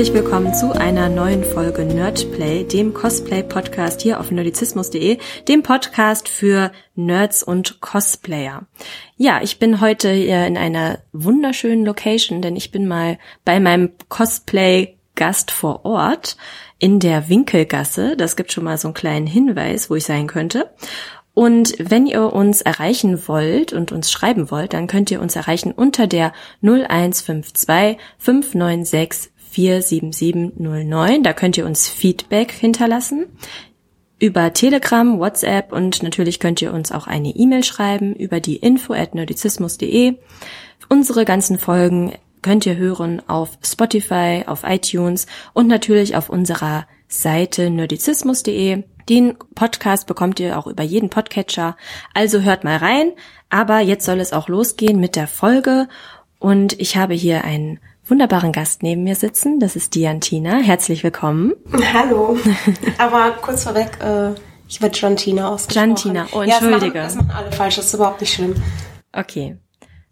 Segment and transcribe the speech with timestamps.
[0.00, 6.72] Herzlich willkommen zu einer neuen Folge Nerdplay, dem Cosplay-Podcast hier auf nerdizismus.de, dem Podcast für
[6.94, 8.64] Nerds und Cosplayer.
[9.18, 13.90] Ja, ich bin heute hier in einer wunderschönen Location, denn ich bin mal bei meinem
[14.08, 16.38] Cosplay-Gast vor Ort
[16.78, 18.16] in der Winkelgasse.
[18.16, 20.70] Das gibt schon mal so einen kleinen Hinweis, wo ich sein könnte.
[21.34, 25.72] Und wenn ihr uns erreichen wollt und uns schreiben wollt, dann könnt ihr uns erreichen
[25.72, 31.22] unter der 0152 596 47709.
[31.22, 33.26] Da könnt ihr uns Feedback hinterlassen.
[34.18, 38.92] Über Telegram, WhatsApp und natürlich könnt ihr uns auch eine E-Mail schreiben über die info
[38.92, 40.16] at nerdizismus.de.
[40.88, 47.70] Unsere ganzen Folgen könnt ihr hören auf Spotify, auf iTunes und natürlich auf unserer Seite
[47.70, 48.84] nerdizismus.de.
[49.08, 51.76] Den Podcast bekommt ihr auch über jeden Podcatcher.
[52.14, 53.12] Also hört mal rein.
[53.48, 55.88] Aber jetzt soll es auch losgehen mit der Folge.
[56.38, 59.60] Und ich habe hier einen wunderbaren Gast neben mir sitzen.
[59.60, 60.58] Das ist Diantina.
[60.58, 61.54] Herzlich willkommen.
[61.94, 62.36] Hallo.
[62.98, 64.32] Aber kurz vorweg, äh,
[64.68, 65.88] ich werde Jantina ausgesprochen.
[65.88, 66.98] Jantina, oh, entschuldige.
[66.98, 68.54] Ja, das, machen, das machen alle falsch, das ist überhaupt nicht schlimm.
[69.12, 69.56] Okay.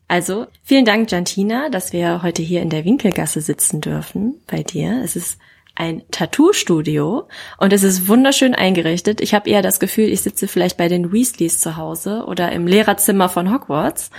[0.06, 5.02] Also, vielen Dank, Jantina, dass wir heute hier in der Winkelgasse sitzen dürfen bei dir.
[5.04, 5.38] Es ist
[5.74, 9.20] ein Tattoo-Studio und es ist wunderschön eingerichtet.
[9.20, 12.66] Ich habe eher das Gefühl, ich sitze vielleicht bei den Weasleys zu Hause oder im
[12.66, 14.10] Lehrerzimmer von Hogwarts.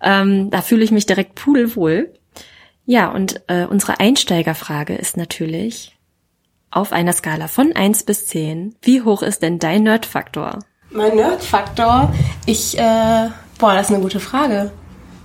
[0.00, 2.12] Ähm, da fühle ich mich direkt pudelwohl.
[2.84, 5.96] Ja, und äh, unsere Einsteigerfrage ist natürlich,
[6.70, 10.58] auf einer Skala von eins bis zehn, wie hoch ist denn dein Nerdfaktor?
[10.90, 12.12] Mein Nerdfaktor?
[12.46, 13.28] Ich, äh,
[13.58, 14.72] boah, das ist eine gute Frage.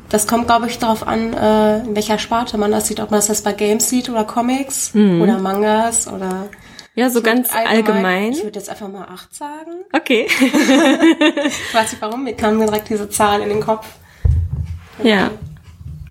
[0.09, 3.19] Das kommt, glaube ich, darauf an, äh, in welcher Sparte man das sieht, ob man
[3.19, 5.21] das jetzt bei Games sieht oder Comics mhm.
[5.21, 6.49] oder Mangas oder
[6.95, 8.31] ja, so ganz allgemein.
[8.31, 9.83] Ich würde jetzt einfach mal acht sagen.
[9.93, 10.25] Okay.
[10.29, 13.85] ich weiß nicht warum, mir kam mir direkt diese Zahl in den Kopf.
[14.97, 15.09] Okay.
[15.09, 15.29] Ja.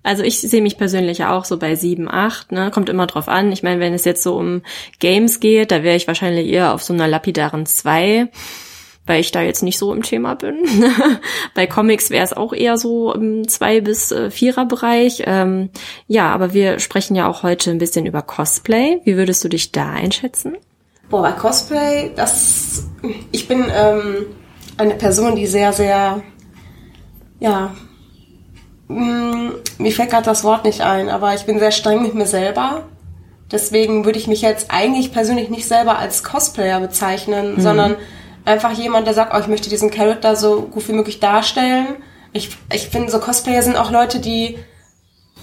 [0.03, 2.71] Also ich sehe mich persönlich ja auch so bei sieben, acht, ne?
[2.71, 3.51] Kommt immer drauf an.
[3.51, 4.61] Ich meine, wenn es jetzt so um
[4.99, 8.29] Games geht, da wäre ich wahrscheinlich eher auf so einer lapidaren zwei,
[9.05, 10.65] weil ich da jetzt nicht so im Thema bin.
[11.55, 15.23] bei Comics wäre es auch eher so im zwei bis äh, vierer Bereich.
[15.25, 15.69] Ähm,
[16.07, 18.99] ja, aber wir sprechen ja auch heute ein bisschen über Cosplay.
[19.03, 20.57] Wie würdest du dich da einschätzen?
[21.09, 22.85] Boah, bei Cosplay, das
[23.31, 24.25] ich bin ähm,
[24.77, 26.21] eine Person, die sehr, sehr
[27.39, 27.73] ja,
[28.87, 32.25] hm, mir fällt gerade das Wort nicht ein, aber ich bin sehr streng mit mir
[32.25, 32.83] selber.
[33.51, 37.61] Deswegen würde ich mich jetzt eigentlich persönlich nicht selber als Cosplayer bezeichnen, mhm.
[37.61, 37.95] sondern
[38.45, 41.97] einfach jemand, der sagt, oh, ich möchte diesen Charakter so gut wie möglich darstellen.
[42.33, 44.57] Ich, ich finde, so Cosplayer sind auch Leute, die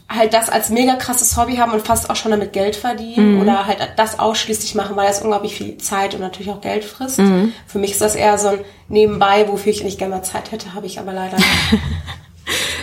[0.09, 3.41] halt das als mega krasses Hobby haben und fast auch schon damit Geld verdienen mhm.
[3.41, 7.19] oder halt das ausschließlich machen, weil das unglaublich viel Zeit und natürlich auch Geld frisst.
[7.19, 7.53] Mhm.
[7.67, 10.75] Für mich ist das eher so ein Nebenbei, wofür ich nicht gerne mal Zeit hätte,
[10.75, 11.49] habe ich aber leider nicht.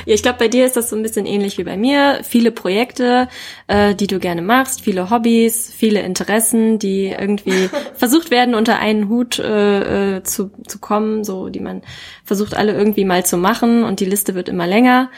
[0.06, 2.22] Ja, ich glaube, bei dir ist das so ein bisschen ähnlich wie bei mir.
[2.24, 3.28] Viele Projekte,
[3.68, 9.10] äh, die du gerne machst, viele Hobbys, viele Interessen, die irgendwie versucht werden, unter einen
[9.10, 11.82] Hut äh, äh, zu, zu kommen, so die man
[12.24, 15.10] versucht alle irgendwie mal zu machen und die Liste wird immer länger.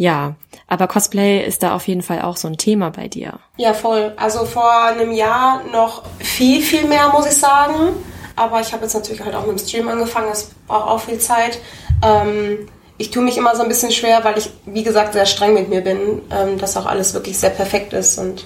[0.00, 3.38] Ja, aber Cosplay ist da auf jeden Fall auch so ein Thema bei dir.
[3.58, 4.14] Ja, voll.
[4.16, 7.92] Also vor einem Jahr noch viel, viel mehr, muss ich sagen.
[8.34, 11.18] Aber ich habe jetzt natürlich halt auch mit dem Stream angefangen, das braucht auch viel
[11.18, 11.58] Zeit.
[12.02, 12.66] Ähm,
[13.00, 15.70] ich tue mich immer so ein bisschen schwer, weil ich, wie gesagt, sehr streng mit
[15.70, 18.44] mir bin, ähm, dass auch alles wirklich sehr perfekt ist und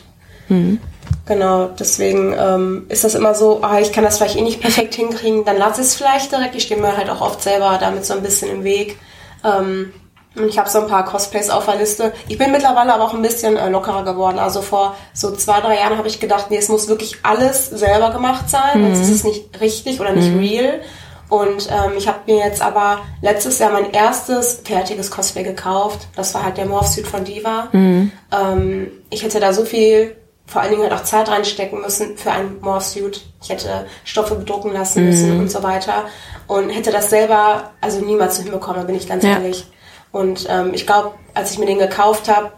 [0.49, 0.79] mhm.
[1.27, 4.95] genau, deswegen ähm, ist das immer so, ah, ich kann das vielleicht eh nicht perfekt
[4.95, 6.55] hinkriegen, dann lasse ich es vielleicht direkt.
[6.55, 8.97] Ich stehe mir halt auch oft selber damit so ein bisschen im Weg.
[9.45, 9.93] Ähm,
[10.37, 12.13] und ich habe so ein paar Cosplays auf der Liste.
[12.29, 14.39] Ich bin mittlerweile aber auch ein bisschen äh, lockerer geworden.
[14.39, 18.11] Also vor so zwei, drei Jahren habe ich gedacht, nee, es muss wirklich alles selber
[18.11, 18.83] gemacht sein.
[18.83, 18.95] Mhm.
[18.95, 20.39] Sonst ist es nicht richtig oder nicht mhm.
[20.39, 20.81] real.
[21.29, 26.07] Und ähm, ich habe mir jetzt aber letztes Jahr mein erstes fertiges Cosplay gekauft.
[26.17, 27.69] Das war halt der Morphsuit von Diva.
[27.73, 28.13] Mhm.
[28.31, 30.17] Ähm, ich hätte da so viel,
[30.47, 33.23] vor allen Dingen halt auch Zeit reinstecken müssen für ein Morphsuit.
[33.43, 35.09] Ich hätte Stoffe bedrucken lassen mhm.
[35.09, 36.05] müssen und so weiter.
[36.47, 39.31] Und hätte das selber also niemals hinbekommen, bin ich ganz ja.
[39.31, 39.67] ehrlich.
[40.13, 42.53] Und ähm, ich glaube, als ich mir den gekauft habe,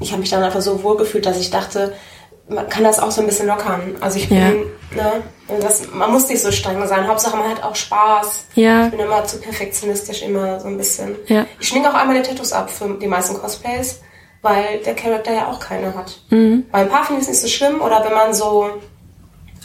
[0.00, 1.94] ich habe mich dann einfach so wohl gefühlt, dass ich dachte,
[2.54, 3.96] man kann das auch so ein bisschen lockern.
[4.00, 4.50] Also ich bin, ja.
[4.50, 5.22] ne,
[5.60, 7.06] das, man muss nicht so streng sein.
[7.08, 8.46] Hauptsache man hat auch Spaß.
[8.54, 8.86] Ja.
[8.86, 11.16] Ich bin immer zu perfektionistisch immer so ein bisschen.
[11.26, 11.46] Ja.
[11.60, 14.00] Ich schminke auch einmal die Tattoos ab für die meisten Cosplays.
[14.42, 16.20] weil der Charakter ja auch keine hat.
[16.30, 16.66] Mhm.
[16.70, 18.68] Bei ein paar finde ich es nicht so schlimm oder wenn man so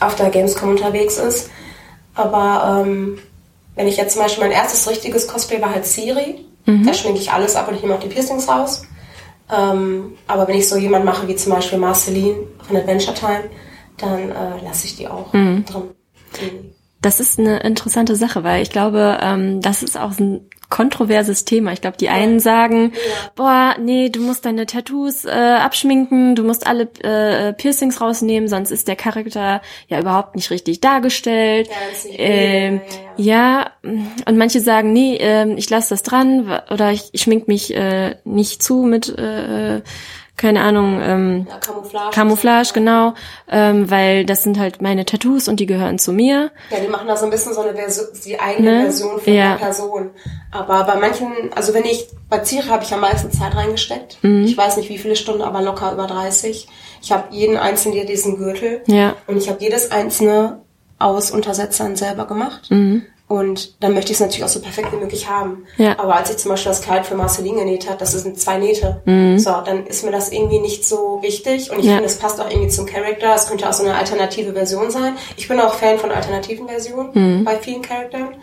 [0.00, 1.50] auf der Gamescom unterwegs ist.
[2.14, 3.18] Aber ähm,
[3.74, 6.86] wenn ich jetzt zum Beispiel mein erstes richtiges Cosplay war halt Siri, mhm.
[6.86, 8.82] da schminke ich alles ab und ich nehme auch die Piercings raus.
[9.50, 12.36] Ähm, aber wenn ich so jemand mache wie zum Beispiel Marceline
[12.68, 13.50] von Adventure Time,
[13.96, 15.64] dann äh, lasse ich die auch mhm.
[16.32, 16.74] drin.
[17.00, 21.72] Das ist eine interessante Sache, weil ich glaube, ähm, das ist auch ein kontroverses Thema.
[21.72, 23.30] Ich glaube, die einen sagen, ja.
[23.36, 28.70] boah, nee, du musst deine Tattoos äh, abschminken, du musst alle äh, Piercings rausnehmen, sonst
[28.70, 31.68] ist der Charakter ja überhaupt nicht richtig dargestellt.
[31.68, 32.80] Ja, ähm,
[33.16, 37.74] ja, und manche sagen, nee, äh, ich lasse das dran oder ich, ich schmink mich
[37.74, 39.80] äh, nicht zu mit äh,
[40.38, 43.14] keine Ahnung, ähm, ja, Camouflage, Camouflage genau,
[43.50, 46.50] ähm, weil das sind halt meine Tattoos und die gehören zu mir.
[46.70, 48.82] Ja, die machen da so ein bisschen so eine Version, die eigene ne?
[48.84, 49.50] Version von ja.
[49.50, 50.10] der Person.
[50.50, 54.18] Aber bei manchen, also wenn ich, bei Ziere habe ich am meisten Zeit reingesteckt.
[54.22, 54.44] Mhm.
[54.44, 56.68] Ich weiß nicht wie viele Stunden, aber locker über 30.
[57.02, 58.82] Ich habe jeden einzelnen diesen Gürtel.
[58.86, 59.16] Ja.
[59.26, 60.60] Und ich habe jedes einzelne
[60.98, 62.70] aus Untersetzern selber gemacht.
[62.70, 63.02] Mhm.
[63.28, 65.66] Und dann möchte ich es natürlich auch so perfekt wie möglich haben.
[65.76, 65.98] Ja.
[65.98, 69.02] Aber als ich zum Beispiel das Kleid für Marceline genäht habe, das sind zwei Nähte.
[69.04, 69.38] Mhm.
[69.38, 71.70] So, dann ist mir das irgendwie nicht so wichtig.
[71.70, 71.92] Und ich ja.
[71.92, 73.34] finde, es passt auch irgendwie zum Charakter.
[73.34, 75.14] Es könnte auch so eine alternative Version sein.
[75.36, 77.44] Ich bin auch Fan von alternativen Versionen mhm.
[77.44, 78.36] bei vielen Charakteren.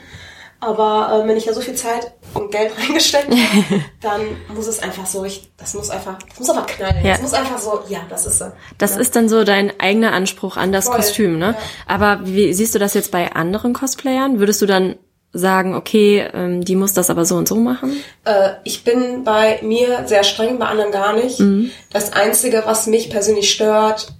[0.66, 4.22] Aber äh, wenn ich da so viel Zeit und Geld reingesteckt habe, dann
[4.54, 7.06] muss es einfach so, ich, das muss einfach, das muss einfach knallen.
[7.06, 7.14] Ja.
[7.14, 8.46] Das muss einfach so, ja, das ist so.
[8.78, 9.02] Das ja.
[9.02, 10.96] ist dann so dein eigener Anspruch an das Voll.
[10.96, 11.56] Kostüm, ne?
[11.58, 11.58] Ja.
[11.88, 14.40] Aber wie siehst du das jetzt bei anderen Cosplayern?
[14.40, 14.96] Würdest du dann
[15.34, 18.02] sagen, okay, ähm, die muss das aber so und so machen?
[18.24, 21.40] Äh, ich bin bei mir sehr streng, bei anderen gar nicht.
[21.40, 21.72] Mhm.
[21.92, 24.14] Das Einzige, was mich persönlich stört,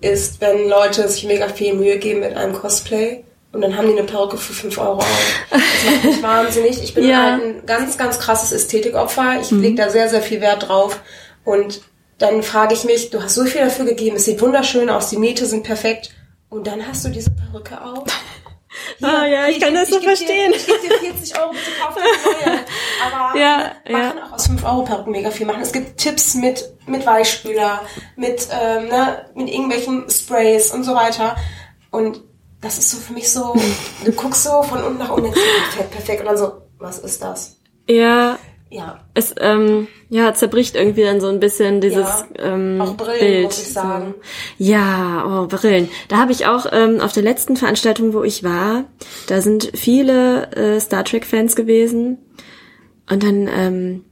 [0.00, 3.92] ist, wenn Leute sich mega viel Mühe geben mit einem Cosplay und dann haben die
[3.92, 5.46] eine Perücke für 5 Euro auf.
[5.50, 6.82] Das macht mich wahnsinnig.
[6.82, 7.32] Ich bin ja.
[7.32, 9.40] halt ein ganz, ganz krasses Ästhetikopfer.
[9.40, 9.60] Ich mhm.
[9.60, 11.00] lege da sehr, sehr viel Wert drauf.
[11.44, 11.82] Und
[12.18, 15.18] dann frage ich mich, du hast so viel dafür gegeben, es sieht wunderschön aus, die
[15.18, 16.14] Nähte sind perfekt.
[16.48, 18.04] Und dann hast du diese Perücke auf.
[18.98, 20.52] Hier, ah ja, ich, ich kann das so verstehen.
[20.52, 22.60] Dir, ich gebe dir 40 Euro, bitte kauf eine neue.
[23.04, 24.08] Aber ja, man ja.
[24.10, 25.60] kann auch aus 5 Euro Perücken mega viel machen.
[25.60, 27.82] Es gibt Tipps mit, mit Weichspüler,
[28.16, 31.36] mit, ähm, ne, mit irgendwelchen Sprays und so weiter.
[31.90, 32.22] Und
[32.62, 33.54] das ist so für mich so,
[34.04, 37.58] du guckst so von unten nach unten, perfekt, perfekt, und dann so, was ist das?
[37.88, 38.38] Ja.
[38.70, 39.00] Ja.
[39.12, 43.44] Es ähm, ja zerbricht irgendwie dann so ein bisschen dieses ja, ähm, auch Brillen, Bild.
[43.44, 44.14] muss ich sagen.
[44.56, 45.90] Ja, oh Brillen.
[46.08, 48.84] Da habe ich auch ähm, auf der letzten Veranstaltung, wo ich war,
[49.26, 52.16] da sind viele äh, Star Trek Fans gewesen
[53.10, 54.04] und dann ähm,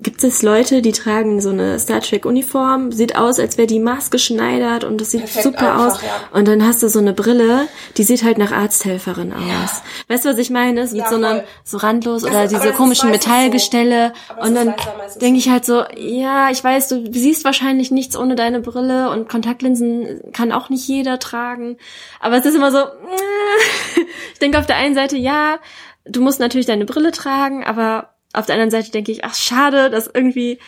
[0.00, 3.80] gibt es Leute, die tragen so eine Star Trek Uniform, sieht aus, als wäre die
[3.80, 6.02] maßgeschneidert und das sieht Perfekt super einfach, aus.
[6.02, 6.38] Ja.
[6.38, 7.66] Und dann hast du so eine Brille,
[7.96, 9.40] die sieht halt nach Arzthelferin aus.
[9.40, 9.82] Ja.
[10.08, 10.82] Weißt du, was ich meine?
[10.82, 14.12] Ist mit ja, so einem so randlos das oder diese komischen Metallgestelle.
[14.28, 14.46] So.
[14.46, 14.74] Und dann
[15.20, 19.28] denke ich halt so, ja, ich weiß, du siehst wahrscheinlich nichts ohne deine Brille und
[19.28, 21.78] Kontaktlinsen kann auch nicht jeder tragen.
[22.20, 22.78] Aber es ist immer so,
[24.32, 25.58] ich denke auf der einen Seite, ja,
[26.04, 29.90] du musst natürlich deine Brille tragen, aber auf der anderen Seite denke ich, ach schade,
[29.90, 30.58] dass irgendwie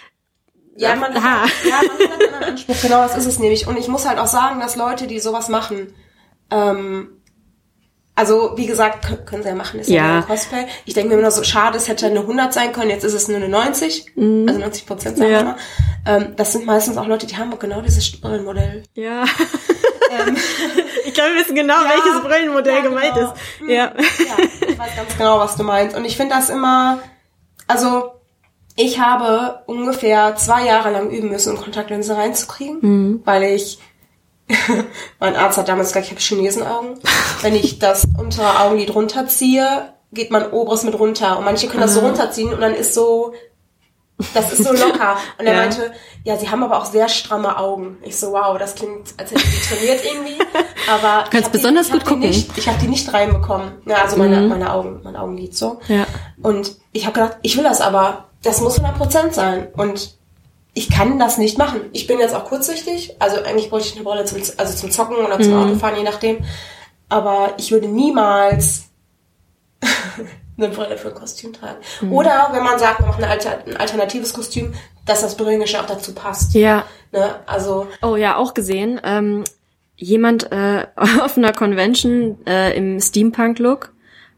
[0.79, 3.67] ja, man, hat, ja, man hat einen anderen Anspruch, genau, das ist es nämlich.
[3.67, 5.95] Und ich muss halt auch sagen, dass Leute, die sowas machen,
[6.51, 7.17] ähm,
[8.15, 10.67] also wie gesagt, können sie ja machen, ist ja, ja ein Cosplay.
[10.87, 13.29] Ich denke mir immer so, schade, es hätte eine 100 sein können, jetzt ist es
[13.29, 14.47] nur eine 90, mhm.
[14.49, 15.57] also 90 Prozent, sagen wir mal.
[16.07, 18.85] Ähm, das sind meistens auch Leute, die haben genau dieses Brillenmodell.
[18.95, 19.25] Ja.
[20.11, 20.37] ähm,
[21.07, 23.33] ich glaube, wir wissen genau, ja, welches Brillenmodell ja, gemeint genau.
[23.33, 23.61] ist.
[23.61, 23.71] Mhm.
[23.71, 23.93] Ja.
[23.95, 25.95] ja, ich weiß ganz genau, was du meinst.
[25.95, 27.01] Und ich finde das immer
[27.67, 28.13] also
[28.77, 33.23] ich habe ungefähr zwei Jahre lang üben müssen, um Kontaktlinse reinzukriegen, mhm.
[33.25, 33.79] weil ich
[35.19, 37.01] mein Arzt hat damals gesagt, ich habe Chinesenaugen.
[37.43, 41.39] Wenn ich das untere Augenlid runterziehe, geht mein oberes mit runter.
[41.39, 43.33] Und manche können das so runterziehen und dann ist so,
[44.35, 45.17] das ist so locker.
[45.39, 45.61] Und er ja.
[45.61, 45.93] meinte,
[46.25, 47.99] ja, sie haben aber auch sehr stramme Augen.
[48.03, 50.39] Ich so, wow, das klingt, als hätte ich trainiert irgendwie.
[50.91, 52.21] Aber du kannst besonders die, gut gucken.
[52.21, 53.73] Nicht, ich habe die nicht reinbekommen.
[53.87, 54.49] Ja, also meine, mhm.
[54.49, 55.81] meine Augen, mein Augenlid so.
[55.89, 56.07] Ja.
[56.43, 58.25] Und ich habe gedacht, ich will das aber.
[58.43, 59.69] Das muss 100% sein.
[59.77, 60.17] Und
[60.73, 61.81] ich kann das nicht machen.
[61.93, 63.17] Ich bin jetzt auch kurzsichtig.
[63.19, 65.59] Also eigentlich bräuchte ich eine Brille zum, also zum Zocken oder zum mhm.
[65.59, 66.39] Autofahren, je nachdem.
[67.09, 68.85] Aber ich würde niemals
[70.59, 71.79] eine Brille für ein Kostüm tragen.
[72.01, 72.13] Mhm.
[72.13, 76.15] Oder wenn man sagt, man macht Alter, ein alternatives Kostüm, dass das Brillengeschirr auch dazu
[76.15, 76.55] passt.
[76.55, 76.85] Ja.
[77.13, 77.35] Ne?
[77.47, 77.87] Also.
[78.03, 79.01] Oh ja, auch gesehen.
[79.05, 79.45] Ähm,
[79.97, 83.93] jemand äh, auf einer Convention äh, im Steampunk-Look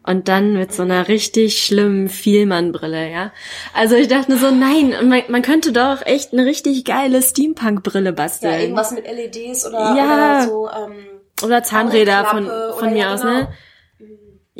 [0.05, 3.31] und dann mit so einer richtig schlimmen Vielmann-Brille, ja.
[3.75, 8.53] Also ich dachte so, nein, man, man könnte doch echt eine richtig geile Steampunk-Brille basteln.
[8.53, 10.05] Ja, irgendwas mit LEDs oder, ja.
[10.05, 10.69] oder so.
[10.71, 11.07] Ähm,
[11.45, 13.33] oder Zahnräder von, von mir ja, aus, genau.
[13.35, 13.49] ne?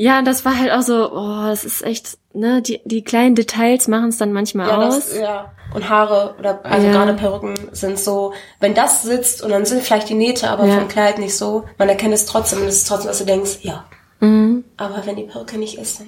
[0.01, 3.89] Ja, das war halt auch so, oh, es ist echt, ne, die, die kleinen Details
[3.89, 4.95] machen es dann manchmal ja, aus.
[4.95, 5.53] Das, ja.
[5.75, 6.93] und Haare oder also Ja.
[6.93, 10.79] gerade Perücken sind so, wenn das sitzt und dann sind vielleicht die Nähte, aber Ja.
[10.79, 13.59] vom Kleid nicht so, man erkennt es trotzdem und es ist trotzdem, dass du denkst,
[13.63, 13.87] ja.
[14.21, 14.63] Mhm.
[14.77, 16.07] Aber wenn die Perücke nicht ist, dann.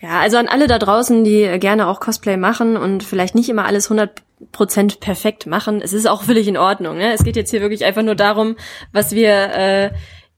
[0.00, 3.64] Ja, also an alle da draußen, die gerne auch Cosplay machen und vielleicht nicht immer
[3.64, 6.98] alles 100% perfekt machen, es ist auch völlig in Ordnung.
[6.98, 7.12] Ne?
[7.12, 8.54] Es geht jetzt hier wirklich einfach nur darum,
[8.92, 9.90] was wir äh,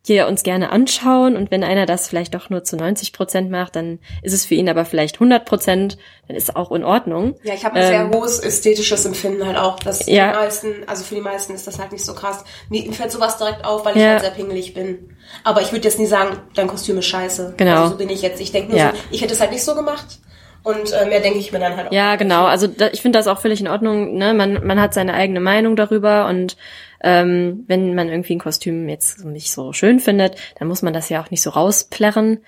[0.07, 3.99] hier uns gerne anschauen und wenn einer das vielleicht doch nur zu 90% macht, dann
[4.23, 5.97] ist es für ihn aber vielleicht 100%,
[6.29, 7.37] dann ist auch in Ordnung.
[7.43, 9.79] Ja, ich habe ein sehr hohes ästhetisches Empfinden halt auch.
[9.81, 10.33] Das Ähm, Ja.
[10.33, 12.45] die meisten, also für die meisten ist das halt nicht so krass.
[12.69, 14.11] Mir, mir fällt sowas direkt auf, weil ich Ja.
[14.11, 15.17] halt sehr pingelig bin.
[15.43, 17.55] Aber ich würde jetzt nie sagen, dein Kostüm ist scheiße.
[17.57, 17.77] Genau.
[17.83, 18.41] Also so bin ich jetzt.
[18.41, 18.91] Ich denke nur Ja.
[18.91, 20.19] so, ich hätte es halt nicht so gemacht.
[20.65, 21.93] Und äh, mehr denke ich mir dann halt auch.
[21.93, 22.45] Ja, genau.
[22.47, 24.15] Also da, ich finde das auch völlig in Ordnung.
[24.17, 24.33] Ne?
[24.33, 26.57] Man, man hat seine eigene Meinung darüber und
[27.05, 31.11] ähm, wenn man irgendwie ein Kostüm jetzt nicht so schön findet, dann muss man das
[31.11, 32.39] ja auch nicht so rausplärren.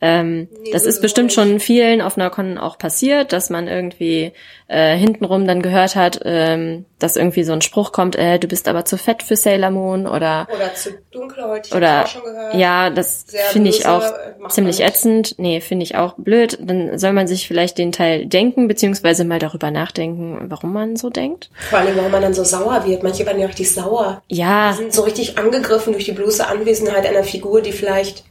[0.00, 4.32] Ähm, das ist bestimmt schon vielen auf einer Con auch passiert, dass man irgendwie
[4.68, 8.68] äh, hintenrum dann gehört hat, ähm, dass irgendwie so ein Spruch kommt, äh, du bist
[8.68, 12.54] aber zu fett für Sailor Moon oder Oder zu dunkelhäutig, oder ich auch schon gehört.
[12.54, 15.38] ja, das finde ich auch äh, ziemlich ätzend.
[15.38, 16.58] Nee, finde ich auch blöd.
[16.60, 21.08] Dann soll man sich vielleicht den Teil denken, beziehungsweise mal darüber nachdenken, warum man so
[21.08, 21.50] denkt.
[21.70, 23.02] Vor allem, warum man dann so sauer wird.
[23.02, 24.22] Manche werden ja richtig sauer.
[24.28, 28.24] Ja, sind so richtig angegriffen durch die bloße Anwesenheit einer Figur, die vielleicht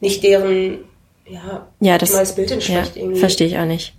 [0.00, 0.78] nicht deren,
[1.30, 3.20] ja, ja, das neues Bild ja, entspricht irgendwie.
[3.20, 3.94] verstehe ich auch nicht.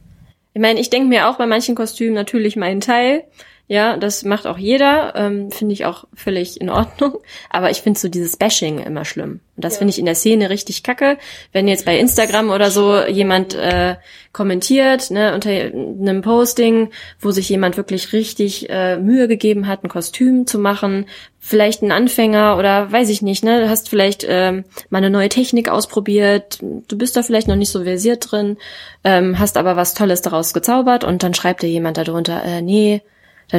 [0.53, 3.23] Ich meine, ich denke mir auch bei manchen Kostümen natürlich meinen Teil.
[3.72, 7.20] Ja, das macht auch jeder, ähm, finde ich auch völlig in Ordnung.
[7.50, 9.40] Aber ich finde so dieses Bashing immer schlimm.
[9.56, 9.78] Und das Ja.
[9.78, 11.18] finde ich in der Szene richtig kacke.
[11.54, 13.96] Wenn jetzt bei Instagram oder so jemand äh,
[14.34, 16.90] kommentiert, ne, unter einem Posting,
[17.22, 21.06] wo sich jemand wirklich richtig äh, Mühe gegeben hat, ein Kostüm zu machen,
[21.40, 25.30] vielleicht ein Anfänger oder weiß ich nicht, ne, du hast vielleicht ähm, mal eine neue
[25.30, 28.58] Technik ausprobiert, du bist da vielleicht noch nicht so versiert drin,
[29.06, 33.01] ähm, hast aber was Tolles daraus gezaubert und dann schreibt dir jemand darunter, äh, nee,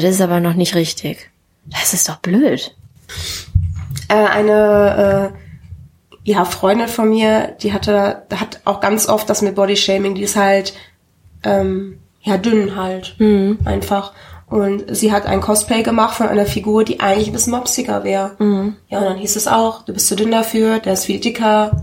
[0.00, 1.30] das ist aber noch nicht richtig.
[1.66, 2.74] Das ist doch blöd.
[4.08, 5.38] Äh, eine äh,
[6.24, 10.36] ja, Freundin von mir, die hatte, hat auch ganz oft das mit Bodyshaming, die ist
[10.36, 10.74] halt
[11.42, 13.16] ähm, ja dünn halt
[13.64, 14.12] einfach.
[14.46, 18.32] Und sie hat ein Cosplay gemacht von einer Figur, die eigentlich ein bisschen mopsiger wäre.
[18.90, 21.82] Ja, und dann hieß es auch, du bist zu dünn dafür, der ist viel dicker.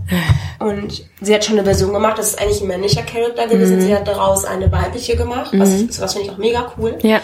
[0.60, 3.80] Und sie hat schon eine Version gemacht, das ist eigentlich ein männlicher Charakter gewesen.
[3.80, 6.96] Sie hat daraus eine weibliche gemacht, was, was finde ich auch mega cool.
[7.02, 7.20] Ja.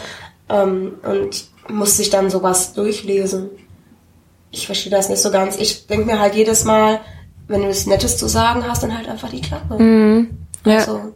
[0.48, 3.50] Ähm, und muss sich dann sowas durchlesen.
[4.52, 5.56] Ich verstehe das nicht so ganz.
[5.56, 7.00] Ich denke mir halt jedes Mal,
[7.48, 10.26] wenn du was Nettes zu sagen hast, dann halt einfach die Klappe.
[10.64, 10.76] Ja.
[10.78, 11.12] Also,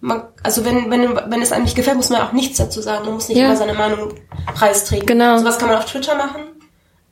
[0.00, 3.04] man, also wenn, wenn, wenn es einem nicht gefällt, muss man auch nichts dazu sagen.
[3.04, 3.46] Man muss nicht Ja.
[3.46, 4.14] immer seine Meinung
[4.54, 5.06] preistreten.
[5.06, 5.38] Genau.
[5.38, 6.40] Sowas kann man auf Twitter machen,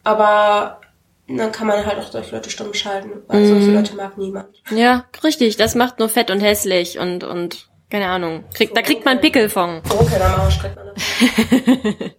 [0.04, 0.80] aber
[1.28, 3.48] dann kann man halt auch solche Leute stumm schalten, weil Mhm.
[3.48, 4.48] solche Leute mag niemand.
[4.70, 8.44] Ja, richtig, das macht nur fett und hässlich und, und, keine Ahnung.
[8.54, 9.80] Kriegt, da kriegt man Pickel von.
[9.90, 12.10] Okay, dann Arsch kriegt man.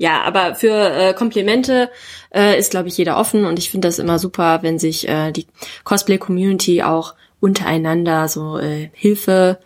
[0.00, 1.90] Ja, aber für äh, Komplimente
[2.34, 5.30] äh, ist, glaube ich, jeder offen und ich finde das immer super, wenn sich äh,
[5.30, 5.46] die
[5.84, 9.58] Cosplay-Community auch untereinander so äh, Hilfe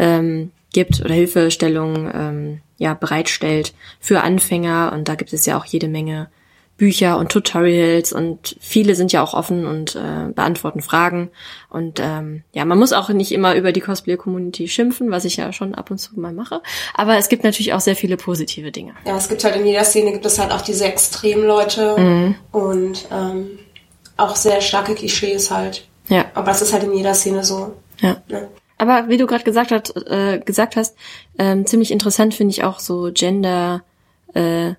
[0.00, 5.64] ähm, gibt oder Hilfestellung ähm, ja bereitstellt für Anfänger und da gibt es ja auch
[5.64, 6.30] jede Menge
[6.76, 11.30] Bücher und Tutorials und viele sind ja auch offen und äh, beantworten Fragen
[11.70, 15.52] und ähm, ja, man muss auch nicht immer über die Cosplay-Community schimpfen, was ich ja
[15.54, 16.60] schon ab und zu mal mache,
[16.94, 18.92] aber es gibt natürlich auch sehr viele positive Dinge.
[19.06, 22.34] Ja, es gibt halt in jeder Szene gibt es halt auch diese Extremleute Mhm.
[22.52, 23.58] und ähm,
[24.18, 25.86] auch sehr starke Klischees halt.
[26.08, 26.26] Ja.
[26.34, 27.74] Aber das ist halt in jeder Szene so.
[28.00, 28.18] Ja.
[28.28, 28.48] Ne?
[28.78, 30.94] Aber wie du gerade gesagt, hat, äh, gesagt hast,
[31.38, 33.82] ähm, ziemlich interessant finde ich auch so Gender
[34.34, 34.74] äh,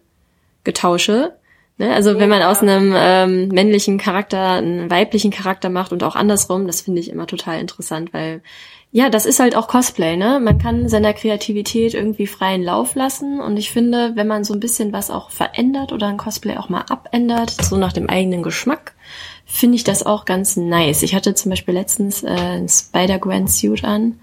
[0.64, 1.37] Getausche.
[1.78, 1.94] Ne?
[1.94, 6.68] Also wenn man aus einem ähm, männlichen Charakter einen weiblichen Charakter macht und auch andersrum,
[6.68, 8.42] das finde ich immer total interessant, weil
[8.92, 10.40] ja, das ist halt auch Cosplay, ne?
[10.40, 14.62] Man kann seiner Kreativität irgendwie freien Lauf lassen und ich finde, wenn man so ein
[14.62, 18.96] bisschen was auch verändert oder ein Cosplay auch mal abändert, so nach dem eigenen Geschmack,
[19.46, 21.04] finde ich das auch ganz nice.
[21.04, 24.20] Ich hatte zum Beispiel letztens äh, ein Spider-Gwen-Suit an,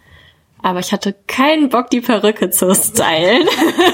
[0.64, 3.46] aber ich hatte keinen Bock, die Perücke zu stylen.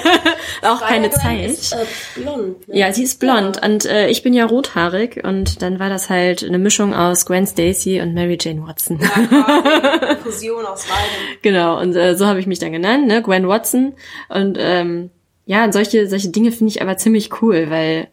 [0.62, 1.50] auch keine Zeit.
[1.50, 1.84] Ist, äh,
[2.14, 2.68] blond.
[2.68, 2.78] Ne?
[2.78, 6.44] Ja, sie ist blond und äh, ich bin ja rothaarig und dann war das halt
[6.44, 9.00] eine Mischung aus Gwen Stacy und Mary Jane Watson.
[9.02, 11.38] Eine Fusion aus beidem.
[11.42, 13.94] genau, und äh, so habe ich mich dann genannt, ne, Gwen Watson.
[14.28, 15.10] Und ähm,
[15.46, 18.06] ja, solche, solche Dinge finde ich aber ziemlich cool, weil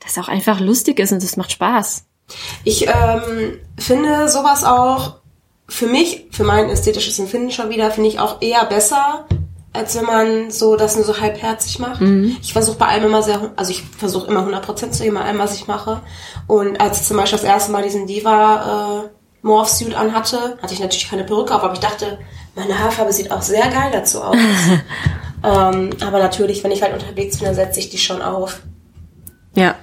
[0.00, 2.04] das auch einfach lustig ist und es macht Spaß.
[2.64, 5.23] Ich ähm, finde sowas auch
[5.74, 9.26] für mich, für mein ästhetisches Empfinden schon wieder, finde ich auch eher besser,
[9.72, 12.00] als wenn man so das nur so halbherzig macht.
[12.40, 15.40] Ich versuche bei allem immer sehr, also ich versuche immer 100% zu geben bei allem,
[15.40, 16.00] was ich mache.
[16.46, 19.08] Und als ich zum Beispiel das erste Mal diesen Diva äh,
[19.42, 22.20] Morph-Suit anhatte, hatte ich natürlich keine Perücke auf, aber ich dachte,
[22.54, 24.36] meine Haarfarbe sieht auch sehr geil dazu aus.
[25.46, 28.62] Ähm, aber natürlich, wenn ich halt unterwegs bin, dann setze ich die schon auf.
[29.54, 29.74] Ja.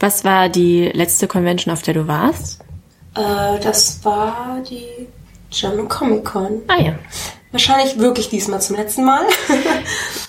[0.00, 2.64] Was war die letzte Convention, auf der du warst?
[3.16, 5.08] Äh, das war die
[5.50, 6.62] German Comic Con.
[6.68, 6.92] Ah ja.
[7.52, 9.22] Wahrscheinlich wirklich diesmal zum letzten Mal.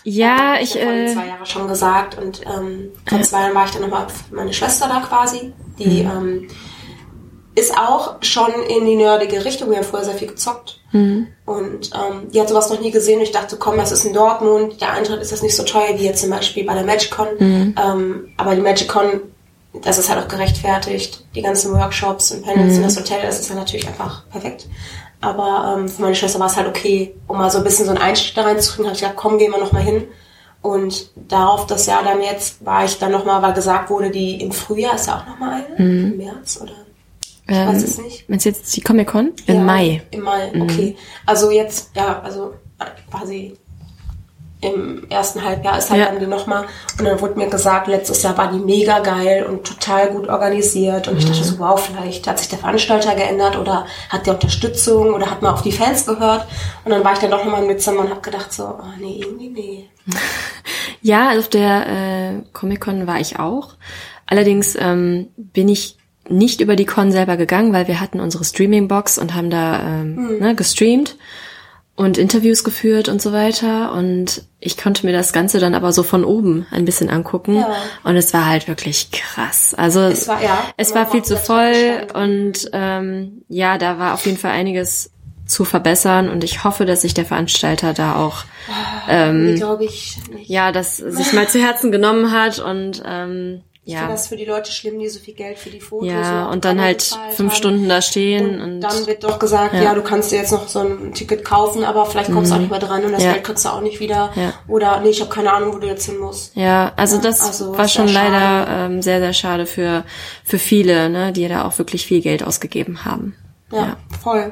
[0.04, 3.66] Ja, ich, ich habe äh, zwei Jahre schon gesagt und ähm, vor zwei Jahren war
[3.66, 5.52] ich dann nochmal meine Schwester da quasi.
[5.78, 6.10] Die Mhm.
[6.12, 6.48] ähm,
[7.56, 9.70] ist auch schon in die nerdige Richtung.
[9.70, 10.80] Wir haben vorher sehr viel gezockt.
[10.94, 11.28] Mhm.
[11.46, 13.18] Und ähm, die hat sowas noch nie gesehen.
[13.18, 14.80] Und ich dachte, komm, das ist in Dortmund.
[14.80, 17.28] Der Eintritt ist jetzt nicht so teuer wie jetzt zum Beispiel bei der MagicCon.
[17.40, 17.76] Mhm.
[17.84, 19.22] Ähm, aber die MagicCon,
[19.84, 21.24] das ist halt auch gerechtfertigt.
[21.36, 22.78] Die ganzen Workshops und Panels Mhm.
[22.78, 24.68] und das Hotel, das ist ja natürlich einfach perfekt.
[25.22, 27.92] Aber ähm, für meine Schwester war es halt okay, um mal so ein bisschen so
[27.92, 30.04] einen Einstieg da reinzukriegen, habe ich gesagt, komm, gehen wir noch mal hin.
[30.62, 34.42] Und darauf das Jahr dann jetzt war ich dann noch mal, weil gesagt wurde, die
[34.42, 36.12] im Frühjahr ist ja auch noch mal eine, Mhm.
[36.14, 36.74] im März oder
[37.50, 38.28] ich weiß es nicht.
[38.30, 39.32] Meinst du jetzt die Comic-Con?
[39.46, 40.02] Im Ja, Mai.
[40.12, 40.98] Im Mai, okay.
[41.26, 42.54] Also jetzt, ja, also
[43.10, 43.56] quasi
[44.60, 46.08] im ersten Halbjahr ist halt Ja.
[46.08, 46.66] dann die nochmal.
[46.98, 51.08] Und dann wurde mir gesagt, letztes Jahr war die mega geil und total gut organisiert.
[51.08, 55.14] Und ich dachte so, wow, vielleicht hat sich der Veranstalter geändert oder hat der Unterstützung
[55.14, 56.48] oder hat man auf die Fans gehört.
[56.86, 59.20] Und dann war ich dann doch nochmal in Midsummer und habe gedacht so, oh nee,
[59.22, 59.90] irgendwie nee.
[61.02, 63.76] Ja, also auf der äh, Comic-Con war ich auch.
[64.26, 65.98] Allerdings ähm, bin ich
[66.28, 70.40] nicht über die Con selber gegangen, weil wir hatten unsere Streaming-Box und haben da ähm,
[70.40, 71.16] ne, gestreamt
[71.98, 73.92] und Interviews geführt und so weiter.
[73.92, 77.56] Und ich konnte mir das Ganze dann aber so von oben ein bisschen angucken.
[77.56, 77.76] Ja.
[78.04, 79.74] Und es war halt wirklich krass.
[79.76, 84.26] Also Es war, ja, es war viel zu voll und ähm, ja, da war auf
[84.26, 85.12] jeden Fall einiges
[85.48, 88.44] zu verbessern und ich hoffe, dass sich der Veranstalter da auch
[89.10, 90.50] Ähm, glaube ich nicht.
[90.50, 94.36] ja, das sich mal zu Herzen genommen hat und ähm, Ich finde ja, das für
[94.36, 97.02] die Leute schlimm, die so viel Geld für die Fotos ja und dann halt
[97.32, 97.58] fünf haben.
[97.58, 99.82] Stunden da stehen Und, und, dann wird doch gesagt, Ja.
[99.82, 99.96] ja.
[99.96, 102.70] du kannst dir jetzt noch so ein Ticket kaufen, aber vielleicht kommst du auch nicht
[102.70, 103.32] mehr dran und das Ja.
[103.32, 104.32] Geld kriegst du auch nicht wieder.
[104.36, 104.52] Ja.
[104.68, 106.54] Oder nee, ich habe keine Ahnung, wo du jetzt hin musst.
[106.58, 108.30] ja, also das also war schon schade.
[108.30, 110.04] leider ähm, sehr sehr schade für
[110.44, 113.36] für viele, ne, die da auch wirklich viel Geld ausgegeben haben.
[113.72, 114.52] Ja, voll.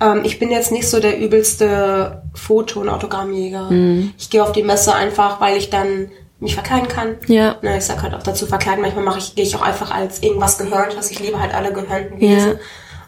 [0.00, 3.70] Ähm, ich bin jetzt nicht so der übelste Foto- und Autogrammjäger.
[3.70, 4.12] Mhm.
[4.18, 7.16] Ich gehe auf die Messe einfach, weil ich dann mich verkleiden kann.
[7.26, 7.56] Ja.
[7.62, 8.82] Ne, ich sag halt auch dazu verkleiden.
[8.82, 11.72] Manchmal mache ich, gehe ich auch einfach als irgendwas gehörnt, was ich liebe halt alle
[11.72, 12.52] gehörnten Wesen.
[12.52, 12.58] Ja.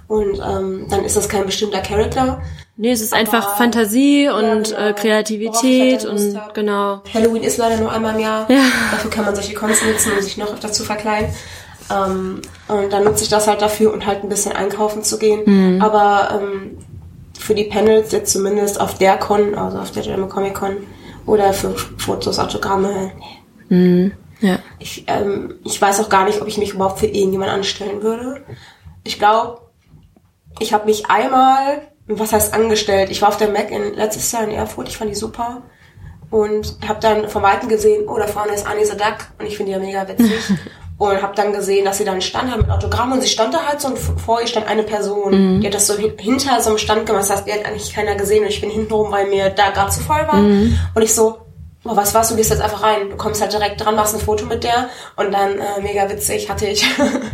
[0.09, 2.43] Und ähm, dann ist das kein bestimmter Charakter.
[2.77, 4.77] Nee, es ist einfach Fantasie und genau.
[4.77, 6.55] äh, Worauf Kreativität halt und hab.
[6.55, 7.03] genau.
[7.15, 8.51] Halloween ist leider nur einmal im Jahr.
[8.51, 8.63] Ja.
[8.91, 11.33] Dafür kann man solche Cons nutzen, um sich noch öfter zu verkleiden.
[11.91, 15.43] Ähm, und dann nutze ich das halt dafür und halt ein bisschen einkaufen zu gehen.
[15.45, 15.83] Mhm.
[15.83, 16.79] Aber ähm,
[17.39, 20.77] für die Panels jetzt zumindest auf der Con, also auf der German Comic Con
[21.27, 23.13] oder für Fotos, Autogramme,
[23.69, 24.13] nee.
[24.41, 24.59] Ja.
[24.79, 28.43] Ich, ähm, ich weiß auch gar nicht, ob ich mich überhaupt für irgendjemand anstellen würde.
[29.05, 29.61] Ich glaube,
[30.59, 33.11] ich habe mich einmal, was heißt angestellt?
[33.11, 35.63] Ich war auf der Mac in, letztes Jahr in Erfurt, ich fand die super.
[36.31, 39.73] Und habe dann von Weitem gesehen, oh, da vorne ist Annie Sadak und ich finde
[39.73, 40.31] die ja mega witzig.
[41.01, 43.53] und habe dann gesehen, dass sie da einen Stand hat mit Autogramm und sie stand
[43.55, 46.61] da halt so und vor ihr stand eine Person, die hat das so hin- hinter
[46.61, 48.93] so einem Stand gemacht, das heißt, die hat eigentlich keiner gesehen und ich bin hinten
[48.93, 50.35] rum, weil mir da gerade zu voll war.
[50.95, 51.39] Und ich so,
[51.85, 53.09] oh, was warst du, gehst jetzt einfach rein.
[53.11, 56.51] Du kommst halt direkt dran, machst ein Foto mit der und dann, äh, mega witzig,
[56.51, 56.85] hatte ich,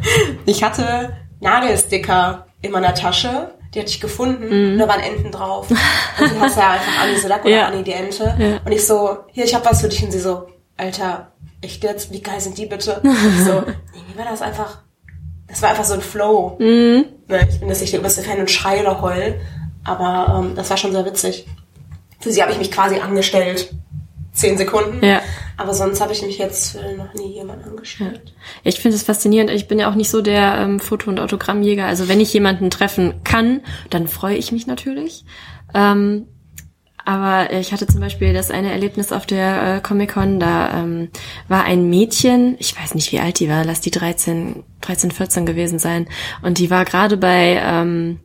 [0.47, 5.67] ich hatte Nagelsticker in meiner Tasche, die hatte ich gefunden und da waren Enten drauf.
[5.71, 7.67] Und du hast ja einfach Anni Sedak oder Ja.
[7.67, 8.35] Anni die Ente.
[8.39, 8.61] Ja.
[8.65, 10.03] Und ich so, hier, ich hab was für dich.
[10.05, 11.33] Und sie so, Alter,
[11.67, 12.13] echt jetzt?
[12.13, 13.03] Wie geil sind die bitte?
[13.03, 14.79] Ich so, irgendwie war das einfach,
[15.47, 16.57] das war einfach so ein Flow.
[16.59, 17.05] Mhm.
[17.29, 19.41] Ne, ich bin jetzt nicht der übelste Fan und schreie oder heul,
[19.85, 21.47] aber ähm, das war schon sehr witzig.
[22.21, 23.75] Für sie habe ich mich quasi angestellt.
[24.33, 25.05] Zehn Sekunden.
[25.05, 25.23] Ja.
[25.57, 28.35] Aber sonst habe ich mich jetzt für noch nie jemand angestellt.
[28.63, 29.51] Ich finde es faszinierend.
[29.51, 31.87] Ich bin ja auch nicht so der ähm, Foto- und Autogrammjäger.
[31.87, 35.25] Also wenn ich jemanden treffen kann, dann freue ich mich natürlich.
[35.73, 36.27] Ähm,
[37.07, 41.09] aber ich hatte zum Beispiel das eine Erlebnis auf der äh, Comic-Con, da ähm,
[41.49, 45.47] war ein Mädchen, ich weiß nicht wie alt die war, lass die 13, 13, 14
[45.47, 46.09] gewesen sein.
[46.42, 48.21] Und die war gerade bei ähm,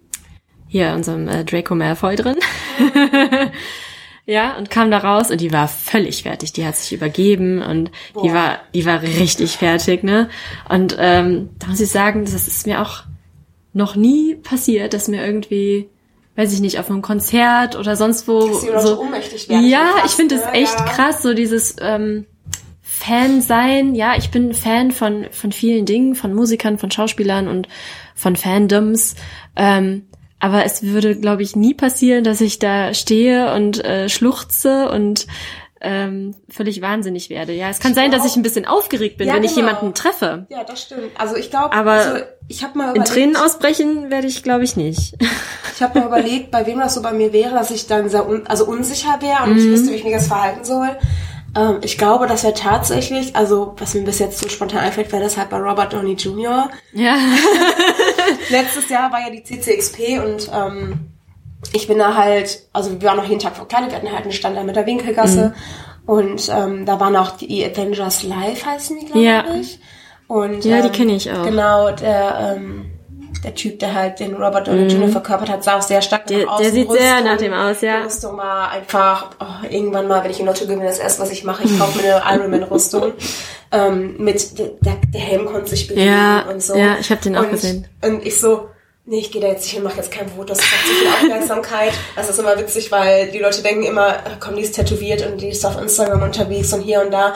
[0.67, 2.38] hier unserem äh, Draco Malfoy drin.
[4.28, 6.54] Ja, und kam da raus und die war völlig fertig.
[6.54, 8.34] Die hat sich übergeben und die Boah.
[8.34, 10.30] war, die war richtig fertig, ne?
[10.70, 13.04] Und ähm, da muss ich sagen, das ist mir auch
[13.74, 15.89] noch nie passiert, dass mir irgendwie,
[16.36, 19.02] weiß ich nicht, auf einem Konzert oder sonst wo Dass die Leute so.
[19.02, 19.65] ohnmächtig werden.
[19.67, 20.52] Ja, schon ich finde es ne?
[20.54, 20.86] echt Ja.
[20.86, 22.26] krass, so dieses ähm,
[22.82, 23.96] Fan sein.
[23.96, 27.67] Ja, ich bin Fan von von vielen Dingen, von Musikern, von Schauspielern und
[28.15, 29.15] von Fandoms.
[29.56, 30.04] Ähm,
[30.39, 35.28] aber es würde, glaube ich, nie passieren, dass ich da stehe und äh, schluchze und
[35.82, 37.54] ähm, völlig wahnsinnig werde.
[37.54, 39.67] Ja, es kann Ich sein, dass ich ein bisschen aufgeregt bin, Ja, wenn ich genau.
[39.67, 40.46] jemanden treffe.
[40.50, 41.12] Ja, das stimmt.
[41.17, 44.63] Also ich glaube, Aber- also Ich habe mal In überlegt, Tränen ausbrechen werde ich, glaube
[44.63, 45.15] ich, nicht.
[45.76, 48.28] ich habe mir überlegt, bei wem das so bei mir wäre, dass ich dann sehr
[48.28, 49.72] un also unsicher wäre und ich Mhm.
[49.72, 50.89] wüsste, wie ich mich jetzt verhalten soll.
[51.56, 55.24] Ähm, ich glaube, das wäre tatsächlich, also was mir bis jetzt so spontan einfällt, wäre
[55.24, 56.70] das halt bei Robert Downey Jr.
[56.94, 57.15] Ja.
[58.50, 61.11] Letztes Jahr war ja die CCXP und ähm,
[61.74, 64.32] ich bin da halt, also wir waren noch jeden Tag verkleidet, wir hatten halt einen
[64.32, 65.54] Stand da mit der Winkelgasse
[66.06, 69.43] und ähm, da waren auch die Avengers Live, heißen die, glaube Ja.
[69.60, 69.80] ich.
[70.28, 71.43] Und, Ja, die ähm, kenne ich auch.
[71.43, 72.86] Genau, der, ähm,
[73.43, 75.10] der Typ, der halt den Robert Downey Jr.
[75.10, 76.36] verkörpert hat, sah auch sehr stark Mhm.
[76.36, 76.62] Der- nach aus.
[76.62, 77.97] der Die sieht sehr Rüstung- nach dem aus, ja.
[78.00, 81.32] Die Rüstung war einfach, oh, irgendwann mal, wenn ich in Lotto gewinne, das erste, was
[81.32, 83.13] ich mache, ich kaufe mir eine Ironman-Rüstung.
[83.71, 84.69] ähm, mit, der,
[85.13, 86.76] der Helm konnte sich bewegen Ja, und so.
[86.76, 87.88] ja, ich hab den auch und, gesehen.
[88.04, 88.67] Und ich so,
[89.12, 91.08] nee, ich gehe da jetzt nicht hin, mache jetzt kein Foto, das hat zu viel
[91.08, 91.91] Aufmerksamkeit.
[92.15, 95.50] Das ist immer witzig, weil die Leute denken immer, komm, die ist tätowiert und die
[95.50, 97.34] ist auf Instagram unterwegs und hier und da.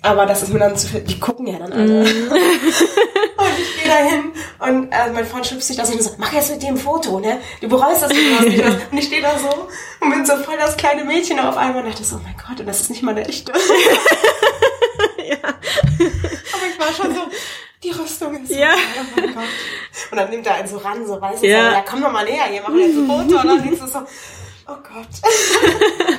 [0.00, 2.04] Aber das ist mir dann zu viel, die gucken ja dann alle.
[2.04, 2.30] Mhm.
[2.30, 6.12] und ich gehe da hin und äh, mein Freund schubst sich da so und so,
[6.18, 7.40] mach jetzt mit dem Foto, ne?
[7.60, 8.74] Du bereust das, nicht das.
[8.90, 9.68] Und ich stehe da so
[10.00, 12.60] und bin so voll das kleine Mädchen auf einmal und dachte so, oh mein Gott,
[12.60, 13.52] und das ist nicht mal eine echte.
[13.58, 13.62] Aber
[16.70, 17.20] ich war schon so,
[17.82, 18.74] die Rüstung ist so Ja.
[18.74, 19.44] oh mein Gott.
[20.10, 21.70] Und dann nimmt er einen so ran, so weißt du, Ja.
[21.70, 23.40] so, ja komm doch mal näher, hier machen wir jetzt ein Foto.
[23.40, 23.98] Und dann denkst du so,
[24.68, 25.08] oh Gott.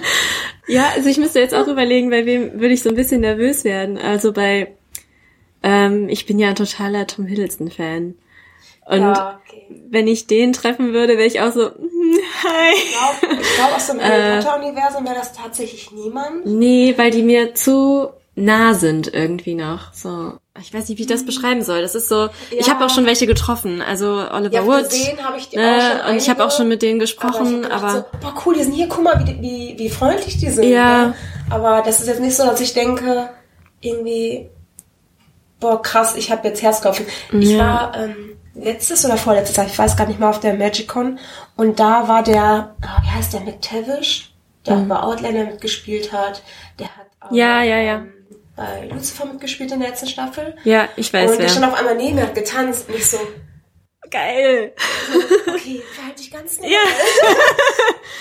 [0.68, 3.64] Ja, also ich müsste jetzt auch überlegen, bei wem würde ich so ein bisschen nervös
[3.64, 3.98] werden.
[3.98, 4.76] Also bei,
[5.64, 8.14] ähm, ich bin ja ein totaler Tom Hiddleston-Fan.
[8.86, 9.66] Und Ja, okay.
[9.90, 12.76] wenn ich den treffen würde, wäre ich auch so, hm, hi.
[12.76, 14.04] Ich glaube, ich glaub, aus dem Äh.
[14.04, 16.46] Harry Potter-Universum wäre das tatsächlich niemand.
[16.46, 18.10] Nee, weil die mir zu
[18.44, 19.94] nah sind irgendwie noch.
[19.94, 21.82] So, ich weiß nicht, wie ich das beschreiben soll.
[21.82, 22.74] Das ist so, ich Ja.
[22.74, 23.82] habe auch schon welche getroffen.
[23.82, 24.90] Also Oliver Ja, Wood.
[24.90, 27.00] gesehen habe ich die ne, auch schon und ich habe auch einige, schon mit denen
[27.00, 29.76] Aber ich gesprochen, hab aber, so, boah, cool, die sind hier, guck mal, wie, wie,
[29.78, 30.64] wie freundlich die sind.
[30.70, 31.08] Ja.
[31.08, 31.14] Ne?
[31.50, 33.30] Aber das ist jetzt nicht so, dass ich denke,
[33.82, 34.50] irgendwie,
[35.60, 37.06] boah, krass, ich habe jetzt Herzklopfen.
[37.34, 37.60] Ich Ja.
[37.60, 41.20] war ähm, letztes oder vorletztes Jahr, ich weiß gar nicht mehr, auf der Magicon
[41.56, 44.34] und da war der, ah, wie heißt der, McTavish,
[44.66, 46.42] der auch bei Outlander mitgespielt hat.
[46.78, 47.38] Der hat auch Mhm.
[47.38, 47.96] Ja, ja, ja.
[47.96, 48.14] Ähm,
[48.60, 50.56] bei Lucifer mitgespielt in der letzten Staffel.
[50.66, 53.18] ja, ich weiß und der stand auf einmal neben mir, hat getanzt und ich so,
[54.12, 54.74] Geil.
[55.48, 56.72] okay, verhalte dich ganz nett.
[56.72, 56.80] Ja.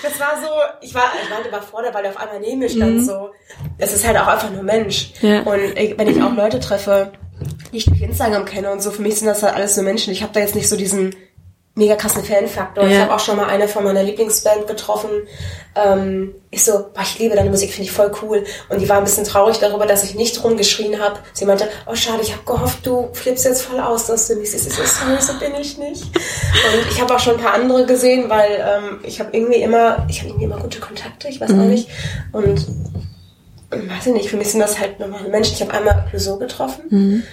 [0.01, 0.47] Das war so,
[0.79, 3.31] ich war, ich war überfordert, weil der auf einmal neben mir stand, so.
[3.77, 5.11] Es ist halt auch einfach nur Mensch.
[5.21, 5.27] Mhm.
[5.27, 5.41] Ja.
[5.41, 7.11] Und ich, wenn ich auch Leute treffe,
[7.73, 10.13] die ich durch Instagram kenne und so, für mich sind das halt alles nur Menschen.
[10.13, 11.15] Ich habe da jetzt nicht so diesen
[11.79, 12.83] mega krassen Fanfaktor.
[12.85, 13.01] Ich Ja.
[13.01, 15.09] habe auch schon mal eine von meiner Lieblingsband getroffen.
[15.75, 18.43] Ähm, ich so, boah, ich liebe deine Musik, finde ich voll cool.
[18.69, 21.19] Und die war ein bisschen traurig darüber, dass ich nicht rumgeschrien habe.
[21.33, 24.51] Sie meinte, oh schade, ich habe gehofft, du flippst jetzt voll aus, dass du nicht
[24.51, 24.67] siehst.
[24.67, 26.03] Ich so, sorry, so bin ich nicht.
[26.03, 30.05] Und ich habe auch schon ein paar andere gesehen, weil ähm, ich habe irgendwie immer,
[30.09, 31.89] ich habe irgendwie immer gute Kontakte, ich weiß auch nicht.
[32.33, 32.65] Und
[33.71, 35.53] weiß ich nicht, für mich sind das halt normale Menschen.
[35.53, 37.23] Ich habe einmal Clouseau getroffen,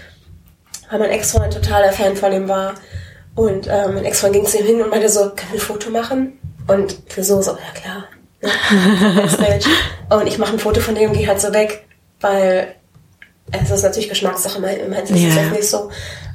[0.90, 2.74] weil mein Ex-Freund totaler Fan von ihm war.
[3.36, 5.90] Und ähm, mein Ex-Freund ging zu ihm hin und meinte so, können wir ein Foto
[5.90, 6.38] machen?
[6.66, 8.04] Und Clouseau so, ja klar.
[8.42, 9.60] Ne?
[10.16, 11.84] Und ich mache ein Foto von dem und gehe halt so weg,
[12.20, 12.74] weil
[13.50, 15.90] es ist natürlich Geschmackssache, mein, mein ist jetzt nicht so.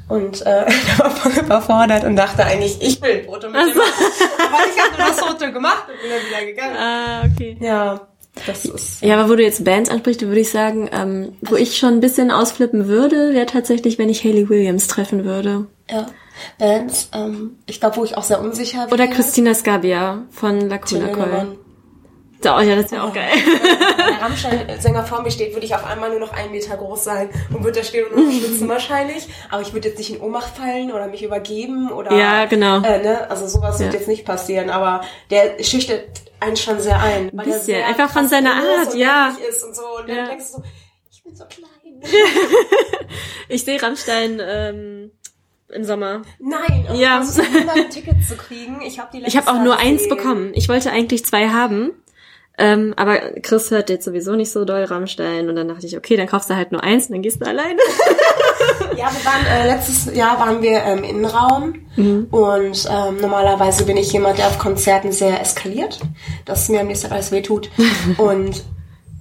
[0.08, 3.68] Und äh, er war voll überfordert und dachte eigentlich, ich will ein Foto mit dem
[3.68, 3.82] machen.
[4.46, 6.76] Aber ich habe nur das Foto gemacht und bin dann wieder gegangen.
[6.76, 7.56] Ah, okay.
[7.60, 8.08] Ja,
[8.46, 9.02] das ist...
[9.02, 12.00] Ja, aber wo du jetzt Bands ansprichst, würde ich sagen, ähm, wo ich schon ein
[12.00, 15.66] bisschen ausflippen würde, wäre tatsächlich, wenn ich Hayley Williams treffen würde.
[15.90, 16.06] Ja.
[16.58, 18.94] Bands, ähm, ich glaube, wo ich auch sehr unsicher bin.
[18.94, 21.30] Oder Christina Scabia von Lacuna Coil.
[21.32, 21.58] Wenn
[22.44, 23.28] Oh ja, das wäre auch geil.
[23.98, 27.30] der Rammstein-Sänger vor mir steht, würde ich auf einmal nur noch einen Meter groß sein
[27.54, 29.28] und würde da stehen und noch schwitzen wahrscheinlich.
[29.48, 32.12] Aber ich würde jetzt nicht in Ohnmacht fallen oder mich übergeben oder...
[32.12, 32.82] Ja, genau.
[32.82, 33.30] Äh, ne?
[33.30, 33.98] Also sowas wird Ja.
[34.00, 36.04] jetzt nicht passieren, aber der schüchtert
[36.40, 37.30] einen schon sehr ein.
[37.32, 39.36] Weil er bisschen, einfach von seiner Art, ja.
[39.48, 39.82] Ist und so.
[40.00, 40.14] Und Ja.
[40.16, 40.62] dann denkst du so,
[41.12, 41.68] ich bin so klein.
[43.48, 45.10] Ich sehe Rammstein ähm,
[45.72, 46.22] im Sommer.
[46.38, 47.22] Nein, und Ja.
[47.22, 47.72] ja.
[47.74, 48.80] ein Tickets zu kriegen.
[48.86, 50.52] Ich habe die Ich habe auch nur eins bekommen.
[50.54, 51.90] Ich wollte eigentlich zwei haben.
[52.58, 56.16] Ähm, aber Chris hört jetzt sowieso nicht so doll Rammstein und dann dachte ich, okay,
[56.16, 57.78] dann kaufst du halt nur eins und dann gehst du alleine.
[58.96, 61.74] Ja, wir waren äh, letztes Jahr waren wir ähm, im Innenraum
[62.30, 65.98] und ähm, normalerweise bin ich jemand, der auf Konzerten sehr eskaliert,
[66.44, 67.70] dass mir am nächsten Tag alles wehtut.
[68.18, 68.62] und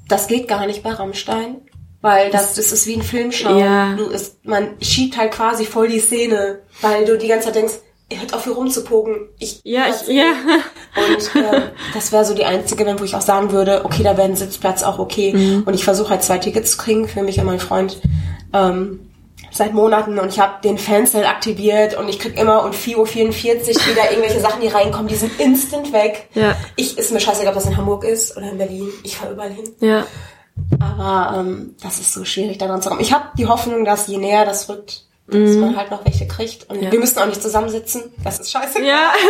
[0.09, 1.60] das geht gar nicht bei Rammstein,
[2.01, 3.57] weil das, das ist wie ein Filmschau.
[3.57, 3.95] Ja.
[3.95, 7.73] Du ist, man schiebt halt quasi voll die Szene, weil du die ganze Zeit denkst,
[8.11, 9.29] hört auf hier rumzupogen.
[9.39, 10.33] Ich Ja, ich, ja.
[10.95, 14.27] und ähm, das wäre so die einzige, wo ich auch sagen würde, okay, da wäre
[14.27, 15.33] ein Sitzplatz auch okay.
[15.33, 15.63] Mhm.
[15.65, 18.01] Und ich versuche halt zwei Tickets zu kriegen für mich und meinen Freund.
[18.53, 19.11] Ähm,
[19.51, 23.05] seit Monaten und ich habe den Fansale aktiviert und ich krieg immer um 4.44 Uhr
[23.91, 26.29] wieder irgendwelche Sachen, die reinkommen, die sind instant weg.
[26.33, 26.55] Ja.
[26.75, 28.89] Ich ist mir scheißegal, ob das in Hamburg ist oder in Berlin.
[29.03, 29.69] Ich fahre überall hin.
[29.79, 30.05] Ja.
[30.79, 33.01] Aber ähm, das ist so schwierig, da dran zu kommen.
[33.01, 36.69] Ich habe die Hoffnung, dass je näher das rückt, dass man halt noch welche kriegt.
[36.69, 36.83] Und Mhm.
[36.83, 36.91] Ja.
[36.91, 38.03] wir müssen auch nicht zusammensitzen.
[38.23, 38.83] Das ist scheiße.
[38.83, 39.11] Ja.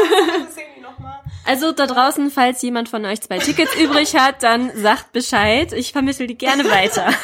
[1.43, 5.73] Also da draußen, falls jemand von euch zwei Tickets übrig hat, dann sagt Bescheid.
[5.73, 7.07] Ich vermittle die gerne weiter.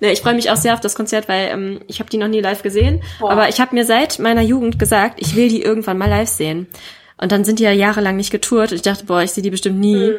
[0.00, 2.28] Ne, ich freue mich auch sehr auf das Konzert, weil ähm, ich habe die noch
[2.28, 3.02] nie live gesehen.
[3.18, 3.32] Boah.
[3.32, 6.68] Aber ich habe mir seit meiner Jugend gesagt, ich will die irgendwann mal live sehen.
[7.18, 8.70] Und dann sind die ja jahrelang nicht getourt.
[8.70, 9.96] Und ich dachte, boah, ich sehe die bestimmt nie.
[10.10, 10.14] Mhm.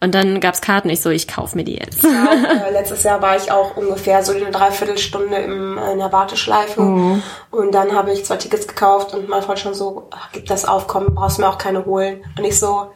[0.00, 0.88] Und dann gab's Karten.
[0.90, 2.04] Ich so, ich kauf mir die jetzt.
[2.04, 2.28] Ja,
[2.68, 6.80] äh, letztes Jahr war ich auch ungefähr so eine Dreiviertelstunde im, in der Warteschleife.
[6.80, 7.22] Mhm.
[7.50, 10.64] Und dann habe ich zwei Tickets gekauft und mein Freund schon so, ach, gib das
[10.64, 12.24] auf, komm, brauchst mir auch keine holen.
[12.36, 12.92] Und ich so,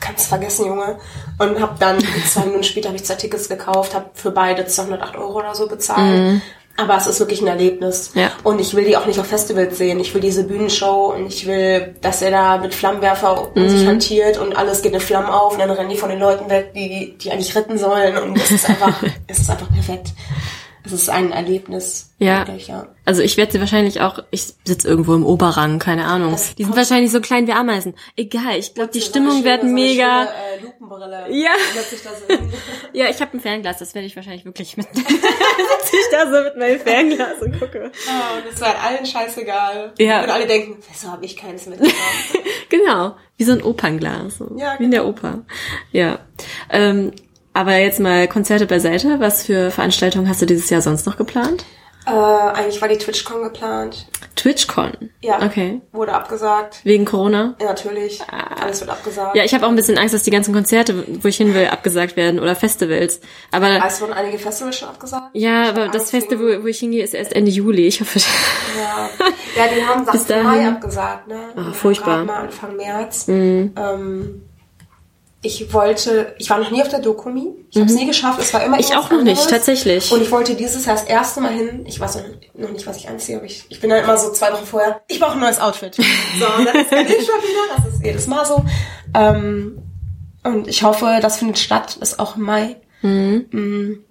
[0.00, 0.98] kannst vergessen, Junge.
[1.38, 5.16] Und habe dann zwei Minuten später habe ich zwei Tickets gekauft, habe für beide 208
[5.16, 6.42] Euro oder so bezahlt.
[6.78, 8.12] Aber es ist wirklich ein Erlebnis.
[8.14, 8.30] Ja.
[8.44, 9.98] Und ich will die auch nicht auf Festivals sehen.
[10.00, 13.68] Ich will diese Bühnenshow und ich will, dass er da mit Flammenwerfer Mhm.
[13.68, 16.48] sich hantiert und alles geht in Flammen auf und dann rennen die von den Leuten
[16.48, 18.16] weg, die, die eigentlich retten sollen.
[18.16, 20.08] Und es ist einfach, es ist einfach perfekt.
[20.94, 22.14] Es ist ein Erlebnis.
[22.18, 22.44] Ja.
[22.66, 22.86] Ja.
[23.04, 26.32] Also ich werde sie wahrscheinlich auch, ich sitze irgendwo im Oberrang, keine Ahnung.
[26.32, 27.94] Das- Die sind wahrscheinlich so klein wie Ameisen.
[28.16, 30.26] Egal, ich glaube, die So Stimmung schöne- wird so mega.
[30.26, 31.26] Schöne, äh, Lupenbrille.
[31.30, 31.50] Ja.
[32.28, 32.34] So.
[32.94, 34.86] Ja, ich habe ein Fernglas, das werde ich wahrscheinlich wirklich mit.
[34.94, 35.10] Sitze
[35.92, 37.92] ich da so mit meinem Fernglas und gucke.
[38.08, 39.92] Oh, das war allen scheißegal.
[39.98, 40.22] Ja.
[40.24, 41.94] Und alle denken, wieso habe ich keines mitgenommen?
[42.70, 44.36] Genau, wie so ein Opernglas.
[44.38, 44.54] So.
[44.58, 45.44] Ja, Wie in der Oper.
[45.90, 46.18] Ja.
[46.68, 47.12] Ähm,
[47.58, 49.20] aber jetzt mal Konzerte beiseite.
[49.20, 51.64] Was für Veranstaltungen hast du dieses Jahr sonst noch geplant?
[52.06, 54.06] äh, eigentlich war die TwitchCon geplant.
[54.34, 54.92] TwitchCon.
[55.20, 55.42] Ja.
[55.44, 55.82] Okay.
[55.92, 56.80] Wurde abgesagt.
[56.84, 57.54] Wegen Corona?
[57.60, 58.22] Ja, natürlich.
[58.62, 59.36] Alles wird abgesagt.
[59.36, 61.66] Ja, ich habe auch ein bisschen Angst, dass die ganzen Konzerte, wo ich hin will,
[61.66, 63.20] abgesagt werden oder Festivals.
[63.50, 65.30] Aber Es wurden einige Festivals schon abgesagt.
[65.34, 67.86] ja, aber das Angst Festival, wo ich hingehe, ist erst Ende Juli.
[67.88, 68.20] Ich hoffe.
[68.78, 69.10] Ja,
[69.56, 70.44] ja die haben Sachen.
[70.44, 71.40] Mai abgesagt, ne?
[71.56, 72.18] Ah, furchtbar.
[72.20, 72.26] Mhm.
[72.26, 73.26] Mal Anfang März.
[73.28, 73.74] Ähm,
[75.48, 77.54] ich wollte, ich war noch nie auf der Dokumi.
[77.70, 78.38] Ich habe es nie geschafft.
[78.40, 78.80] Es war immer Mhm.
[78.80, 79.46] Ich auch noch nicht, anderes.
[79.48, 80.12] tatsächlich.
[80.12, 81.84] Und ich wollte dieses Jahr das erste Mal hin.
[81.86, 84.52] Ich weiß noch- nicht, was ich anziehe, aber ich, ich bin dann immer so zwei
[84.52, 85.00] Wochen vorher.
[85.08, 85.96] Ich brauche ein neues Outfit.
[86.38, 87.76] So, und dann ist ich schon wieder.
[87.76, 88.64] Das ist jedes Mal so.
[89.14, 89.78] Ähm,
[90.44, 91.96] und ich hoffe, das findet statt.
[92.00, 92.76] Ist auch im Mai.
[93.02, 94.04] Mm.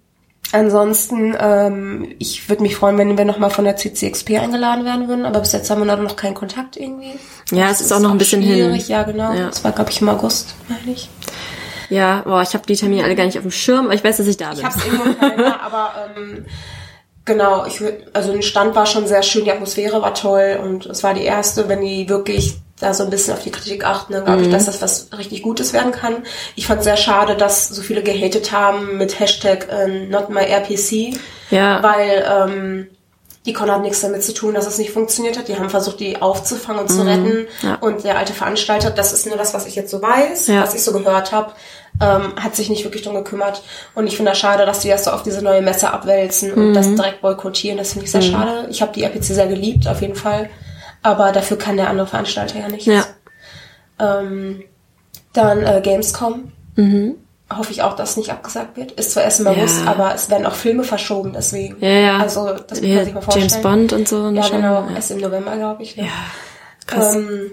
[0.54, 5.26] Ansonsten, ähm, ich würde mich freuen, wenn wir nochmal von der CCXP eingeladen werden würden,
[5.26, 7.20] aber bis jetzt haben wir noch keinen Kontakt irgendwie.
[7.52, 8.54] Ja, es ist auch noch ein bisschen hin.
[8.54, 8.88] schwierig.
[8.88, 9.34] Ja, genau.
[9.34, 9.48] Ja.
[9.48, 11.10] Das war, glaube ich, im August, meine ich.
[11.90, 14.18] Ja, boah, ich habe die Termine alle gar nicht auf dem Schirm, aber ich weiß,
[14.18, 14.60] dass ich da bin.
[14.60, 16.46] Ich hab's irgendwo im Kalender, aber ähm,
[17.26, 17.82] genau, ich
[18.14, 21.24] also ein Stand war schon sehr schön, die Atmosphäre war toll und es war die
[21.24, 24.26] erste, wenn die wirklich da so ein bisschen auf die Kritik achten, dann Mhm.
[24.26, 26.18] glaube ich, dass das was richtig Gutes werden kann.
[26.56, 31.18] Ich fand sehr schade, dass so viele gehatet haben mit Hashtag äh, not my RPC,
[31.50, 31.82] Ja.
[31.82, 32.88] weil ähm,
[33.48, 35.48] die Con hat nichts damit zu tun, dass es nicht funktioniert hat.
[35.48, 37.24] Die haben versucht, die aufzufangen und zu retten.
[37.44, 37.48] Mhm.
[37.64, 37.76] Ja.
[37.80, 40.62] Und der alte Veranstalter, das ist nur das, was ich jetzt so weiß, Ja.
[40.62, 41.54] was ich so gehört habe,
[42.02, 43.64] ähm, hat sich nicht wirklich drum gekümmert.
[43.96, 46.70] Und ich finde das schade, dass die das so auf diese neue Messe abwälzen und
[46.70, 46.74] Mhm.
[46.76, 47.78] das direkt boykottieren.
[47.78, 48.68] Das finde ich sehr schade.
[48.70, 50.50] Ich habe die RPC sehr geliebt, auf jeden Fall.
[51.04, 52.86] Aber dafür kann der andere Veranstalter ja nichts.
[52.86, 53.06] Ja.
[54.00, 54.64] Ähm,
[55.34, 56.52] dann äh, Gamescom.
[57.56, 58.92] Hoffe ich auch, dass nicht abgesagt wird.
[58.94, 59.52] Ist zwar erst im Mhm.
[59.54, 59.58] Ja.
[59.60, 61.78] August, aber es werden auch Filme verschoben, deswegen.
[61.80, 62.18] Ja, ja.
[62.18, 63.48] Also, das muss man sich mal vorstellen.
[63.50, 64.30] James Bond und so.
[64.30, 64.88] Ja, schon, genau.
[64.94, 65.96] Erst im November, glaube ich.
[65.98, 66.04] Ne?
[66.04, 66.10] ja.
[66.86, 67.16] Krass.
[67.16, 67.52] Ähm,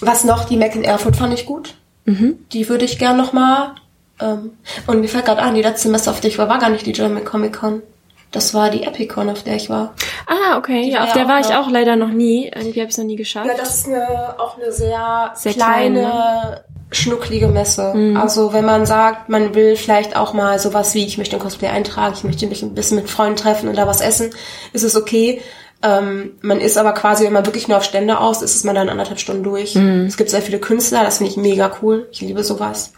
[0.00, 0.44] was noch?
[0.44, 1.74] Die Mac in Erfurt fand ich gut.
[2.04, 2.38] Mhm.
[2.52, 3.74] Die würde ich gern noch mal.
[4.20, 4.52] Ähm,
[4.86, 6.86] und mir fällt gerade an, die letzte Messe, auf der ich war, war gar nicht
[6.86, 7.82] die German Comic Con.
[8.32, 9.94] Das war die Epicon, auf der ich war.
[10.26, 10.90] ah, okay.
[10.90, 12.46] Ja, auf der war ich auch leider noch nie.
[12.54, 13.46] Irgendwie habe ich es noch nie geschafft.
[13.46, 16.64] Ja, das ist eine, auch eine sehr, Sehr klein, kleine, ne?
[16.90, 18.14] schnucklige Messe.
[18.16, 21.68] Also wenn man sagt, man will vielleicht auch mal sowas wie, ich möchte ein Cosplay
[21.68, 24.30] eintragen, ich möchte mich ein bisschen mit Freunden treffen und da was essen,
[24.72, 25.40] ist es okay.
[25.82, 28.74] Ähm, man ist aber quasi, wenn man wirklich nur auf Stände aus ist, ist man
[28.74, 29.76] dann anderthalb Stunden durch.
[29.76, 32.08] Es gibt sehr viele Künstler, das finde ich mega cool.
[32.12, 32.92] Ich liebe sowas.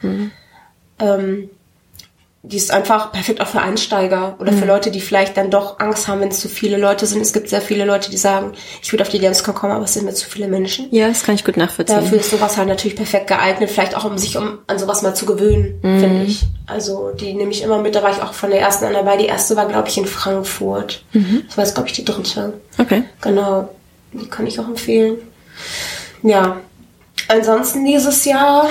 [1.01, 1.51] Ähm,
[2.51, 6.09] die ist einfach perfekt auch für Einsteiger oder für Leute, die vielleicht dann doch Angst
[6.09, 7.21] haben, wenn es zu viele Leute sind.
[7.21, 9.93] Es gibt sehr viele Leute, die sagen, ich würde auf die Gamescom kommen, aber es
[9.93, 10.89] sind mir zu viele Menschen.
[10.91, 12.01] ja, das kann ich gut nachvollziehen.
[12.01, 15.15] Dafür ist sowas halt natürlich perfekt geeignet, vielleicht auch um sich um an sowas mal
[15.15, 16.47] zu gewöhnen, finde ich.
[16.67, 19.17] Also die nehme ich immer mit, da war ich auch von der ersten an dabei.
[19.19, 21.05] Die erste war, glaube ich, in Frankfurt.
[21.13, 22.55] Das war jetzt, glaube ich, die dritte.
[22.79, 23.03] Okay.
[23.21, 23.69] Genau.
[24.13, 25.19] Die kann ich auch empfehlen.
[26.23, 26.57] Ja.
[27.29, 28.67] Ansonsten dieses Jahr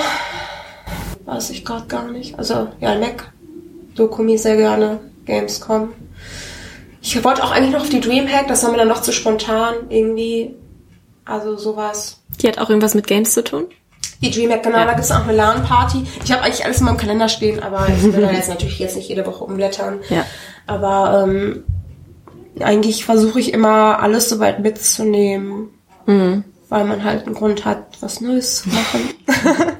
[1.26, 2.36] weiß ich gerade gar nicht.
[2.38, 3.30] Also, ja, Mac.
[3.98, 5.00] Dokumi sehr gerne.
[5.26, 5.90] Gamescom.
[7.00, 9.74] Ich wollte auch eigentlich noch auf die Dreamhack, das war mir dann noch zu spontan
[9.88, 10.54] irgendwie.
[11.24, 12.20] Also sowas.
[12.40, 13.66] Die hat auch irgendwas mit Games zu tun?
[14.22, 16.04] Die Dreamhack, genau, da gibt es auch eine LAN-Party.
[16.24, 18.96] Ich habe eigentlich alles in meinem Kalender stehen, aber ich will da jetzt natürlich jetzt
[18.96, 20.00] nicht jede Woche umblättern.
[20.08, 20.24] Ja.
[20.66, 21.64] Aber ähm,
[22.60, 25.68] eigentlich versuche ich immer alles soweit mitzunehmen,
[26.68, 29.10] weil man halt einen Grund hat, was Neues zu machen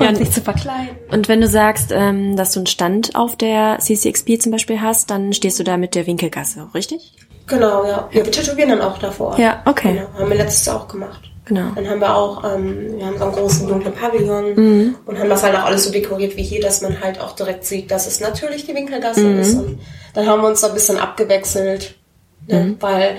[0.00, 0.96] Ja, und sich zu verkleiden.
[1.10, 5.10] Und wenn du sagst, ähm, dass du einen Stand auf der CCXP zum Beispiel hast,
[5.10, 7.12] dann stehst du da mit der Winkelgasse, richtig?
[7.46, 8.08] Genau, ja.
[8.12, 9.38] Ja, wir tätowieren dann auch davor.
[9.38, 9.94] Ja, okay.
[9.94, 11.20] Genau, haben wir letztes Jahr auch gemacht.
[11.46, 11.72] Genau.
[11.74, 14.94] Dann haben wir auch, ähm, wir haben so einen großen dunklen Pavillon Mhm.
[15.04, 17.64] und haben das halt auch alles so dekoriert wie hier, dass man halt auch direkt
[17.66, 19.38] sieht, dass es natürlich die Winkelgasse Mhm.
[19.40, 19.54] ist.
[19.54, 19.78] Und
[20.14, 21.96] dann haben wir uns so ein bisschen abgewechselt,
[22.48, 22.60] ne?
[22.60, 22.76] Mhm.
[22.80, 23.16] weil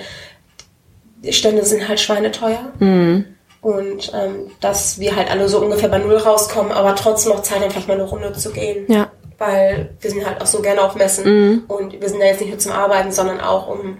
[1.22, 2.72] die Stände sind halt schweineteuer.
[2.78, 3.24] Mhm.
[3.60, 7.62] Und ähm, dass wir halt alle so ungefähr bei Null rauskommen, aber trotzdem noch Zeit
[7.62, 8.84] vielleicht mal eine Runde zu gehen.
[8.88, 9.10] Ja.
[9.38, 11.64] Weil wir sind halt auch so gerne auf Messen.
[11.66, 13.98] Und wir sind da jetzt nicht nur zum Arbeiten, sondern auch um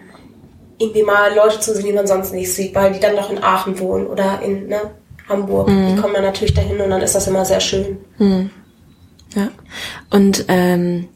[0.79, 3.43] irgendwie mal Leute zu sehen, die man sonst nicht sieht, weil die dann noch in
[3.43, 4.81] Aachen wohnen oder in ne,
[5.29, 5.69] Hamburg.
[5.69, 7.99] Die kommen dann natürlich dahin und dann ist das immer sehr schön.
[9.35, 9.49] Ja.
[10.11, 11.09] Und ähm,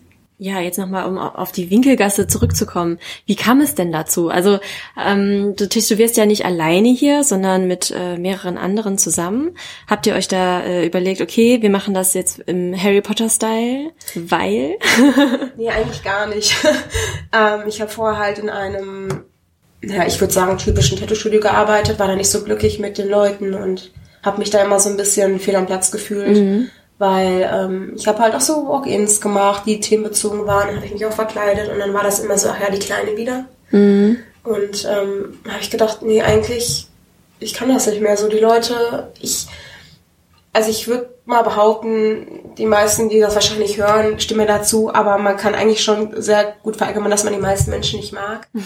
[0.42, 2.98] ja, jetzt nochmal, um au- auf die Winkelgasse zurückzukommen.
[3.26, 4.30] Wie kam es denn dazu?
[4.30, 4.58] Also
[4.98, 9.50] ähm, du tätowierst ja nicht alleine hier, sondern mit äh, mehreren anderen zusammen.
[9.86, 14.76] Habt ihr euch da äh, überlegt, okay, wir machen das jetzt im Harry Potter-Style, weil?
[15.58, 16.54] Nee, eigentlich gar nicht.
[17.36, 19.24] ähm, ich habe vorher halt in einem,
[19.84, 23.52] ja, ich würde sagen, typischen Tattoo-Studio gearbeitet, war da nicht so glücklich mit den Leuten
[23.52, 26.70] und habe mich da immer so ein bisschen fehl am Platz gefühlt.
[27.00, 30.92] Weil ähm, ich habe halt auch so Walk-ins gemacht, die themenbezogen waren, dann habe ich
[30.92, 33.46] mich auch verkleidet und dann war das immer so, ach ja, die Kleine wieder.
[34.44, 36.88] Und ähm, habe ich gedacht, nee, eigentlich,
[37.38, 38.18] ich kann das nicht mehr.
[38.18, 39.46] So die Leute, ich,
[40.52, 45.36] also ich würde mal behaupten, die meisten, die das wahrscheinlich hören, stimmen dazu, aber man
[45.36, 48.48] kann eigentlich schon sehr gut verallgemeinern, dass man die meisten Menschen nicht mag.
[48.54, 48.64] Und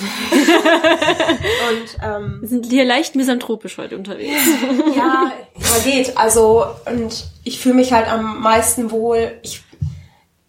[2.03, 4.33] ähm, Wir sind hier leicht misanthropisch heute unterwegs.
[4.97, 6.16] ja, ja, geht.
[6.16, 9.33] Also, und ich fühle mich halt am meisten wohl.
[9.42, 9.62] Ich,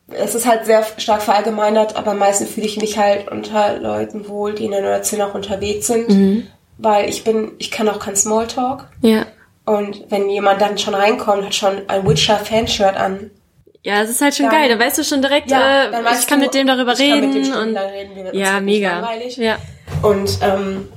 [0.08, 4.30] es ist halt sehr stark verallgemeinert, aber am meisten fühle ich mich halt unter Leuten
[4.30, 6.48] wohl, die in der Nerd-Szene auch unterwegs sind.
[6.78, 8.88] Weil ich bin, ich kann auch kein Smalltalk.
[9.02, 9.26] Ja.
[9.65, 13.32] Und wenn jemand dann schon reinkommt, hat schon ein Witcher-Fanshirt an.
[13.84, 14.69] Ja, es ist halt schon Dann- geil.
[14.69, 17.19] Da weißt du schon direkt, Ja, äh, ich kann du, mit dem darüber ich kann
[17.19, 17.34] reden.
[17.34, 18.99] mit dem und reden, ja, mega.
[18.99, 19.38] langweilig.
[19.38, 19.58] Ja.
[20.01, 20.88] Und ähm,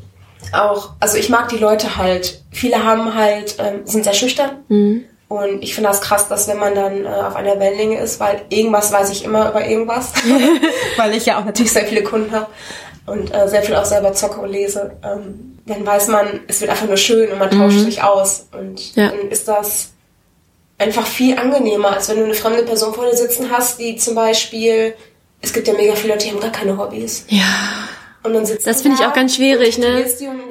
[0.52, 2.42] auch, also ich mag die Leute halt.
[2.50, 4.50] Viele haben halt, ähm, sind sehr schüchtern.
[4.68, 5.04] Mhm.
[5.28, 8.40] Und ich finde das krass, dass wenn man dann äh, auf einer Wellenlänge ist, weil
[8.48, 10.12] irgendwas weiß ich immer über irgendwas,
[10.96, 12.46] weil ich ja auch natürlich sehr viele Kunden habe
[13.10, 16.70] und äh, sehr viel auch selber zocke und lese, ähm, dann weiß man, es wird
[16.70, 18.46] einfach nur schön und man tauscht sich aus.
[18.52, 19.02] Und Mhm.
[19.02, 19.08] Ja.
[19.10, 19.90] dann ist das
[20.78, 24.14] einfach viel angenehmer, als wenn du eine fremde Person vor dir sitzen hast, die zum
[24.14, 24.94] Beispiel,
[25.40, 27.24] es gibt ja mega viele Leute, die haben gar keine Hobbys.
[27.28, 27.42] Ja.
[28.24, 30.04] Und dann sitzt Das finde ich auch ganz schwierig, ne?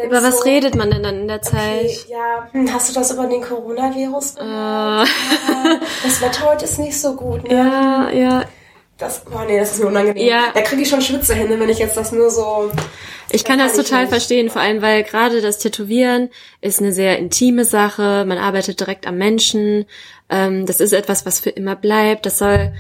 [0.06, 1.50] Über was so, redet man denn dann in der Okay,
[1.90, 2.06] Zeit?
[2.10, 4.36] ja, hm, hast du das über den Coronavirus?
[4.38, 5.06] Äh,
[6.04, 7.54] Das Wetter heute ist nicht so gut, ne?
[7.54, 8.44] ja, ja.
[8.98, 10.26] Das, boah, nee, das ist mir unangenehm.
[10.26, 10.52] Ja.
[10.54, 12.72] Da kriege ich schon Schwitzehände, wenn ich jetzt das nur so.
[13.30, 14.10] Ich kann das kann total nicht.
[14.10, 16.30] verstehen, vor allem weil gerade das Tätowieren
[16.62, 18.26] ist eine sehr intime Sache.
[18.26, 19.86] Man arbeitet direkt am Menschen.
[20.30, 22.26] Ähm, das ist etwas, was für immer bleibt.
[22.26, 22.74] Das soll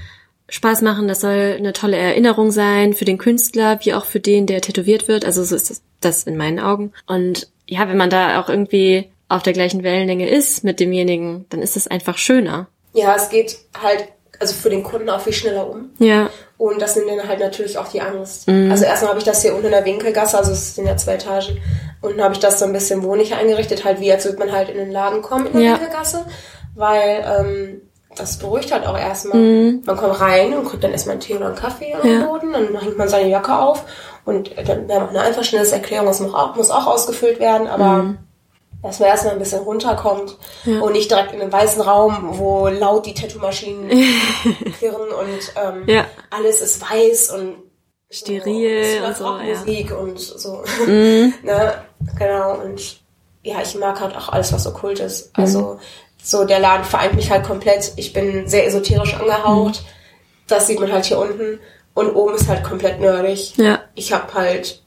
[0.50, 1.08] Spaß machen.
[1.08, 5.08] Das soll eine tolle Erinnerung sein für den Künstler, wie auch für den, der tätowiert
[5.08, 5.26] wird.
[5.26, 6.94] Also so ist das, das in meinen Augen.
[7.06, 11.62] Und ja, wenn man da auch irgendwie auf der gleichen Wellenlänge ist mit demjenigen, dann
[11.62, 12.68] ist es einfach schöner.
[12.94, 14.08] Ja, es geht halt,
[14.40, 15.92] also für den Kunden auch viel schneller um.
[16.00, 18.48] Ja, Und das nimmt dann halt natürlich auch die Angst.
[18.48, 18.72] Mhm.
[18.72, 21.14] Also erstmal habe ich das hier unten in der Winkelgasse, also es sind ja zwei
[21.16, 21.58] Etagen.
[22.02, 24.70] Unten habe ich das so ein bisschen wohnlich eingerichtet, halt wie als würde man halt
[24.70, 25.74] in den Laden kommen in der Ja.
[25.74, 26.26] Winkelgasse.
[26.76, 27.82] Weil ähm,
[28.16, 29.38] das beruhigt halt auch erstmal.
[29.38, 29.82] Mhm.
[29.86, 32.26] Man kommt rein und kriegt dann erstmal einen Tee oder einen Kaffee am Ja.
[32.26, 33.84] Boden, dann hängt man seine Jacke auf
[34.26, 37.68] und dann wäre noch eine einfach schnelle Erklärung, das muss auch, muss auch ausgefüllt werden,
[37.68, 38.16] aber
[38.84, 40.38] dass man erstmal ein bisschen runterkommt.
[40.66, 40.80] Ja.
[40.82, 43.90] und nicht direkt in einem weißen Raum, wo laut die Tattoo-Maschinen
[44.78, 46.06] klirren und ähm, Ja.
[46.30, 47.56] alles ist weiß und
[48.10, 50.64] Steril und so, Rockmusik und so.
[50.86, 51.34] Mhm.
[51.44, 51.74] ne?
[52.18, 53.00] Genau, und
[53.44, 55.36] ja, ich mag halt auch alles, was okkult ist.
[55.38, 55.44] Mhm.
[55.44, 55.80] Also
[56.24, 57.94] so der Laden vereint mich halt komplett.
[57.98, 59.82] Ich bin sehr esoterisch angehaucht.
[59.82, 59.88] Mhm.
[60.48, 61.60] Das sieht man halt hier unten.
[61.94, 63.54] Und oben ist halt komplett nerdig.
[63.58, 64.84] ja, Ich habe halt,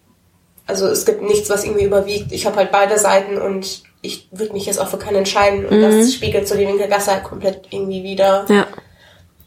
[0.71, 2.33] also es gibt nichts, was irgendwie überwiegt.
[2.33, 5.67] Ich habe halt beide Seiten und ich würde mich jetzt auch für keinen entscheiden.
[5.67, 8.47] Und das spiegelt so die Winkelgasse halt komplett irgendwie wieder.
[8.49, 8.67] ja.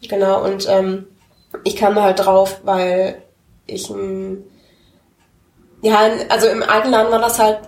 [0.09, 1.07] Genau, und ähm,
[1.63, 3.23] ich kam da halt drauf, weil
[3.65, 4.43] ich, ähm,
[5.81, 5.97] ja,
[6.29, 7.59] also im alten Laden war das halt,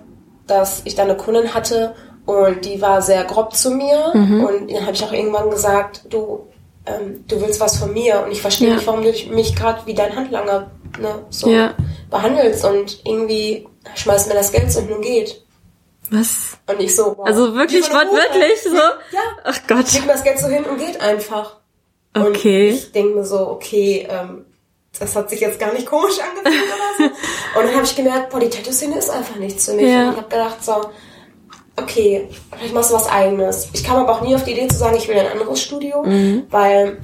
[0.45, 4.81] dass ich da eine Kundin hatte und die war sehr grob zu mir und dann
[4.85, 6.47] habe ich auch irgendwann gesagt, du,
[6.86, 8.75] ähm, du willst was von mir und ich verstehe Ja.
[8.75, 11.73] nicht, warum du mich gerade wie dein Handlanger ne, so Ja.
[12.09, 15.41] behandelst und irgendwie schmeißt mir das Geld so und nun geht.
[16.11, 16.57] Was?
[16.67, 17.25] Und ich so, wow.
[17.25, 18.75] Also wirklich wortwörtlich so?
[18.75, 19.91] Ja, Ach Gott.
[19.93, 21.57] legt mir das Geld so hin und geht einfach.
[22.13, 22.69] Okay.
[22.69, 24.45] Und ich denke mir so, okay, ähm,
[24.97, 27.59] das hat sich jetzt gar nicht komisch angefühlt oder so.
[27.59, 29.87] Und dann habe ich gemerkt, boah, die Tattoo-Szene ist einfach nichts für mich.
[29.91, 30.05] Ja.
[30.07, 30.89] Und ich habe gedacht so,
[31.75, 33.67] okay, vielleicht machst du was eigenes.
[33.73, 36.03] Ich kam aber auch nie auf die Idee zu sagen, ich will ein anderes Studio,
[36.03, 36.43] Mhm.
[36.49, 36.99] weil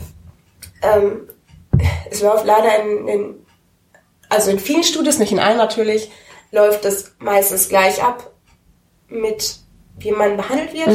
[0.84, 1.28] ähm,
[2.10, 3.41] es läuft leider in, in,
[4.32, 6.10] also in vielen Studios, nicht in allen natürlich,
[6.52, 8.32] läuft es meistens gleich ab
[9.08, 9.58] mit
[10.00, 10.88] wie man behandelt wird.